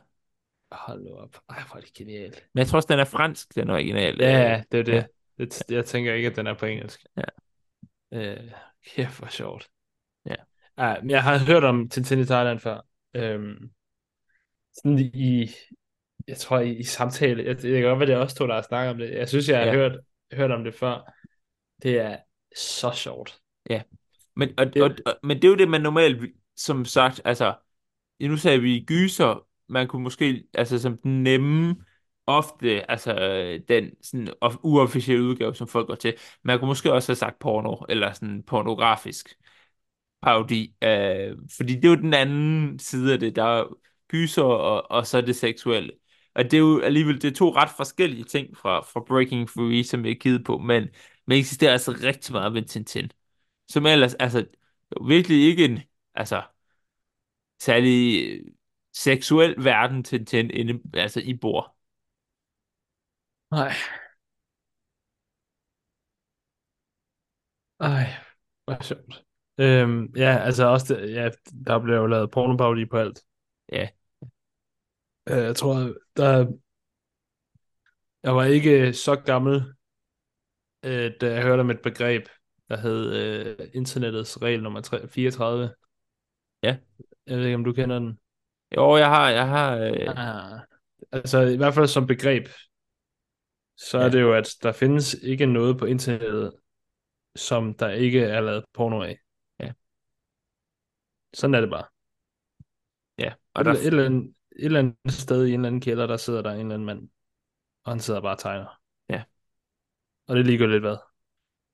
Hold 0.72 1.02
nu 1.02 1.10
op. 1.10 1.40
Ej, 1.48 1.62
hvor 1.68 1.76
er 1.76 1.80
det 1.80 1.92
genialt. 1.92 2.48
Men 2.54 2.58
jeg 2.58 2.66
tror 2.66 2.76
også, 2.76 2.88
den 2.90 2.98
er 2.98 3.04
fransk, 3.04 3.54
den 3.54 3.70
original. 3.70 4.16
Ja, 4.20 4.62
det 4.72 4.80
er 4.80 4.84
det. 4.84 4.92
Ja. 4.92 5.04
det. 5.38 5.62
Jeg 5.70 5.84
tænker 5.84 6.14
ikke, 6.14 6.28
at 6.28 6.36
den 6.36 6.46
er 6.46 6.54
på 6.54 6.66
engelsk. 6.66 7.04
Ja. 7.16 7.22
Øh, 8.12 8.50
kæft, 8.86 9.18
hvor 9.18 9.28
sjovt. 9.28 9.70
Ja. 10.26 10.34
Ja, 10.78 11.00
men 11.00 11.10
jeg 11.10 11.22
har 11.22 11.38
hørt 11.38 11.64
om 11.64 11.88
Tintin 11.88 12.18
i 12.18 12.24
Thailand 12.24 12.58
før. 12.58 12.80
Øhm, 13.14 13.70
sådan 14.74 14.98
i, 14.98 15.50
jeg 16.28 16.36
tror 16.36 16.58
i, 16.58 16.76
i 16.76 16.82
samtale, 16.82 17.44
jeg, 17.44 17.62
det 17.62 17.72
kan 17.72 17.82
godt 17.82 17.98
være, 17.98 18.06
det 18.06 18.14
er 18.14 18.18
også 18.18 18.36
to, 18.36 18.46
der 18.46 18.54
har 18.54 18.62
snakket 18.62 18.90
om 18.90 18.98
det. 18.98 19.10
Jeg 19.10 19.28
synes, 19.28 19.48
jeg 19.48 19.58
har 19.58 19.66
ja. 19.66 19.72
hørt, 19.72 20.00
hørt 20.32 20.50
om 20.50 20.64
det 20.64 20.74
før. 20.74 21.12
Det 21.82 21.98
er 21.98 22.16
så 22.56 22.92
sjovt. 22.92 23.40
Ja, 23.70 23.82
men, 24.36 24.58
og, 24.58 24.74
det, 24.74 24.82
og, 24.82 24.90
og, 25.06 25.14
men 25.22 25.36
det 25.36 25.44
er 25.44 25.48
jo 25.48 25.56
det, 25.56 25.68
man 25.68 25.80
normalt, 25.80 26.32
som 26.56 26.84
sagt, 26.84 27.20
altså, 27.24 27.54
nu 28.20 28.36
sagde 28.36 28.60
vi 28.60 28.84
gyser, 28.86 29.46
man 29.70 29.88
kunne 29.88 30.02
måske, 30.02 30.44
altså 30.54 30.78
som 30.78 30.98
den 30.98 31.22
nemme, 31.22 31.76
ofte, 32.26 32.90
altså 32.90 33.14
den 33.68 33.90
sådan 34.02 34.28
uofficielle 34.62 35.24
udgave, 35.24 35.54
som 35.54 35.68
folk 35.68 35.86
går 35.86 35.94
til, 35.94 36.14
man 36.44 36.58
kunne 36.58 36.68
måske 36.68 36.92
også 36.92 37.08
have 37.12 37.16
sagt 37.16 37.38
porno, 37.38 37.76
eller 37.88 38.12
sådan 38.12 38.42
pornografisk 38.42 39.34
parodi, 40.22 40.74
øh, 40.82 41.36
fordi 41.56 41.74
det 41.74 41.84
er 41.84 41.88
jo 41.88 41.96
den 41.96 42.14
anden 42.14 42.78
side 42.78 43.12
af 43.12 43.20
det, 43.20 43.36
der 43.36 43.44
er 43.44 43.64
gyser, 44.08 44.42
og, 44.42 44.90
og 44.90 45.06
så 45.06 45.18
er 45.18 45.20
det 45.22 45.36
seksuelle. 45.36 45.92
Og 46.34 46.44
det 46.44 46.54
er 46.54 46.58
jo 46.58 46.80
alligevel, 46.80 47.22
det 47.22 47.30
er 47.30 47.34
to 47.34 47.54
ret 47.54 47.70
forskellige 47.76 48.24
ting 48.24 48.56
fra, 48.56 48.80
fra 48.80 49.00
Breaking 49.08 49.50
Free, 49.50 49.84
som 49.84 50.04
jeg 50.04 50.26
er 50.26 50.38
på, 50.44 50.58
men, 50.58 50.88
men 51.26 51.38
eksisterer 51.38 51.72
altså 51.72 51.92
rigtig 52.02 52.32
meget 52.32 52.54
ved 52.54 52.62
Tintin. 52.62 53.10
Som 53.68 53.86
ellers, 53.86 54.14
altså, 54.14 54.46
virkelig 55.08 55.44
ikke 55.44 55.64
en, 55.64 55.80
altså, 56.14 56.42
særlig 57.62 58.40
seksuel 58.92 59.54
verden 59.64 60.04
til 60.04 60.26
Tintin 60.26 60.50
inde, 60.50 60.80
altså 60.94 61.20
i 61.20 61.34
bord. 61.34 61.76
Nej. 63.50 63.74
Ej, 67.80 68.06
hvor 68.64 68.82
sjovt. 68.82 69.24
Øhm, 69.58 70.12
ja, 70.16 70.38
altså 70.38 70.64
også, 70.66 70.94
det, 70.94 71.14
ja, 71.14 71.30
der 71.66 71.78
bliver 71.78 71.96
jo 71.98 72.06
lavet 72.06 72.30
pornoparodi 72.30 72.84
på 72.86 72.96
alt. 72.98 73.24
Ja. 73.72 73.88
Øh, 75.28 75.36
jeg 75.44 75.56
tror, 75.56 75.94
der... 76.16 76.52
Jeg 78.22 78.34
var 78.36 78.44
ikke 78.44 78.92
så 78.92 79.16
gammel, 79.16 79.54
øh, 80.84 81.12
da 81.20 81.32
jeg 81.32 81.42
hørte 81.42 81.60
om 81.60 81.70
et 81.70 81.82
begreb, 81.82 82.28
der 82.68 82.76
hed 82.76 83.12
øh, 83.12 83.68
internettets 83.74 84.42
regel 84.42 84.62
nummer 84.62 85.06
34. 85.10 85.74
Ja. 86.62 86.78
Jeg 87.26 87.38
ved 87.38 87.44
ikke, 87.44 87.54
om 87.56 87.64
du 87.64 87.72
kender 87.72 87.98
den. 87.98 88.18
Jo, 88.76 88.96
jeg 88.96 89.08
har, 89.08 89.30
jeg 89.30 89.48
har... 89.48 89.76
Øh... 89.76 90.08
Ah, 90.16 90.60
altså, 91.12 91.40
i 91.40 91.56
hvert 91.56 91.74
fald 91.74 91.86
som 91.86 92.06
begreb, 92.06 92.48
så 93.76 93.98
ja. 93.98 94.04
er 94.04 94.08
det 94.08 94.20
jo, 94.20 94.34
at 94.34 94.48
der 94.62 94.72
findes 94.72 95.14
ikke 95.14 95.46
noget 95.46 95.78
på 95.78 95.84
internettet, 95.84 96.52
som 97.36 97.74
der 97.74 97.90
ikke 97.90 98.20
er 98.20 98.40
lavet 98.40 98.64
porno 98.72 99.02
af. 99.02 99.18
Ja. 99.60 99.72
Sådan 101.34 101.54
er 101.54 101.60
det 101.60 101.70
bare. 101.70 101.84
Ja. 103.18 103.32
Og 103.54 103.60
et, 103.60 103.66
der... 103.66 103.72
et, 103.72 103.86
eller 103.86 104.04
andet, 104.04 104.34
et 104.56 104.64
eller 104.64 104.78
andet 104.78 105.12
sted 105.12 105.46
i 105.46 105.48
en 105.48 105.54
eller 105.54 105.66
anden 105.66 105.80
kælder, 105.80 106.06
der 106.06 106.16
sidder 106.16 106.42
der 106.42 106.50
en 106.50 106.60
eller 106.60 106.74
anden 106.74 106.86
mand, 106.86 107.08
og 107.84 107.92
han 107.92 108.00
sidder 108.00 108.20
bare 108.20 108.34
og 108.34 108.38
tegner. 108.38 108.80
Ja. 109.08 109.22
Og 110.26 110.36
det 110.36 110.46
ligger 110.46 110.66
lidt 110.66 110.82
hvad. 110.82 110.96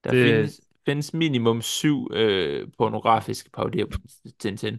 Der 0.04 0.10
det... 0.10 0.26
findes, 0.26 0.60
findes 0.84 1.14
minimum 1.14 1.62
syv 1.62 2.10
øh, 2.12 2.68
pornografiske 2.78 3.50
parodier 3.50 3.86
på 3.86 3.98
Tintin. 4.38 4.78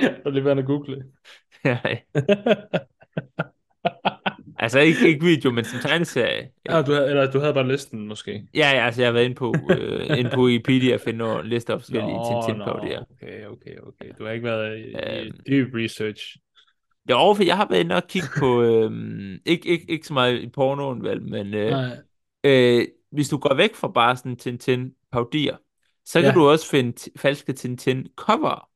og 0.24 0.32
det 0.32 0.46
er 0.46 0.54
at 0.54 0.64
google. 0.64 1.04
ja. 1.64 1.78
altså 4.58 4.78
ikke, 4.78 5.08
ikke 5.08 5.24
video, 5.24 5.50
men 5.50 5.64
som 5.64 5.80
tegneserie. 5.80 6.50
Ja, 6.68 6.82
du 6.82 6.92
havde, 6.92 7.08
eller 7.08 7.30
du 7.30 7.38
havde 7.38 7.54
bare 7.54 7.68
listen 7.68 8.08
måske. 8.08 8.48
Ja, 8.54 8.70
ja, 8.74 8.84
altså 8.86 9.02
jeg 9.02 9.08
har 9.08 9.12
været 9.12 9.24
inde 9.24 9.34
på, 9.34 9.54
øh, 9.70 10.06
inde 10.18 10.30
på 10.34 10.42
Wikipedia 10.44 10.94
og 10.94 11.00
finde 11.00 11.18
nogle 11.18 11.48
lister 11.48 11.74
af 11.74 11.80
forskellige 11.80 12.18
Tintin-parodier. 12.30 13.00
Okay, 13.00 13.46
okay, 13.46 13.76
okay. 13.82 14.12
Du 14.18 14.24
har 14.24 14.30
ikke 14.30 14.44
været 14.44 14.78
i, 14.78 14.82
i 14.82 15.26
øhm. 15.26 15.38
dyb 15.48 15.74
research. 15.74 16.36
Jo, 17.10 17.34
for 17.36 17.44
jeg 17.44 17.56
har 17.56 17.68
været 17.70 17.80
inde 17.80 17.94
og 17.94 18.06
kigge 18.08 18.28
på, 18.38 18.62
øh, 18.62 18.90
ikke, 19.46 19.68
ikke, 19.68 19.90
ikke 19.90 20.06
så 20.06 20.14
meget 20.14 20.40
i 20.40 20.48
pornoen 20.48 21.02
vel, 21.02 21.22
men 21.22 21.54
øh, 21.54 21.72
øh, 22.44 22.86
hvis 23.12 23.28
du 23.28 23.38
går 23.38 23.54
væk 23.54 23.74
fra 23.74 23.88
bare 23.88 24.16
sådan 24.16 24.36
Tintin-parodier, 24.36 25.56
så 26.04 26.20
kan 26.20 26.28
ja. 26.28 26.34
du 26.34 26.48
også 26.48 26.70
finde 26.70 27.10
falske 27.16 27.52
Tintin-cover. 27.52 28.70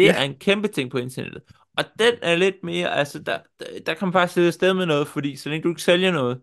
Det 0.00 0.06
ja. 0.06 0.18
er 0.18 0.22
en 0.22 0.34
kæmpe 0.34 0.68
ting 0.68 0.90
på 0.90 0.98
internettet. 0.98 1.42
Og 1.76 1.84
den 1.98 2.14
er 2.22 2.36
lidt 2.36 2.56
mere, 2.62 2.90
altså 2.90 3.18
der, 3.18 3.38
der, 3.60 3.66
der 3.86 3.94
kan 3.94 4.06
man 4.06 4.12
faktisk 4.12 4.34
sidde 4.34 4.46
afsted 4.46 4.74
med 4.74 4.86
noget, 4.86 5.08
fordi 5.08 5.36
så 5.36 5.48
længe 5.48 5.62
du 5.62 5.68
ikke 5.68 5.82
sælger 5.82 6.12
noget, 6.12 6.40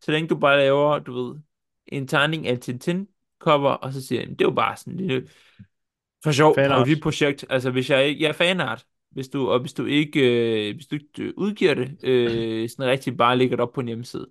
så 0.00 0.12
længe 0.12 0.28
du 0.28 0.36
bare 0.36 0.56
laver, 0.56 0.98
du 0.98 1.12
ved, 1.12 1.40
en 1.86 2.08
tegning 2.08 2.46
af 2.46 2.58
Tintin 2.58 3.08
cover, 3.38 3.70
og 3.70 3.92
så 3.92 4.06
siger 4.06 4.20
jeg, 4.20 4.28
det 4.28 4.40
er 4.40 4.44
jo 4.44 4.50
bare 4.50 4.76
sådan 4.76 4.92
en 4.92 5.00
lille, 5.00 5.28
for 6.24 6.32
sjov, 6.32 6.56
dit 6.86 7.02
projekt. 7.02 7.44
Altså 7.50 7.70
hvis 7.70 7.90
jeg 7.90 8.16
jeg 8.20 8.28
er 8.28 8.32
fanart, 8.32 8.86
hvis 9.10 9.28
du, 9.28 9.48
og 9.48 9.60
hvis 9.60 9.72
du 9.72 9.84
ikke, 9.84 10.20
øh, 10.20 10.74
hvis 10.74 10.86
du 10.86 10.94
ikke 10.94 11.38
udgiver 11.38 11.74
det, 11.74 12.04
øh, 12.04 12.68
sådan 12.70 12.90
rigtig 12.90 13.16
bare 13.16 13.38
lægger 13.38 13.56
det 13.56 13.62
op 13.62 13.72
på 13.72 13.80
en 13.80 13.86
hjemmeside, 13.86 14.26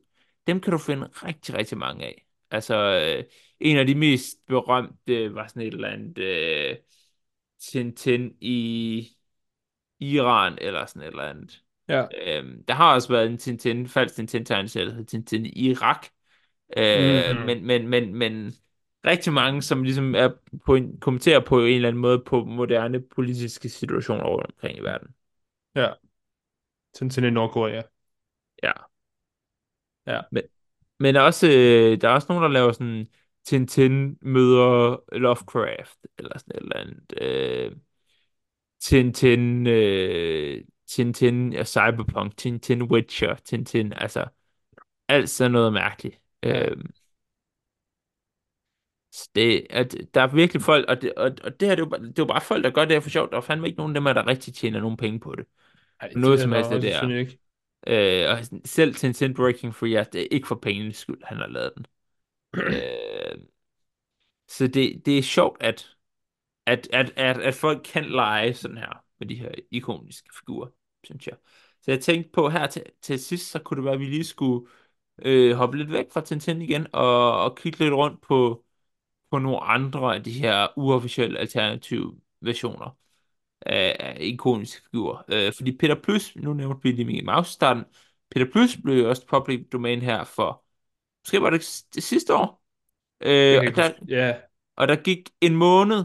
dem 0.47 0.59
kan 0.59 0.71
du 0.71 0.77
finde 0.77 1.09
rigtig, 1.13 1.55
rigtig 1.55 1.77
mange 1.77 2.05
af. 2.05 2.25
Altså, 2.51 2.75
øh, 2.75 3.23
en 3.59 3.77
af 3.77 3.87
de 3.87 3.95
mest 3.95 4.37
berømte 4.47 5.35
var 5.35 5.47
sådan 5.47 5.61
et 5.61 5.73
eller 5.73 5.87
andet 5.87 6.17
øh, 6.17 6.75
Tintin 7.63 8.37
i 8.41 9.07
Iran, 9.99 10.57
eller 10.61 10.85
sådan 10.85 11.01
et 11.01 11.07
eller 11.07 11.23
andet. 11.23 11.63
Ja. 11.87 12.05
Øhm, 12.25 12.63
der 12.67 12.73
har 12.73 12.93
også 12.93 13.09
været 13.09 13.27
en 13.27 13.37
Tintin, 13.37 13.87
falsk 13.87 14.15
Tintin-tegneserie, 14.15 14.85
der 14.85 14.91
hedder 14.91 15.05
Tintin 15.05 15.45
i 15.45 15.49
Irak. 15.49 16.07
Øh, 16.77 17.31
mm-hmm. 17.31 17.45
men, 17.45 17.65
men, 17.65 17.87
men, 17.87 18.15
men 18.15 18.53
rigtig 19.05 19.33
mange, 19.33 19.61
som 19.61 19.83
ligesom 19.83 20.15
er 20.15 20.29
på 20.65 20.75
en, 20.75 20.99
kommenterer 20.99 21.39
på 21.39 21.65
en 21.65 21.75
eller 21.75 21.87
anden 21.87 22.01
måde 22.01 22.23
på 22.25 22.45
moderne 22.45 23.01
politiske 23.01 23.69
situationer 23.69 24.23
rundt 24.23 24.51
omkring 24.51 24.77
i 24.77 24.81
verden. 24.81 25.07
Ja. 25.75 25.89
Tintin 26.93 27.23
i 27.23 27.29
Nordkorea. 27.29 27.81
Ja. 28.63 28.71
Ja. 30.07 30.21
Men, 30.31 30.43
men 30.99 31.15
også, 31.15 31.47
øh, 31.47 32.01
der 32.01 32.09
er 32.09 32.13
også 32.13 32.25
nogen, 32.29 32.43
der 32.43 32.49
laver 32.49 32.71
sådan 32.71 33.07
Tintin 33.45 34.17
møder 34.21 34.97
Lovecraft, 35.17 35.97
eller 36.17 36.37
sådan 36.37 36.55
et 36.55 36.61
eller 36.61 36.75
andet. 36.77 37.13
Øh, 37.21 37.75
Tintin, 38.81 39.67
øh, 39.67 40.63
Tintin 40.87 41.53
og 41.55 41.67
Cyberpunk, 41.67 42.37
Tintin 42.37 42.83
Witcher, 42.83 43.35
Tintin, 43.35 43.93
altså 43.93 44.25
alt 45.07 45.29
sådan 45.29 45.51
noget 45.51 45.73
mærkeligt. 45.73 46.19
Ja. 46.43 46.65
Øh, 46.69 46.77
Så 49.11 49.29
det, 49.35 49.67
at 49.69 49.95
der 50.13 50.21
er 50.21 50.27
virkelig 50.27 50.61
folk, 50.61 50.85
og 50.89 51.01
det, 51.01 51.13
og, 51.13 51.31
og 51.43 51.59
det 51.59 51.67
her, 51.69 51.75
det 51.75 51.81
er, 51.81 51.85
jo, 51.85 51.89
bare- 51.89 51.99
det 52.01 52.07
er 52.19 52.23
jo 52.23 52.25
bare 52.25 52.41
folk, 52.41 52.63
der 52.63 52.69
gør 52.69 52.85
det 52.85 52.91
her 52.95 52.99
for 52.99 53.09
sjovt. 53.09 53.31
Der 53.31 53.37
er 53.37 53.41
fandme 53.41 53.67
ikke 53.67 53.77
nogen 53.77 53.95
af 53.95 54.01
dem, 54.01 54.15
der 54.15 54.27
rigtig 54.27 54.53
tjener 54.53 54.79
nogen 54.81 54.97
penge 54.97 55.19
på 55.19 55.35
det. 55.35 55.45
Noget 56.15 56.33
det 56.37 56.41
som 56.43 56.51
er 56.51 56.55
helst 56.55 56.69
der 56.69 56.75
af 56.75 56.81
det 56.81 56.93
også, 56.93 57.05
er. 57.05 57.17
ikke. 57.17 57.39
Øh, 57.87 58.29
og 58.31 58.59
selv 58.65 58.95
Tencent 58.95 59.35
Breaking 59.35 59.75
Free, 59.75 59.99
at 59.99 60.13
det 60.13 60.21
er 60.21 60.27
ikke 60.31 60.47
for 60.47 60.55
pengenes 60.55 60.97
skyld, 60.97 61.23
han 61.23 61.37
har 61.37 61.47
lavet 61.47 61.71
den 61.77 61.85
øh, 62.57 63.37
så 64.47 64.67
det, 64.67 65.05
det 65.05 65.17
er 65.17 65.21
sjovt, 65.21 65.63
at, 65.63 65.95
at, 66.65 66.87
at, 66.93 67.13
at, 67.15 67.37
at 67.41 67.53
folk 67.55 67.81
kan 67.93 68.05
lege 68.05 68.53
sådan 68.53 68.77
her 68.77 69.03
med 69.19 69.27
de 69.27 69.35
her 69.35 69.51
ikoniske 69.71 70.29
figurer, 70.39 70.69
synes 71.03 71.27
jeg. 71.27 71.35
Så 71.81 71.91
jeg 71.91 72.01
tænkte 72.01 72.29
på 72.33 72.49
her 72.49 72.67
til, 72.67 72.83
til 73.01 73.19
sidst, 73.19 73.51
så 73.51 73.59
kunne 73.59 73.77
det 73.77 73.85
være, 73.85 73.93
at 73.93 73.99
vi 73.99 74.05
lige 74.05 74.23
skulle 74.23 74.67
øh, 75.21 75.55
hoppe 75.55 75.77
lidt 75.77 75.91
væk 75.91 76.11
fra 76.11 76.21
Tintin 76.21 76.61
igen 76.61 76.87
og, 76.93 77.43
og 77.43 77.57
kigge 77.57 77.79
lidt 77.79 77.93
rundt 77.93 78.21
på, 78.21 78.65
på 79.31 79.39
nogle 79.39 79.59
andre 79.63 80.15
af 80.15 80.23
de 80.23 80.31
her 80.31 80.67
uofficielle 80.77 81.39
alternative 81.39 82.19
versioner 82.41 82.97
af, 83.61 83.95
af 83.99 84.17
ikoniske 84.19 84.81
figurer. 84.91 85.23
Øh, 85.29 85.53
fordi 85.53 85.77
Peter 85.77 85.95
Plus, 85.95 86.35
nu 86.35 86.53
nævnte 86.53 86.83
vi 86.83 86.91
lige 86.91 87.05
Mickey 87.05 87.23
Mouse 87.23 87.49
i 87.49 87.53
starten, 87.53 87.83
Peter 88.31 88.45
Plus 88.51 88.77
blev 88.83 89.03
jo 89.03 89.09
også 89.09 89.27
public 89.27 89.69
domain 89.71 90.01
her 90.01 90.23
for, 90.23 90.63
måske 91.25 91.41
var 91.41 91.49
det 91.49 91.85
det 91.95 92.03
sidste 92.03 92.35
år, 92.35 92.63
øh, 93.21 93.57
og, 93.57 93.75
der. 93.75 93.93
Ja, 94.07 94.35
og 94.75 94.87
der 94.87 94.95
gik 94.95 95.29
en 95.41 95.55
måned, 95.55 96.03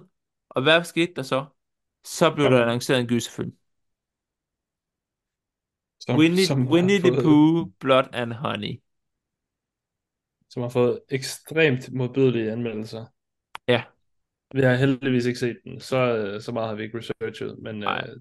og 0.49 0.63
hvad 0.63 0.85
skete 0.85 1.13
der 1.17 1.23
så? 1.23 1.45
Så 2.05 2.35
blev 2.35 2.47
Kom. 2.47 2.53
der 2.53 2.63
annonceret 2.63 3.01
en 3.01 3.07
gyserfilm. 3.07 3.53
som, 6.01 6.19
Winnie, 6.19 6.47
som, 6.47 6.67
Winnie 6.69 6.99
the 6.99 7.23
Pooh, 7.23 7.67
Blood 7.81 8.05
and 8.13 8.33
Honey. 8.33 8.81
som 10.49 10.63
har 10.63 10.69
fået 10.71 11.01
ekstremt 11.11 11.93
modbydelige 11.93 12.53
anmeldelser. 12.53 13.07
Ja, 13.69 13.85
Vi 14.55 14.61
har 14.61 14.75
heldigvis 14.75 15.27
ikke 15.27 15.39
set 15.39 15.59
den, 15.65 15.81
så, 15.81 15.97
øh, 15.97 16.41
så 16.41 16.53
meget 16.53 16.69
har 16.69 16.75
vi 16.75 16.83
ikke 16.83 16.99
researchet, 16.99 17.59
men 17.59 17.79
Nej. 17.79 18.11
øh, 18.11 18.17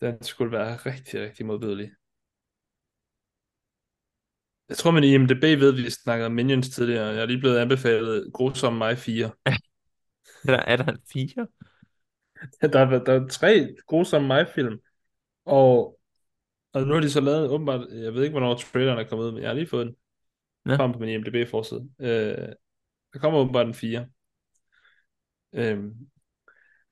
den 0.00 0.22
skulle 0.22 0.52
være 0.52 0.76
rigtig, 0.76 1.22
rigtig 1.22 1.46
modbydelig. 1.46 1.90
Jeg 4.72 4.78
tror, 4.78 4.90
man 4.90 5.04
i 5.04 5.14
IMDb 5.14 5.42
ved, 5.42 5.68
at 5.68 5.76
vi 5.76 5.90
snakkede 5.90 6.26
om 6.26 6.32
Minions 6.32 6.70
tidligere. 6.70 7.06
Jeg 7.06 7.22
er 7.22 7.26
lige 7.26 7.40
blevet 7.40 7.58
anbefalet 7.58 8.32
Grusom 8.32 8.72
Mig 8.72 8.98
4. 8.98 9.24
er 9.46 9.52
der, 10.46 10.58
er 10.58 10.76
der 10.76 10.84
en 10.84 10.98
fire? 11.12 11.46
Der 12.62 12.78
er, 12.78 13.04
der 13.04 13.12
er 13.12 13.28
tre 13.28 13.74
Grusom 13.86 14.22
Mig 14.24 14.48
film, 14.54 14.80
og, 15.44 15.98
og 16.72 16.82
nu 16.82 16.94
har 16.94 17.00
de 17.00 17.10
så 17.10 17.20
lavet 17.20 17.50
åbenbart, 17.50 17.88
jeg 17.90 18.14
ved 18.14 18.22
ikke, 18.22 18.32
hvornår 18.32 18.54
traileren 18.54 18.98
er 18.98 19.08
kommet 19.08 19.24
ud, 19.24 19.32
men 19.32 19.42
jeg 19.42 19.48
har 19.48 19.54
lige 19.54 19.66
fået 19.66 19.86
den 19.86 19.96
Nå. 20.64 20.76
frem 20.76 20.92
på 20.92 20.98
min 20.98 21.08
IMDb-forside. 21.08 21.88
Øh, 22.00 22.48
der 23.12 23.18
kommer 23.18 23.38
åbenbart 23.38 23.66
en 23.66 23.74
4. 23.74 24.06
Øhm, 25.52 25.94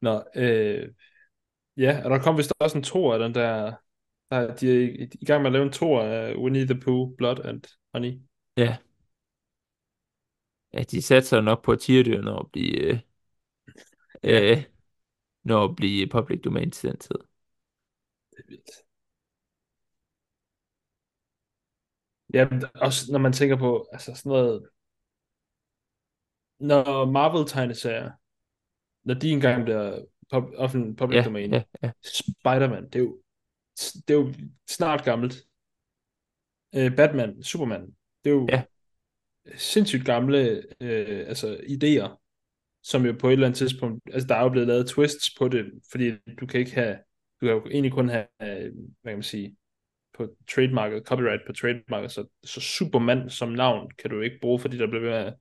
nå, 0.01 0.25
øh, 0.37 0.89
ja, 1.77 2.01
og 2.05 2.11
der 2.11 2.19
kom 2.19 2.39
vist 2.39 2.53
også 2.59 2.79
en 2.79 2.85
to 2.85 3.13
af 3.13 3.19
den 3.19 3.35
der, 3.35 3.73
der 4.31 4.55
de 4.55 4.69
er 4.71 4.81
i, 4.81 5.09
i 5.21 5.25
gang 5.25 5.43
med 5.43 5.49
at 5.49 5.53
lave 5.53 5.65
en 5.67 5.73
to 5.73 5.99
af 5.99 6.35
Winnie 6.37 6.67
the 6.67 6.81
Pooh, 6.81 7.17
Blood 7.19 7.45
and 7.45 7.63
Honey. 7.95 8.21
Ja. 8.57 8.79
Ja, 10.73 10.83
de 10.83 11.03
satser 11.03 11.41
nok 11.41 11.65
på 11.65 11.77
tierdyr, 11.77 12.23
når 12.23 12.39
at 12.39 12.51
blive, 12.53 12.91
øh, 12.91 12.99
øh, 14.25 14.65
når 15.45 15.65
at 15.65 15.77
blive 15.77 16.07
public 16.09 16.41
domain 16.45 16.71
til 16.71 16.91
den 16.91 16.99
tid. 16.99 17.19
Det 18.31 18.39
er 18.39 18.49
vildt. 18.49 18.71
Ja, 22.35 22.49
også 22.75 23.13
når 23.13 23.19
man 23.19 23.33
tænker 23.33 23.57
på, 23.57 23.89
altså 23.93 24.15
sådan 24.15 24.31
noget, 24.31 24.69
når 26.61 27.05
Marvel-tegneserier, 27.05 28.11
når 29.05 29.15
de 29.15 29.31
engang 29.31 29.65
bliver 29.65 30.05
pub, 30.33 30.45
offentlig 30.57 30.97
public 30.97 31.17
Ja, 31.17 31.25
domain, 31.25 31.55
ja, 31.55 31.63
ja. 31.83 31.91
Spider-Man, 32.03 32.85
det 32.85 32.95
er 32.95 33.01
jo, 33.01 33.19
det 34.09 34.15
er 34.15 34.19
jo 34.19 34.35
snart 34.71 35.05
gammelt. 35.05 35.35
Øh, 36.77 36.97
Batman, 36.97 37.43
Superman, 37.43 37.87
det 38.25 38.31
er 38.31 38.35
jo 38.35 38.49
Ja. 38.49 38.65
sindssygt 39.57 40.05
gamle 40.07 40.63
øh, 40.81 41.29
altså 41.29 41.57
idéer, 41.57 42.17
som 42.83 43.07
jo 43.07 43.13
på 43.21 43.29
et 43.29 43.33
eller 43.33 43.47
andet 43.47 43.59
tidspunkt, 43.59 44.03
altså 44.13 44.27
der 44.29 44.35
er 44.35 44.43
jo 44.43 44.49
blevet 44.49 44.69
lavet 44.69 44.87
twists 44.89 45.31
på 45.39 45.49
det, 45.49 45.67
fordi 45.93 46.13
du 46.41 46.47
kan 46.47 46.61
ikke 46.61 46.73
have, 46.75 46.99
du 47.41 47.47
kan 47.47 47.55
jo 47.57 47.67
egentlig 47.71 47.93
kun 47.93 48.09
have, 48.09 48.27
hvad 48.39 48.71
kan 49.05 49.15
man 49.17 49.23
sige, 49.23 49.57
på 50.15 50.37
trademarket, 50.51 51.03
copyright 51.07 51.43
på 51.47 51.53
trademarket, 51.53 52.13
så, 52.13 52.27
så 52.45 52.61
Superman 52.61 53.31
som 53.31 53.49
navn 53.49 53.91
kan 53.99 54.11
du 54.11 54.21
ikke 54.21 54.39
bruge, 54.41 54.59
fordi 54.61 54.79
der 54.79 54.87
bliver 54.87 55.33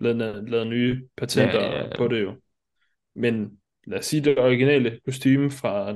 lavet, 0.00 0.50
lavet 0.50 0.66
nye 0.66 1.08
patenter 1.16 1.60
Ja, 1.60 1.78
ja, 1.78 1.86
ja. 1.88 1.96
på 1.96 2.08
det 2.08 2.22
jo. 2.22 2.34
Men 3.14 3.58
lad 3.86 3.98
os 3.98 4.06
sige 4.06 4.24
det 4.24 4.38
originale 4.38 5.00
kostume 5.04 5.50
fra 5.50 5.92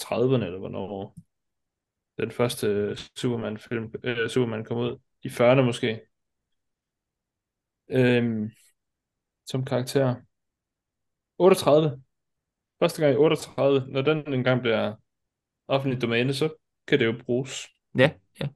1930'erne, 0.00 0.44
eller 0.44 0.58
hvornår 0.58 1.16
den 2.18 2.30
første 2.30 2.96
Superman-film, 3.16 3.94
øh, 4.02 4.28
Superman 4.28 4.64
kom 4.64 4.78
ud, 4.78 4.98
i 5.22 5.28
40'erne 5.28 5.62
måske, 5.62 6.00
øhm, 7.88 8.50
som 9.46 9.64
karakter. 9.64 10.14
38. 11.38 12.02
Første 12.78 13.02
gang 13.02 13.14
i 13.14 13.16
38. 13.16 13.84
Når 13.88 14.02
den 14.02 14.34
engang 14.34 14.60
bliver 14.60 14.94
offentlig 15.68 16.02
domæne, 16.02 16.34
så 16.34 16.54
kan 16.86 16.98
det 16.98 17.06
jo 17.06 17.14
bruges. 17.24 17.68
Ja, 17.98 18.10
ja. 18.40 18.48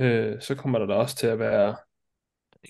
Øh, 0.00 0.40
så 0.42 0.54
kommer 0.54 0.78
der 0.78 0.86
da 0.86 0.94
også 0.94 1.16
til 1.16 1.26
at 1.26 1.38
være 1.38 1.76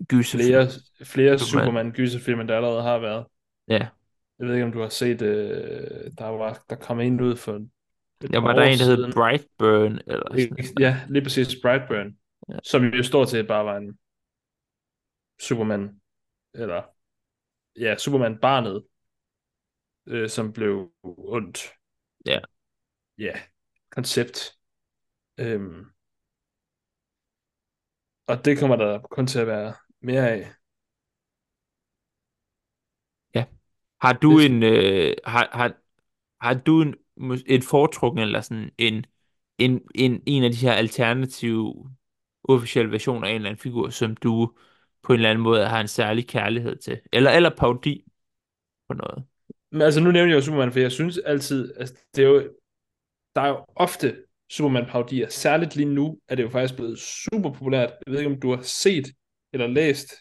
Gyserfilm. 0.08 0.48
flere, 0.48 0.66
flere 1.04 1.38
Superman. 1.38 1.64
Superman-gyserfilm, 1.64 2.46
der 2.46 2.56
allerede 2.56 2.82
har 2.82 2.98
været. 2.98 3.26
Ja. 3.68 3.88
Jeg 4.38 4.46
ved 4.46 4.54
ikke, 4.54 4.66
om 4.66 4.72
du 4.72 4.80
har 4.80 4.88
set, 4.88 5.22
øh, 5.22 6.10
der, 6.18 6.26
var, 6.26 6.64
der 6.70 6.76
kom 6.76 7.00
en 7.00 7.20
ud 7.20 7.36
for 7.36 7.52
Der 8.20 8.40
var 8.40 8.52
der 8.52 8.62
en, 8.62 8.78
der 8.78 8.84
hed. 8.84 9.12
Brightburn, 9.12 9.92
eller 10.06 10.40
sådan 10.40 10.80
Ja, 10.80 11.00
lige 11.08 11.22
præcis 11.22 11.48
Brightburn, 11.62 12.18
Ja. 12.48 12.54
ja. 12.54 12.58
som 12.64 12.84
jo 12.84 13.02
stort 13.02 13.28
set 13.28 13.46
bare 13.48 13.64
var 13.64 13.76
en 13.76 13.98
Superman, 15.40 16.00
eller 16.54 16.82
ja, 17.80 17.96
Superman-barnet, 17.96 18.84
øh, 20.06 20.28
som 20.28 20.52
blev 20.52 20.92
ondt. 21.04 21.72
Ja. 22.26 22.40
Ja, 23.18 23.32
koncept. 23.90 24.58
Øhm. 25.38 25.84
Og 28.26 28.44
det 28.44 28.58
kommer 28.58 28.76
der 28.76 28.98
kun 28.98 29.26
til 29.26 29.38
at 29.38 29.46
være 29.46 29.74
mere 30.00 30.30
af. 30.30 30.52
Har 34.00 34.12
du 34.12 34.38
en, 34.38 34.62
øh, 34.62 35.14
har, 35.24 35.48
har, 35.52 35.72
har 36.40 36.54
du 36.54 36.82
en, 36.82 36.94
et 37.46 37.64
foretrukken, 37.64 38.22
eller 38.22 38.40
sådan 38.40 38.70
en, 38.78 39.06
en, 39.58 39.80
en, 39.94 40.22
en 40.26 40.44
af 40.44 40.50
de 40.50 40.56
her 40.56 40.72
alternative 40.72 41.74
uofficielle 42.48 42.92
versioner 42.92 43.26
af 43.26 43.30
en 43.30 43.36
eller 43.36 43.48
anden 43.48 43.62
figur, 43.62 43.88
som 43.88 44.16
du 44.16 44.52
på 45.02 45.12
en 45.12 45.18
eller 45.18 45.30
anden 45.30 45.42
måde 45.42 45.66
har 45.66 45.80
en 45.80 45.88
særlig 45.88 46.28
kærlighed 46.28 46.76
til? 46.76 47.00
Eller, 47.12 47.30
eller 47.30 47.50
parodi 47.56 48.04
på 48.88 48.94
noget? 48.94 49.24
Men 49.72 49.82
altså, 49.82 50.00
nu 50.00 50.10
nævner 50.10 50.30
jeg 50.30 50.36
jo 50.36 50.40
Superman, 50.40 50.72
for 50.72 50.80
jeg 50.80 50.92
synes 50.92 51.18
altid, 51.18 51.74
altså, 51.76 51.94
det 52.16 52.24
er 52.24 52.28
jo, 52.28 52.50
der 53.34 53.40
er 53.40 53.48
jo 53.48 53.64
ofte 53.76 54.16
Superman-parodier. 54.50 55.28
Særligt 55.28 55.76
lige 55.76 55.94
nu 55.94 56.18
er 56.28 56.34
det 56.34 56.42
jo 56.42 56.50
faktisk 56.50 56.76
blevet 56.76 56.98
super 56.98 57.50
populært. 57.52 57.90
Jeg 58.06 58.12
ved 58.12 58.18
ikke, 58.18 58.30
om 58.30 58.40
du 58.40 58.54
har 58.54 58.62
set 58.62 59.06
eller 59.52 59.66
læst 59.66 60.14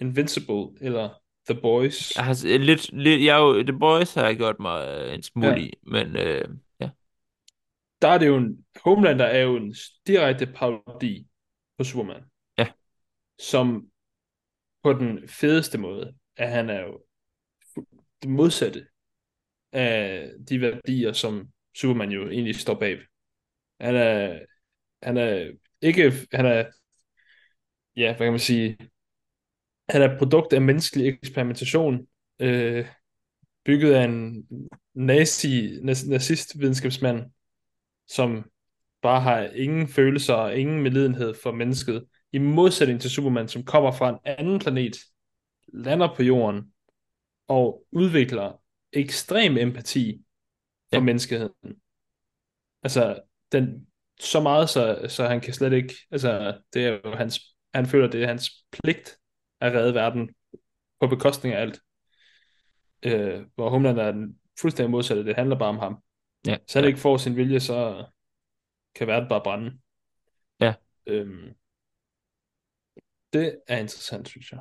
Invincible 0.00 0.68
eller 0.80 1.21
The 1.50 1.60
Boys. 1.60 2.16
Jeg 2.16 2.24
har 2.24 2.34
s- 2.34 2.44
lidt, 2.44 2.92
lidt 2.92 3.24
jeg 3.24 3.38
jo, 3.38 3.62
The 3.62 3.78
Boys 3.78 4.14
har 4.14 4.24
jeg 4.26 4.36
gjort 4.36 4.56
mig 4.60 4.88
øh, 4.88 5.14
en 5.14 5.22
smule 5.22 5.48
Ja. 5.48 5.56
i, 5.56 5.72
men 5.82 6.16
øh, 6.16 6.48
ja. 6.80 6.90
Der 8.02 8.08
er 8.08 8.18
det 8.18 8.26
jo 8.26 8.36
en, 8.36 8.64
Homelander 8.84 9.24
er 9.24 9.42
jo 9.42 9.56
en 9.56 9.74
direkte 10.06 10.46
parodi 10.46 11.26
på 11.78 11.84
Superman. 11.84 12.22
Ja. 12.58 12.66
Som 13.38 13.86
på 14.82 14.92
den 14.92 15.28
fedeste 15.28 15.78
måde, 15.78 16.14
at 16.36 16.50
han 16.50 16.70
er 16.70 16.80
jo 16.80 17.00
det 18.22 18.30
modsatte 18.30 18.86
af 19.72 20.30
de 20.48 20.60
værdier, 20.60 21.12
som 21.12 21.48
Superman 21.76 22.10
jo 22.10 22.28
egentlig 22.28 22.56
står 22.56 22.74
bag. 22.74 22.98
Han 23.80 23.94
er, 23.96 24.38
han 25.02 25.16
er 25.16 25.52
ikke, 25.82 26.12
han 26.32 26.46
er, 26.46 26.64
ja, 27.96 28.16
hvad 28.16 28.26
kan 28.26 28.32
man 28.32 28.38
sige, 28.40 28.76
han 29.88 30.02
er 30.02 30.18
produkt 30.18 30.52
af 30.52 30.62
menneskelig 30.62 31.08
eksperimentation, 31.08 32.06
øh, 32.38 32.86
bygget 33.64 33.92
af 33.94 34.04
en 34.04 34.46
nazi, 34.94 35.68
nas- 35.68 36.10
nazist-videnskabsmand, 36.10 37.30
som 38.08 38.50
bare 39.02 39.20
har 39.20 39.40
ingen 39.40 39.88
følelser 39.88 40.34
og 40.34 40.56
ingen 40.56 40.82
medlidenhed 40.82 41.34
for 41.34 41.52
mennesket, 41.52 42.06
i 42.32 42.38
modsætning 42.38 43.00
til 43.00 43.10
Superman, 43.10 43.48
som 43.48 43.64
kommer 43.64 43.92
fra 43.92 44.08
en 44.08 44.18
anden 44.24 44.58
planet, 44.58 44.96
lander 45.68 46.14
på 46.16 46.22
jorden 46.22 46.72
og 47.48 47.84
udvikler 47.92 48.62
ekstrem 48.92 49.56
empati 49.56 50.22
for 50.90 50.96
ja. 50.96 51.02
menneskeheden. 51.02 51.76
Altså, 52.82 53.20
den, 53.52 53.86
så 54.20 54.40
meget, 54.40 54.70
så, 54.70 55.06
så 55.08 55.26
han 55.26 55.40
kan 55.40 55.54
slet 55.54 55.72
ikke, 55.72 55.94
altså, 56.10 56.58
det 56.74 56.86
er 56.86 57.00
jo 57.04 57.14
hans 57.14 57.40
Han 57.74 57.86
føler, 57.86 58.10
det 58.10 58.22
er 58.22 58.26
hans 58.26 58.50
pligt 58.72 59.18
at 59.62 59.72
redde 59.72 59.94
verden 59.94 60.34
på 61.00 61.06
bekostning 61.06 61.54
af 61.54 61.60
alt. 61.60 61.80
Øh, 63.02 63.42
hvor 63.54 63.70
Homeland 63.70 63.98
er 63.98 64.12
den 64.12 64.38
fuldstændig 64.60 64.90
modsatte. 64.90 65.24
Det 65.24 65.36
handler 65.36 65.58
bare 65.58 65.68
om 65.68 65.78
ham. 65.78 65.98
Ja, 66.46 66.56
Så 66.66 66.78
han 66.78 66.84
ja, 66.84 66.88
ikke 66.88 67.00
får 67.00 67.16
sin 67.16 67.36
vilje, 67.36 67.60
så 67.60 68.04
kan 68.94 69.06
verden 69.06 69.28
bare 69.28 69.40
brænde. 69.44 69.78
ja. 70.60 70.74
Øhm, 71.06 71.54
det 73.32 73.58
er 73.68 73.78
interessant, 73.78 74.28
synes 74.28 74.52
jeg. 74.52 74.60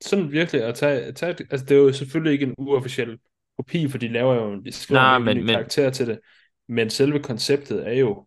Sådan 0.00 0.32
virkelig 0.32 0.62
at 0.64 0.74
tage, 0.74 1.12
tage 1.12 1.36
altså 1.50 1.66
det 1.66 1.70
er 1.76 1.80
jo 1.80 1.92
selvfølgelig 1.92 2.32
ikke 2.32 2.46
en 2.46 2.54
uofficiel 2.58 3.18
kopi, 3.56 3.88
for 3.88 3.98
de 3.98 4.08
laver 4.08 4.34
jo, 4.34 4.60
de 4.60 4.72
skriver 4.72 5.00
Nej, 5.00 5.16
en 5.16 5.24
men- 5.24 5.46
karakter 5.46 5.90
til 5.90 6.06
det, 6.06 6.20
men 6.68 6.90
selve 6.90 7.22
konceptet 7.22 7.88
er 7.88 7.92
jo 7.92 8.26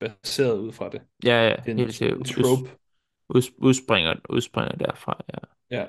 baseret 0.00 0.58
ud 0.58 0.72
fra 0.72 0.88
det. 0.88 1.02
Ja, 1.24 1.48
ja, 1.48 1.56
Det 1.56 1.66
er 1.66 1.70
en, 1.70 1.78
helt 1.78 2.02
en 2.02 2.24
trope. 2.24 2.70
Ud, 3.34 3.42
udspringer, 3.58 4.14
udspringer 4.28 4.76
derfra, 4.76 5.20
ja. 5.32 5.38
Ja. 5.76 5.86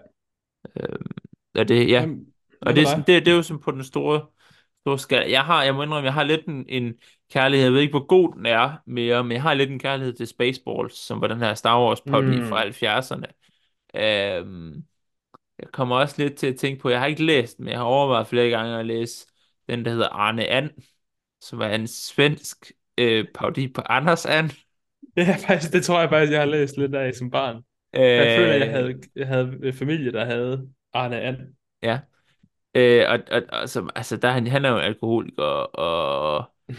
Øhm, 0.75 1.05
og 1.55 1.67
det, 1.67 1.89
ja, 1.89 2.01
Jamen, 2.01 2.25
og 2.61 2.75
det, 2.75 2.83
er 2.83 2.87
sådan, 2.87 3.03
det, 3.07 3.25
det 3.25 3.31
er 3.31 3.35
jo 3.35 3.43
sådan 3.43 3.61
på 3.61 3.71
den 3.71 3.83
store, 3.83 4.25
store 4.81 4.99
skala. 4.99 5.31
Jeg 5.31 5.43
har, 5.43 5.63
jeg 5.63 5.75
må 5.75 5.83
indrømme, 5.83 6.05
jeg 6.05 6.13
har 6.13 6.23
lidt 6.23 6.45
en, 6.45 6.65
en 6.69 6.93
kærlighed, 7.31 7.65
jeg 7.65 7.73
ved 7.73 7.81
ikke, 7.81 7.91
hvor 7.91 8.05
god 8.05 8.33
den 8.35 8.45
er 8.45 8.77
mere, 8.85 9.23
men 9.23 9.31
jeg 9.31 9.41
har 9.41 9.53
lidt 9.53 9.69
en 9.71 9.79
kærlighed 9.79 10.13
til 10.13 10.27
Spaceballs, 10.27 10.97
som 10.97 11.21
var 11.21 11.27
den 11.27 11.39
her 11.39 11.53
Star 11.53 11.81
Wars 11.81 12.01
parodi 12.01 12.39
Mm. 12.39 12.45
fra 12.47 12.63
70'erne. 12.63 13.25
Øhm, 13.95 14.83
jeg 15.59 15.67
kommer 15.71 15.95
også 15.95 16.15
lidt 16.17 16.35
til 16.35 16.47
at 16.47 16.55
tænke 16.57 16.81
på, 16.81 16.89
jeg 16.89 16.99
har 16.99 17.07
ikke 17.07 17.23
læst, 17.25 17.59
men 17.59 17.67
jeg 17.69 17.77
har 17.77 17.85
overvejet 17.85 18.27
flere 18.27 18.49
gange 18.49 18.79
at 18.79 18.85
læse 18.85 19.27
den, 19.69 19.85
der 19.85 19.91
hedder 19.91 20.09
Arne 20.09 20.47
And, 20.47 20.69
som 21.41 21.61
er 21.61 21.69
en 21.69 21.87
svensk 21.87 22.71
øh, 22.97 23.25
parodi 23.35 23.67
på 23.67 23.81
Anders 23.85 24.25
And. 24.25 24.49
Ja, 25.17 25.35
faktisk, 25.47 25.73
det 25.73 25.83
tror 25.85 25.99
jeg 25.99 26.09
faktisk, 26.09 26.31
jeg 26.31 26.39
har 26.41 26.45
læst 26.45 26.77
lidt 26.77 26.95
af 26.95 27.13
som 27.15 27.31
barn. 27.31 27.55
Øh, 27.95 28.01
Jeg 28.01 28.27
føler, 28.27 28.53
jeg 28.53 28.71
havde, 28.71 29.01
jeg 29.15 29.27
havde 29.27 29.73
familie, 29.73 30.11
der 30.11 30.25
havde 30.25 30.69
Arne 30.93 31.21
And. 31.21 31.37
Ja. 31.83 31.99
Øh, 32.75 33.05
og, 33.09 33.19
og, 33.31 33.41
og 33.61 33.69
så, 33.69 33.89
altså, 33.95 34.17
der, 34.17 34.27
er 34.27 34.31
han, 34.33 34.47
han 34.47 34.65
er 34.65 34.69
jo 34.69 34.77
alkoholiker, 34.77 35.43
og... 35.43 36.45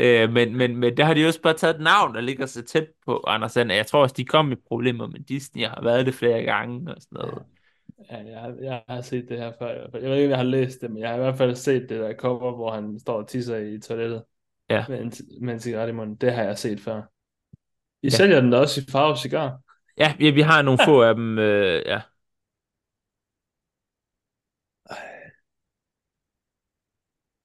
øh, 0.00 0.32
men, 0.32 0.56
men, 0.56 0.76
men 0.76 0.96
der 0.96 1.04
har 1.04 1.14
de 1.14 1.26
også 1.26 1.40
bare 1.42 1.54
taget 1.54 1.74
et 1.74 1.80
navn, 1.82 2.14
der 2.14 2.20
ligger 2.20 2.46
så 2.46 2.62
tæt 2.64 2.86
på 3.06 3.24
Anders 3.26 3.56
And. 3.56 3.72
Jeg 3.72 3.86
tror 3.86 4.02
også, 4.02 4.14
de 4.16 4.24
kom 4.24 4.52
i 4.52 4.54
problemer 4.68 5.06
med 5.06 5.20
Disney, 5.20 5.64
og 5.64 5.70
har 5.70 5.82
været 5.82 6.06
det 6.06 6.14
flere 6.14 6.42
gange, 6.42 6.94
og 6.94 7.02
sådan 7.02 7.16
noget. 7.16 7.42
Ja, 8.10 8.16
jeg, 8.26 8.40
har, 8.40 8.54
jeg 8.62 8.84
har 8.88 9.00
set 9.02 9.28
det 9.28 9.38
her 9.38 9.52
før. 9.58 9.68
Jeg 9.98 10.10
ved 10.10 10.14
ikke, 10.16 10.24
om 10.26 10.30
jeg 10.30 10.38
har 10.38 10.44
læst 10.44 10.80
det, 10.80 10.90
men 10.90 10.98
jeg 10.98 11.08
har 11.08 11.16
i 11.16 11.18
hvert 11.20 11.36
fald 11.36 11.54
set 11.56 11.82
det 11.88 12.00
der 12.00 12.14
cover, 12.16 12.54
hvor 12.56 12.70
han 12.70 12.98
står 12.98 13.18
og 13.22 13.28
tisser 13.28 13.56
i 13.56 13.80
toilettet 13.80 14.24
Ja. 14.70 14.84
med 14.88 15.00
en, 15.00 15.12
med 15.40 15.54
en 15.54 15.60
cigaret 15.60 15.88
i 15.88 15.92
munden. 15.92 16.16
Det 16.16 16.32
har 16.32 16.42
jeg 16.42 16.58
set 16.58 16.80
før. 16.80 17.02
I 18.02 18.06
Ja. 18.06 18.10
sælger 18.10 18.40
den 18.40 18.50
da 18.50 18.58
også 18.58 18.80
i 18.80 18.84
farve 18.90 19.16
cigar. 19.16 19.60
Ja, 19.98 20.16
ja, 20.20 20.30
vi 20.30 20.40
har 20.40 20.62
nogle 20.62 20.80
få 20.84 21.02
af 21.02 21.14
dem, 21.14 21.38
øh, 21.38 21.82
ja. 21.86 22.00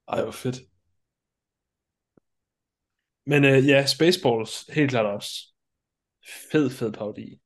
Ej, 0.07 0.21
hvor 0.24 0.32
fedt. 0.32 0.57
Men 3.26 3.43
øh, 3.45 3.67
ja, 3.67 3.86
Spaceballs, 3.86 4.65
helt 4.74 4.89
klart 4.91 5.05
også. 5.05 5.53
Fed, 6.51 6.69
fed 6.69 6.91
parodi. 6.91 7.39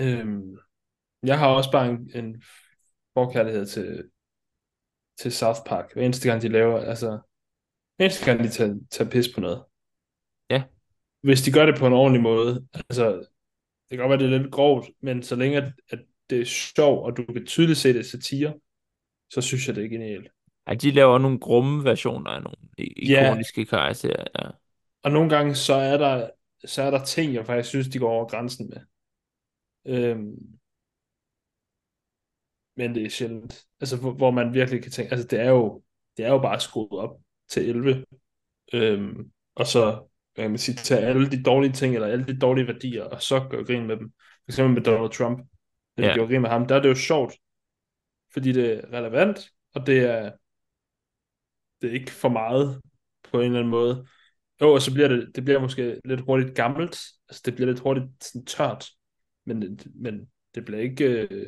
Øhm, 0.00 0.56
jeg 1.22 1.38
har 1.38 1.48
også 1.48 1.70
bare 1.72 1.88
en, 1.88 2.10
en 2.14 2.42
forkærlighed 3.14 3.66
til, 3.66 4.10
til 5.18 5.32
South 5.32 5.60
Park. 5.66 5.92
Hver 5.92 6.02
eneste 6.02 6.28
gang, 6.28 6.42
de 6.42 6.48
laver, 6.48 6.78
altså, 6.80 7.08
hver 7.96 8.04
eneste 8.06 8.24
gang, 8.24 8.40
de 8.44 8.48
tager, 8.48 8.74
tager 8.90 9.10
pis 9.10 9.28
på 9.34 9.40
noget. 9.40 9.64
Ja. 10.50 10.62
Hvis 11.22 11.42
de 11.42 11.52
gør 11.52 11.66
det 11.66 11.78
på 11.78 11.86
en 11.86 11.92
ordentlig 11.92 12.22
måde, 12.22 12.66
altså, 12.74 13.16
det 13.90 13.90
kan 13.90 13.98
godt 13.98 14.10
være, 14.10 14.18
det 14.18 14.34
er 14.34 14.38
lidt 14.38 14.52
grovt, 14.52 14.90
men 15.00 15.22
så 15.22 15.36
længe, 15.36 15.56
at, 15.56 15.72
at 15.90 15.98
det 16.30 16.40
er 16.40 16.44
sjovt, 16.44 17.04
og 17.06 17.16
du 17.16 17.32
kan 17.32 17.46
tydeligt 17.46 17.78
se 17.78 17.92
det 17.94 18.06
satire, 18.06 18.54
så 19.32 19.40
synes 19.40 19.68
jeg, 19.68 19.76
det 19.76 19.84
er 19.84 19.88
genialt. 19.88 20.28
Ej, 20.66 20.74
de 20.74 20.90
laver 20.90 21.18
nogle 21.18 21.38
grumme 21.40 21.84
versioner 21.84 22.30
af 22.30 22.42
nogle 22.42 22.56
i- 22.78 23.10
Ja. 23.10 23.26
ikoniske 23.26 23.64
karakterer, 23.66 24.24
ja. 24.38 24.50
Og 25.02 25.10
nogle 25.10 25.30
gange, 25.30 25.54
så 25.54 25.74
er 25.74 25.96
der, 25.96 26.30
så 26.64 26.82
er 26.82 26.90
der 26.90 27.04
ting, 27.04 27.34
jeg 27.34 27.46
faktisk 27.46 27.68
synes, 27.68 27.88
de 27.88 27.98
går 27.98 28.10
over 28.10 28.28
grænsen 28.28 28.68
med. 28.68 28.80
Øhm, 29.86 30.55
men 32.76 32.94
det 32.94 33.04
er 33.04 33.10
sjældent. 33.10 33.64
Altså, 33.80 33.96
hvor, 33.96 34.12
hvor 34.12 34.30
man 34.30 34.54
virkelig 34.54 34.82
kan 34.82 34.92
tænke, 34.92 35.12
altså 35.12 35.26
det 35.26 35.40
er 35.40 35.50
jo, 35.50 35.82
det 36.16 36.24
er 36.24 36.28
jo 36.28 36.38
bare 36.38 36.60
skruet 36.60 36.92
op 36.92 37.16
til 37.48 37.68
11. 37.68 38.04
Øhm, 38.72 39.30
og 39.54 39.66
så, 39.66 40.06
kan 40.36 40.50
man 40.50 40.58
sige, 40.58 40.74
tage 40.76 41.00
alle 41.00 41.30
de 41.30 41.42
dårlige 41.42 41.72
ting, 41.72 41.94
eller 41.94 42.08
alle 42.08 42.26
de 42.26 42.38
dårlige 42.38 42.66
værdier, 42.66 43.04
og 43.04 43.22
så 43.22 43.46
gøre 43.50 43.64
grin 43.64 43.86
med 43.86 43.96
dem. 43.96 44.12
For 44.18 44.50
eksempel 44.52 44.74
med 44.74 44.82
Donald 44.82 45.10
Trump. 45.10 45.38
Da 45.98 46.02
Ja. 46.02 46.14
gjorde 46.14 46.28
grin 46.32 46.42
med 46.42 46.50
ham, 46.50 46.66
der 46.66 46.74
er 46.76 46.82
det 46.82 46.88
jo 46.88 46.94
sjovt, 46.94 47.34
fordi 48.32 48.52
det 48.52 48.72
er 48.72 48.92
relevant, 48.92 49.50
og 49.74 49.86
det 49.86 49.98
er, 49.98 50.32
det 51.80 51.90
er 51.90 51.94
ikke 51.94 52.10
for 52.10 52.28
meget 52.28 52.82
på 53.30 53.40
en 53.40 53.46
eller 53.46 53.58
anden 53.58 53.70
måde. 53.70 54.06
Jo, 54.60 54.72
og 54.72 54.82
så 54.82 54.92
bliver 54.94 55.08
det, 55.08 55.30
det 55.36 55.44
bliver 55.44 55.60
måske 55.60 56.00
lidt 56.04 56.20
hurtigt 56.20 56.54
gammelt. 56.56 56.96
Altså, 57.28 57.42
det 57.46 57.54
bliver 57.54 57.66
lidt 57.66 57.80
hurtigt 57.80 58.06
sådan 58.24 58.44
tørt. 58.46 58.86
Men, 59.44 59.80
men 59.94 60.30
det 60.54 60.64
bliver 60.64 60.80
ikke, 60.80 61.04
øh, 61.30 61.46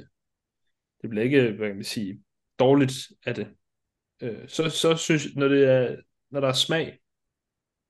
det 1.02 1.10
bliver 1.10 1.24
ikke, 1.24 1.52
hvad 1.52 1.66
kan 1.66 1.76
man 1.76 1.84
sige, 1.84 2.22
dårligt 2.58 2.92
af 3.26 3.34
det. 3.34 3.48
Øh, 4.22 4.48
så, 4.48 4.70
så 4.70 4.96
synes 4.96 5.24
jeg, 5.24 5.32
når 5.36 5.48
det 5.48 5.70
er, 5.70 5.96
når 6.30 6.40
der 6.40 6.48
er 6.48 6.52
smag, 6.52 6.98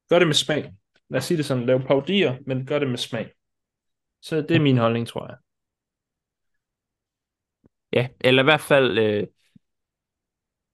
gør 0.09 0.19
det 0.19 0.29
med 0.29 0.35
smag. 0.35 0.73
Lad 1.11 1.19
os 1.19 1.25
sige 1.25 1.39
det 1.39 1.45
sådan, 1.45 1.67
lav 1.67 1.87
paudier, 1.87 2.39
men 2.47 2.67
gør 2.67 2.79
det 2.79 2.89
med 2.89 2.99
smag. 2.99 3.33
Så 4.21 4.37
det 4.41 4.51
er 4.51 4.61
min 4.61 4.79
holdning, 4.79 5.07
tror 5.07 5.27
jeg. 5.27 5.37
Ja, 7.93 8.09
eller 8.21 8.43
i 8.43 8.45
hvert 8.45 8.61
fald, 8.61 8.99
øh, 8.99 9.27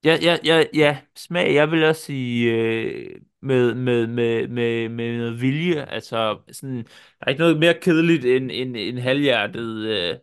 ja, 0.05 0.19
ja, 0.23 0.39
ja, 0.45 0.65
ja, 0.75 1.01
smag, 1.17 1.55
jeg 1.55 1.71
vil 1.71 1.85
også 1.85 2.03
sige, 2.03 2.53
øh, 2.53 3.21
med, 3.43 3.75
med, 3.75 4.07
med, 4.07 4.49
med, 4.49 4.89
med 4.89 5.19
noget 5.19 5.41
vilje, 5.41 5.85
altså, 5.85 6.41
sådan, 6.53 6.77
der 6.77 7.27
er 7.27 7.31
ikke 7.31 7.41
noget 7.41 7.59
mere 7.59 7.81
kedeligt 7.81 8.25
end 8.25 8.51
en, 8.53 8.77
en 8.77 8.99
halvhjertet, 8.99 9.87
øh, 9.87 10.19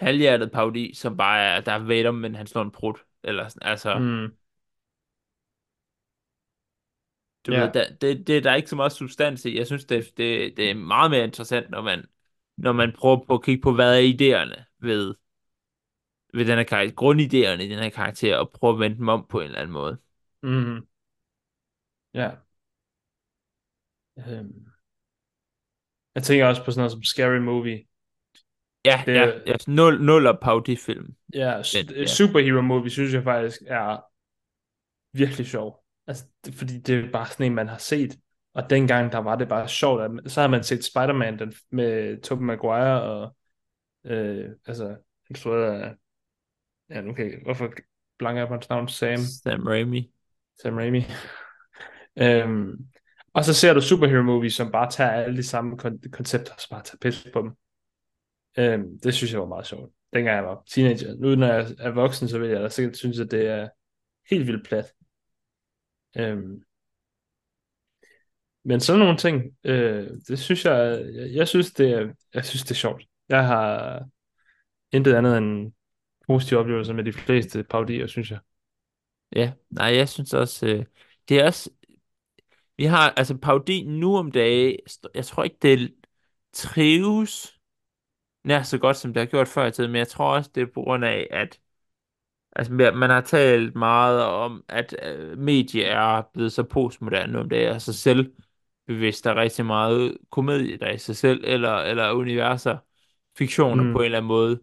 halvhjertet 0.00 0.52
parodi, 0.52 0.94
som 0.94 1.16
bare 1.16 1.40
er, 1.40 1.60
der 1.60 1.72
er 1.72 1.78
Vader, 1.78 2.10
men 2.10 2.34
han 2.34 2.46
slår 2.46 2.62
en 2.62 2.70
prut, 2.70 2.98
eller 3.22 3.48
sådan, 3.48 3.68
altså, 3.68 3.98
Mm. 3.98 4.36
du 7.46 7.52
Ja. 7.52 7.60
ved, 7.60 7.72
der, 7.72 7.94
det, 8.00 8.26
det, 8.26 8.44
der 8.44 8.50
er 8.50 8.54
ikke 8.54 8.70
så 8.70 8.76
meget 8.76 8.92
substans 8.92 9.44
i, 9.44 9.58
jeg 9.58 9.66
synes, 9.66 9.84
det, 9.84 10.04
det, 10.16 10.56
det 10.56 10.70
er 10.70 10.74
meget 10.74 11.10
mere 11.10 11.24
interessant, 11.24 11.70
når 11.70 11.82
man, 11.82 12.06
når 12.56 12.72
man 12.72 12.92
prøver 12.92 13.24
på 13.24 13.34
at 13.34 13.44
kigge 13.44 13.62
på, 13.62 13.72
hvad 13.72 13.98
er 13.98 14.12
idéerne 14.12 14.64
ved, 14.78 15.14
ved 16.34 16.44
den 16.44 16.56
her 16.58 16.64
karakter, 16.64 16.94
grundidéerne 17.02 17.62
i 17.62 17.68
den 17.68 17.78
her 17.78 17.90
karakter, 17.90 18.36
og 18.36 18.50
prøve 18.50 18.72
at 18.74 18.80
vende 18.80 18.96
dem 18.96 19.08
om 19.08 19.26
på 19.28 19.40
en 19.40 19.46
eller 19.46 19.58
anden 19.58 19.72
måde. 19.72 19.98
Mm. 20.42 20.86
Ja. 22.14 22.30
Øhm. 24.16 24.66
Jeg 26.14 26.22
tænker 26.22 26.46
også 26.46 26.64
på 26.64 26.70
sådan 26.70 26.80
noget 26.80 26.92
som 26.92 27.02
Scary 27.02 27.38
Movie. 27.38 27.84
Ja, 28.86 29.02
Det- 29.06 29.14
ja, 29.14 29.26
ja, 29.46 29.54
nul, 29.66 30.02
nul 30.02 30.26
og 30.26 30.38
parodifilm. 30.42 31.14
Ja, 31.34 31.56
Men, 31.56 31.96
ja. 31.96 32.06
superhero 32.06 32.60
movie 32.60 32.90
synes 32.90 33.14
jeg 33.14 33.22
faktisk 33.22 33.62
er 33.66 34.04
virkelig 35.18 35.46
sjov. 35.46 35.84
Altså, 36.06 36.24
det, 36.44 36.54
fordi 36.54 36.78
det 36.78 37.04
er 37.04 37.10
bare 37.12 37.26
sådan 37.26 37.46
en, 37.46 37.54
man 37.54 37.68
har 37.68 37.78
set. 37.78 38.18
Og 38.54 38.70
dengang, 38.70 39.12
der 39.12 39.18
var 39.18 39.36
det 39.36 39.48
bare 39.48 39.68
sjovt. 39.68 40.02
At, 40.02 40.10
så 40.32 40.40
har 40.40 40.48
man 40.48 40.64
set 40.64 40.84
Spider-Man 40.84 41.38
den, 41.38 41.54
med 41.70 42.20
Tobey 42.22 42.42
Maguire 42.44 43.02
og 43.02 43.36
øh, 44.04 44.50
altså, 44.66 44.96
instrueret 45.30 45.80
af 45.82 45.94
ja, 46.90 47.00
nu 47.00 47.12
kan 47.12 47.30
jeg, 47.30 47.38
hvorfor 47.44 47.72
blanker 48.18 48.40
jeg 48.40 48.48
på 48.48 48.54
hans 48.54 48.68
navn? 48.68 48.88
Sam, 48.88 49.18
Sam 49.18 49.66
Raimi. 49.66 50.10
Sam 50.62 50.74
Raimi. 50.76 51.02
øhm, 52.16 52.86
og 53.32 53.44
så 53.44 53.54
ser 53.54 53.74
du 53.74 53.80
superhero 53.80 54.22
movies, 54.22 54.54
som 54.54 54.72
bare 54.72 54.90
tager 54.90 55.10
alle 55.10 55.36
de 55.36 55.42
samme 55.42 55.76
kon- 55.82 56.10
koncepter, 56.12 56.52
og 56.52 56.60
så 56.60 56.68
bare 56.70 56.82
tager 56.82 56.98
pis 57.00 57.26
på 57.32 57.42
dem. 57.42 57.50
Øhm, 58.58 58.98
det 59.00 59.14
synes 59.14 59.32
jeg 59.32 59.40
var 59.40 59.46
meget 59.46 59.66
sjovt, 59.66 59.92
dengang 60.12 60.36
jeg 60.36 60.44
var 60.44 60.62
teenager. 60.66 61.14
Nu 61.14 61.34
når 61.34 61.46
jeg 61.46 61.66
er 61.78 61.90
voksen, 61.90 62.28
så 62.28 62.38
vil 62.38 62.50
jeg 62.50 62.60
da 62.62 62.68
sikkert 62.68 62.96
synes, 62.96 63.20
at 63.20 63.30
det 63.30 63.46
er 63.48 63.68
helt 64.30 64.46
vildt 64.46 64.66
plat. 64.66 64.92
Øhm, 66.16 66.62
men 68.64 68.80
sådan 68.80 68.98
nogle 68.98 69.16
ting, 69.18 69.56
øh, 69.64 70.10
det 70.28 70.38
synes 70.38 70.64
jeg, 70.64 71.04
jeg, 71.14 71.34
jeg 71.34 71.48
synes 71.48 71.72
det 71.72 71.90
er, 71.90 72.12
jeg 72.34 72.44
synes 72.44 72.62
det 72.62 72.70
er 72.70 72.74
sjovt. 72.74 73.04
Jeg 73.28 73.46
har 73.46 74.04
intet 74.92 75.14
andet 75.14 75.38
end 75.38 75.72
positive 76.26 76.60
oplevelser 76.60 76.92
med 76.94 77.04
de 77.04 77.12
fleste 77.12 77.64
parodier, 77.64 78.06
synes 78.06 78.30
jeg. 78.30 78.38
Ja, 79.36 79.52
nej, 79.70 79.86
jeg 79.86 80.08
synes 80.08 80.34
også, 80.34 80.66
øh, 80.66 80.84
det 81.28 81.38
er 81.40 81.44
også, 81.44 81.70
vi 82.76 82.84
har, 82.84 83.10
altså 83.10 83.36
parodi 83.36 83.84
nu 83.84 84.16
om 84.16 84.32
dage, 84.32 84.78
jeg 85.14 85.24
tror 85.24 85.44
ikke, 85.44 85.56
det 85.62 85.94
trives 86.52 87.55
nær 88.46 88.62
så 88.62 88.78
godt, 88.78 88.96
som 88.96 89.12
det 89.14 89.20
har 89.20 89.26
gjort 89.26 89.48
før 89.48 89.66
i 89.66 89.72
tiden, 89.72 89.92
men 89.92 89.98
jeg 89.98 90.08
tror 90.08 90.34
også, 90.36 90.50
det 90.54 90.62
er 90.62 90.66
på 90.74 90.82
grund 90.82 91.04
af, 91.04 91.28
at 91.30 91.60
altså, 92.56 92.72
man 92.72 93.10
har 93.10 93.20
talt 93.20 93.76
meget 93.76 94.24
om, 94.24 94.64
at 94.68 94.96
øh, 95.02 95.38
medie 95.38 95.84
er 95.84 96.22
blevet 96.34 96.52
så 96.52 96.62
postmoderne 96.62 97.38
om 97.40 97.48
dagen, 97.48 97.72
altså 97.72 97.92
selv 97.92 98.32
bevidst. 98.86 99.24
Der 99.24 99.30
er 99.30 99.36
rigtig 99.36 99.66
meget 99.66 100.18
komedie 100.30 100.76
der 100.78 100.90
i 100.92 100.98
sig 100.98 101.16
selv, 101.16 101.44
eller, 101.46 101.76
eller 101.78 102.12
universer, 102.12 102.78
fiktioner 103.38 103.84
på 103.84 103.98
en 103.98 104.04
Mm, 104.04 104.04
eller 104.04 104.18
anden 104.18 104.28
måde, 104.28 104.60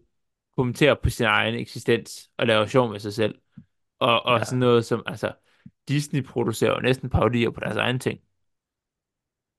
kommenterer 0.56 0.94
på 0.94 1.10
sin 1.10 1.26
egen 1.26 1.54
eksistens 1.54 2.30
og 2.38 2.46
laver 2.46 2.66
sjov 2.66 2.90
med 2.92 3.00
sig 3.00 3.14
selv. 3.14 3.38
Og, 4.00 4.26
og 4.26 4.46
sådan 4.46 4.58
ja. 4.58 4.60
noget 4.60 4.84
som, 4.84 5.02
altså, 5.06 5.32
Disney 5.88 6.22
producerer 6.24 6.74
jo 6.74 6.80
næsten 6.80 7.10
parodier 7.10 7.50
på 7.50 7.60
deres 7.60 7.76
egen 7.76 8.00
ting. 8.00 8.20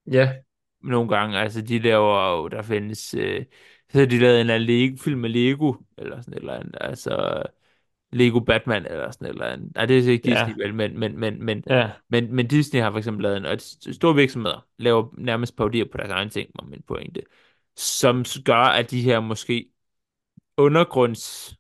Ja, 0.05 0.43
Nogle 0.83 1.09
gange, 1.17 1.37
altså, 1.39 1.61
de 1.61 1.79
laver 1.79 2.31
jo, 2.31 2.47
der 2.47 2.61
findes, 2.61 3.13
øh, 3.13 3.45
så 3.95 3.99
har 3.99 4.05
de 4.05 4.19
lavet 4.19 4.41
en 4.41 4.49
anden 4.49 4.67
Lego, 4.67 4.97
film 4.97 5.19
med 5.19 5.29
Lego, 5.29 5.73
eller 5.97 6.21
sådan 6.21 6.33
et 6.33 6.39
eller 6.39 6.53
andet, 6.53 6.77
altså, 6.81 7.43
Lego 8.11 8.39
Batman, 8.39 8.85
eller 8.85 9.11
sådan 9.11 9.27
et 9.27 9.31
eller 9.31 9.45
andet. 9.45 9.75
Nej, 9.75 9.85
det 9.85 9.97
er 9.97 10.11
ikke 10.11 10.23
Disney, 10.23 10.57
ja, 10.59 10.63
vel, 10.63 10.73
men, 10.73 10.99
men, 10.99 11.19
men, 11.19 11.43
men, 11.43 11.63
ja. 11.69 11.89
men, 12.09 12.35
men 12.35 12.47
Disney 12.47 12.81
har 12.81 12.91
for 12.91 12.97
eksempel 12.97 13.23
lavet 13.23 13.37
en, 13.37 13.45
og 13.45 13.53
st- 13.53 13.93
store 13.93 14.15
virksomheder 14.15 14.67
laver 14.77 15.07
nærmest 15.17 15.55
parodier 15.55 15.85
på 15.91 15.97
deres 15.97 16.11
egen 16.11 16.29
ting, 16.29 16.49
var 16.59 16.67
min 16.67 16.81
pointe, 16.87 17.21
som 17.75 18.23
gør, 18.45 18.55
at 18.55 18.91
de 18.91 19.01
her 19.01 19.19
måske 19.19 19.69
undergrunds 20.57 21.55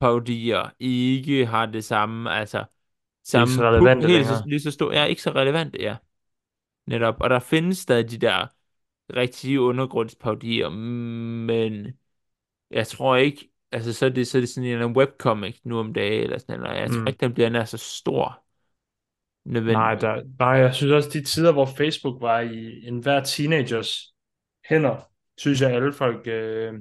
parodier 0.00 0.70
ikke 0.80 1.46
har 1.46 1.66
det 1.66 1.84
samme, 1.84 2.30
altså 2.30 2.58
er 2.58 2.62
ikke 3.40 3.50
så 3.50 3.56
samme 3.56 3.68
relevante 3.68 4.08
helt 4.08 4.26
så, 4.26 4.42
lige 4.46 4.60
så 4.60 4.70
stor, 4.70 4.92
ja, 4.92 5.04
ikke 5.04 5.22
så 5.22 5.30
relevant, 5.30 5.76
ja, 5.80 5.96
netop. 6.86 7.16
Og 7.20 7.30
der 7.30 7.38
findes 7.38 7.78
stadig 7.78 8.10
de 8.10 8.18
der 8.18 8.46
rigtige 9.16 9.60
undergrundsparodier, 9.60 10.68
men 10.68 11.98
jeg 12.70 12.86
tror 12.88 13.16
ikke, 13.16 13.50
altså 13.72 13.92
så 13.92 14.06
er 14.06 14.10
det, 14.10 14.28
så 14.28 14.38
er 14.38 14.42
det 14.42 14.48
sådan 14.48 14.82
en 14.82 14.96
webcomic 14.96 15.60
nu 15.64 15.78
om 15.78 15.92
dagen, 15.94 16.22
eller 16.22 16.38
sådan 16.38 16.60
noget. 16.60 16.76
Jeg 16.78 16.90
tror 16.90 17.00
Mm. 17.00 17.06
ikke, 17.08 17.20
den 17.20 17.34
bliver 17.34 17.48
nær 17.50 17.64
så 17.64 17.78
stor, 17.78 18.44
Nej, 19.72 19.94
der, 19.94 20.22
nej, 20.38 20.48
jeg 20.48 20.74
synes 20.74 20.92
også, 20.92 21.10
de 21.12 21.24
tider, 21.24 21.52
hvor 21.52 21.66
Facebook 21.66 22.22
var 22.22 22.40
i 22.40 22.86
enhver 22.86 23.24
teenagers 23.24 24.14
hænder, 24.68 25.10
synes 25.36 25.60
jeg, 25.60 25.72
alle 25.72 25.92
folk 25.92 26.26
øh, 26.26 26.74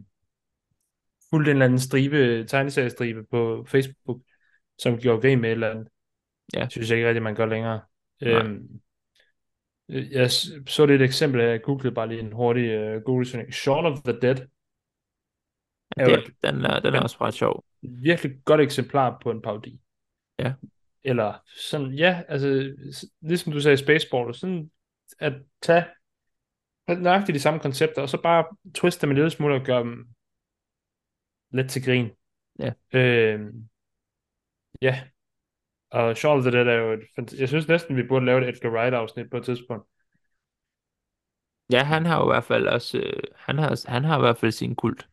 fulgte 1.30 1.52
en 1.52 1.58
eller 1.58 1.66
anden 1.66 1.80
stribe, 1.80 2.46
tegneseriestribe 2.48 3.24
på 3.32 3.66
Facebook, 3.68 4.22
som 4.80 4.98
gjorde 4.98 5.22
grin 5.22 5.42
med 5.42 5.50
et 5.50 5.54
eller 5.54 5.72
andet. 5.72 5.88
Ja, 6.54 6.68
Synes 6.70 6.90
jeg 6.90 6.98
ikke 6.98 7.08
rigtig, 7.08 7.24
man 7.24 7.36
gør 7.36 7.46
længere. 7.46 7.82
nej. 8.22 8.44
Øhm, 8.46 8.82
jeg 9.90 10.32
s- 10.32 10.52
så 10.68 10.86
lidt 10.86 11.02
et 11.02 11.06
eksempel 11.06 11.42
jeg 11.42 11.62
googlede 11.64 11.96
bare 11.96 12.08
lige 12.08 12.20
en 12.20 12.32
hurtig 12.32 12.96
uh, 12.96 13.02
Google-søgning. 13.04 13.54
Shaun 13.54 13.86
of 13.86 14.00
the 14.06 14.20
Dead 14.22 14.48
er 15.98 16.06
det, 16.06 16.18
et, 16.28 16.34
den 16.44 16.66
er, 16.66 16.80
den 16.80 16.94
er 16.94 17.02
også 17.02 17.18
ret 17.22 17.34
sjov. 17.34 17.64
virkelig 17.82 18.38
godt 18.46 18.62
eksemplar 18.62 19.20
på 19.24 19.32
en 19.32 19.42
parodi. 19.42 19.82
Ja, 20.40 20.54
Eller 21.04 21.34
sådan, 21.70 21.94
ja, 21.94 22.24
altså, 22.28 22.76
ligesom 23.22 23.54
du 23.54 23.60
sagde 23.62 23.78
Spaceball, 23.78 24.34
sådan 24.36 24.72
at 25.20 25.34
tage 25.62 25.86
nøjagtigt 26.88 27.34
de 27.36 27.40
samme 27.40 27.60
koncepter, 27.60 28.02
og 28.02 28.10
så 28.10 28.22
bare 28.22 28.46
twiste 28.76 29.02
dem 29.02 29.10
en 29.10 29.16
lille 29.16 29.30
smule 29.30 29.56
og 29.56 29.66
gøre 29.66 29.80
dem 29.84 30.08
lidt 31.52 31.70
til 31.72 31.86
grin. 31.86 32.10
ja. 32.60 32.74
Øhm, 32.94 33.70
ja, 34.82 35.08
og 35.92 36.10
of 36.26 36.42
the 36.44 36.52
Dead 36.52 36.68
er 36.68 36.74
jo 36.74 36.92
et, 36.94 37.34
jeg 37.40 37.48
synes 37.48 37.68
næsten, 37.68 37.96
vi 37.98 38.04
burde 38.04 38.26
lave 38.26 38.42
et 38.42 38.50
Edgar 38.56 38.70
Wright-afsnit 38.70 39.30
på 39.32 39.38
et 39.38 39.46
tidspunkt. 39.46 39.88
Ja, 41.72 41.84
han 41.84 42.06
har 42.06 42.18
jo 42.20 42.24
i 42.32 42.34
hvert 42.34 42.44
fald 42.44 42.68
også, 42.68 42.98
øh, 42.98 43.24
han 43.36 43.58
har, 43.58 43.84
han 43.92 44.04
har 44.04 44.18
i 44.18 44.22
hvert 44.22 44.38
fald 44.38 44.52
sin 44.52 44.76
kult. 44.76 45.10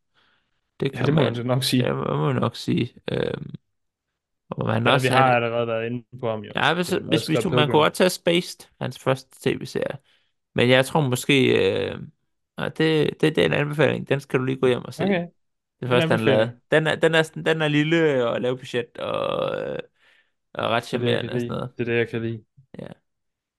Det 0.81 0.93
Ja, 0.93 1.03
kan 1.03 1.07
det 1.07 1.15
må 1.15 1.21
man 1.23 1.33
man, 1.33 1.47
nok 1.47 1.65
sige. 1.65 1.85
det 1.85 1.97
må 1.97 2.27
man 2.27 2.37
nok 2.37 2.57
sige. 2.57 2.95
Øhm, 3.13 3.55
og 4.51 4.67
man 4.67 4.87
Ja, 4.87 4.97
vi 4.99 5.07
også, 5.07 5.09
har 5.09 5.23
han, 5.23 5.37
allerede 5.37 5.67
været 5.67 5.87
inde 5.87 6.05
på 6.21 6.31
ham 6.31 6.41
jo. 6.45 6.53
ja, 6.55 6.75
hvis, 6.75 6.91
Det 6.91 7.03
hvis 7.09 7.29
vi 7.29 7.37
tog, 7.37 7.53
man 7.53 7.71
kunne 7.71 7.83
godt 7.83 7.95
tage 7.95 8.11
Spaced, 8.11 8.69
hans 8.81 8.99
første 8.99 9.41
tv-serie. 9.51 9.99
Men 10.55 10.71
jeg 10.71 10.87
tror 10.87 11.01
måske, 11.01 11.57
øh, 11.93 12.01
og 12.57 12.79
det, 12.79 13.11
det, 13.23 13.37
det 13.37 13.39
er 13.39 13.47
en 13.47 13.53
anbefaling. 13.55 14.09
Den 14.09 14.21
skal 14.21 14.41
du 14.41 14.45
lige 14.45 14.61
gå 14.61 14.67
hjem 14.69 14.85
og 14.85 14.95
se. 14.95 15.05
Okay, 15.05 15.29
Det 15.81 15.89
første, 15.91 16.11
han 16.11 16.21
lavede. 16.21 16.61
Den 16.71 16.87
er, 16.87 16.95
den 16.97 17.15
er, 17.15 17.23
den 17.47 17.63
er 17.63 17.69
lille 17.69 18.29
og 18.31 18.41
lav 18.41 18.59
budget 18.59 18.99
og, 18.99 19.57
øh, 19.63 19.79
og 20.55 20.71
ret 20.71 20.83
er 20.83 20.87
charmerende 20.87 21.33
og 21.33 21.41
sådan 21.41 21.49
noget. 21.49 21.71
Det 21.79 21.89
er 21.89 21.93
det, 21.93 21.99
jeg 21.99 22.09
kan 22.09 22.23
lide. 22.23 22.45
Ja. 22.79 22.87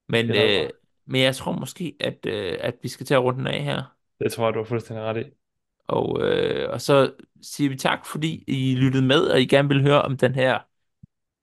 Men, 0.09 0.29
øh, 0.29 0.69
men 1.05 1.21
jeg 1.21 1.35
tror 1.35 1.51
måske, 1.51 1.95
at, 1.99 2.25
øh, 2.27 2.57
at 2.59 2.75
vi 2.81 2.87
skal 2.87 3.05
tage 3.05 3.19
runden 3.19 3.47
af 3.47 3.63
her. 3.63 3.95
Det 4.19 4.31
tror 4.31 4.45
jeg, 4.45 4.53
du 4.53 4.59
har 4.59 4.65
fuldstændig 4.65 5.05
ret 5.05 5.27
i. 5.27 5.29
Og, 5.87 6.21
øh, 6.21 6.69
og 6.69 6.81
så 6.81 7.13
siger 7.41 7.69
vi 7.69 7.75
tak, 7.75 8.05
fordi 8.05 8.43
I 8.47 8.75
lyttede 8.75 9.05
med, 9.05 9.21
og 9.27 9.41
I 9.41 9.45
gerne 9.45 9.67
vil 9.67 9.81
høre 9.81 10.01
om 10.01 10.17
den 10.17 10.35
her 10.35 10.59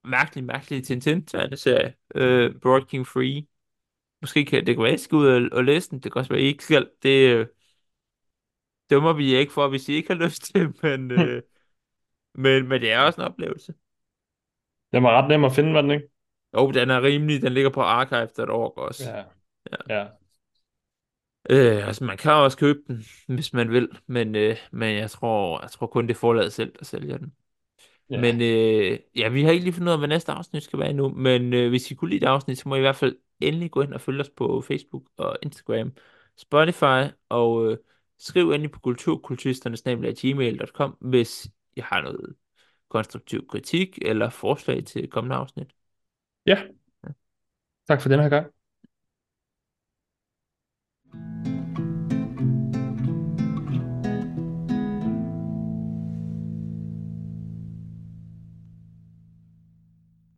mærkelige, 0.04 0.44
mærkelige 0.46 0.82
Tintin-tegneserie, 0.82 1.94
øh, 2.14 2.54
Broad 2.62 2.82
King 2.82 3.06
Free. 3.06 3.46
Måske 4.20 4.44
kan 4.44 4.66
det 4.66 4.76
kan 4.76 4.82
være, 4.82 4.92
at 4.92 5.00
I 5.00 5.02
skal 5.02 5.16
ud 5.16 5.26
og, 5.26 5.58
og 5.58 5.64
læse 5.64 5.90
den. 5.90 6.00
Det 6.00 6.12
kan 6.12 6.18
også 6.18 6.28
være, 6.28 6.40
at 6.40 6.44
I 6.44 6.48
ikke 6.48 6.64
skal. 6.64 6.90
Det 7.02 7.34
øh, 7.34 7.46
dømmer 8.90 9.12
vi 9.12 9.34
ikke 9.34 9.52
for, 9.52 9.68
hvis 9.68 9.88
I 9.88 9.92
ikke 9.92 10.08
har 10.12 10.24
lyst 10.24 10.42
til, 10.42 10.74
men, 10.82 11.10
øh, 11.10 11.42
men, 12.34 12.68
men 12.68 12.80
det 12.80 12.92
er 12.92 13.00
også 13.00 13.20
en 13.20 13.26
oplevelse. 13.26 13.74
Den 14.92 15.02
var 15.02 15.22
ret 15.22 15.28
nem 15.28 15.44
at 15.44 15.52
finde, 15.52 15.74
var 15.74 15.82
den 15.82 15.90
ikke? 15.90 16.08
Jo, 16.54 16.70
den 16.70 16.90
er 16.90 17.02
rimelig. 17.02 17.42
Den 17.42 17.52
ligger 17.52 17.70
på 17.70 17.80
archive.org 17.80 18.78
også. 18.78 19.10
Ja. 19.10 19.24
Ja. 19.88 19.98
Ja. 19.98 20.06
Øh, 21.50 21.86
altså, 21.86 22.04
man 22.04 22.16
kan 22.16 22.32
også 22.32 22.58
købe 22.58 22.78
den, 22.88 23.04
hvis 23.34 23.52
man 23.52 23.70
vil, 23.70 23.88
men, 24.06 24.36
øh, 24.36 24.56
men 24.72 24.96
jeg 24.96 25.10
tror, 25.10 25.60
jeg 25.62 25.70
tror 25.70 25.86
kun, 25.86 26.06
det 26.06 26.14
er 26.14 26.18
forlaget 26.18 26.52
selv, 26.52 26.72
der 26.78 26.84
sælger 26.84 27.18
den. 27.18 27.32
Ja. 28.10 28.20
Men 28.20 28.42
øh, 28.42 28.98
ja, 29.16 29.28
vi 29.28 29.42
har 29.42 29.50
ikke 29.50 29.64
lige 29.64 29.72
fundet 29.72 29.88
ud 29.88 29.92
af, 29.92 29.98
hvad 29.98 30.08
næste 30.08 30.32
afsnit 30.32 30.62
skal 30.62 30.78
være 30.78 30.90
endnu. 30.90 31.08
Men 31.08 31.54
øh, 31.54 31.68
hvis 31.68 31.90
I 31.90 31.94
kunne 31.94 32.10
lide 32.10 32.20
det 32.20 32.26
afsnit, 32.26 32.58
så 32.58 32.68
må 32.68 32.74
I 32.74 32.78
i 32.78 32.80
hvert 32.80 32.96
fald 32.96 33.16
endelig 33.40 33.70
gå 33.70 33.82
ind 33.82 33.94
og 33.94 34.00
følge 34.00 34.20
os 34.20 34.30
på 34.30 34.60
Facebook 34.60 35.02
og 35.16 35.38
Instagram, 35.42 35.92
Spotify, 36.36 37.12
og 37.28 37.70
øh, 37.70 37.78
skriv 38.18 38.50
endelig 38.50 38.70
på 38.70 38.80
kulturkulturisterne.gmail.com, 38.80 40.96
hvis 41.00 41.48
I 41.76 41.80
har 41.80 42.02
noget 42.02 42.34
konstruktiv 42.92 43.46
kritik 43.48 43.98
eller 44.02 44.30
forslag 44.30 44.84
til 44.84 45.10
kommende 45.10 45.36
afsnit. 45.36 45.72
Ja. 46.46 46.62
Tak 47.88 48.02
for 48.02 48.08
den 48.08 48.20
her 48.20 48.28
gang. 48.28 48.52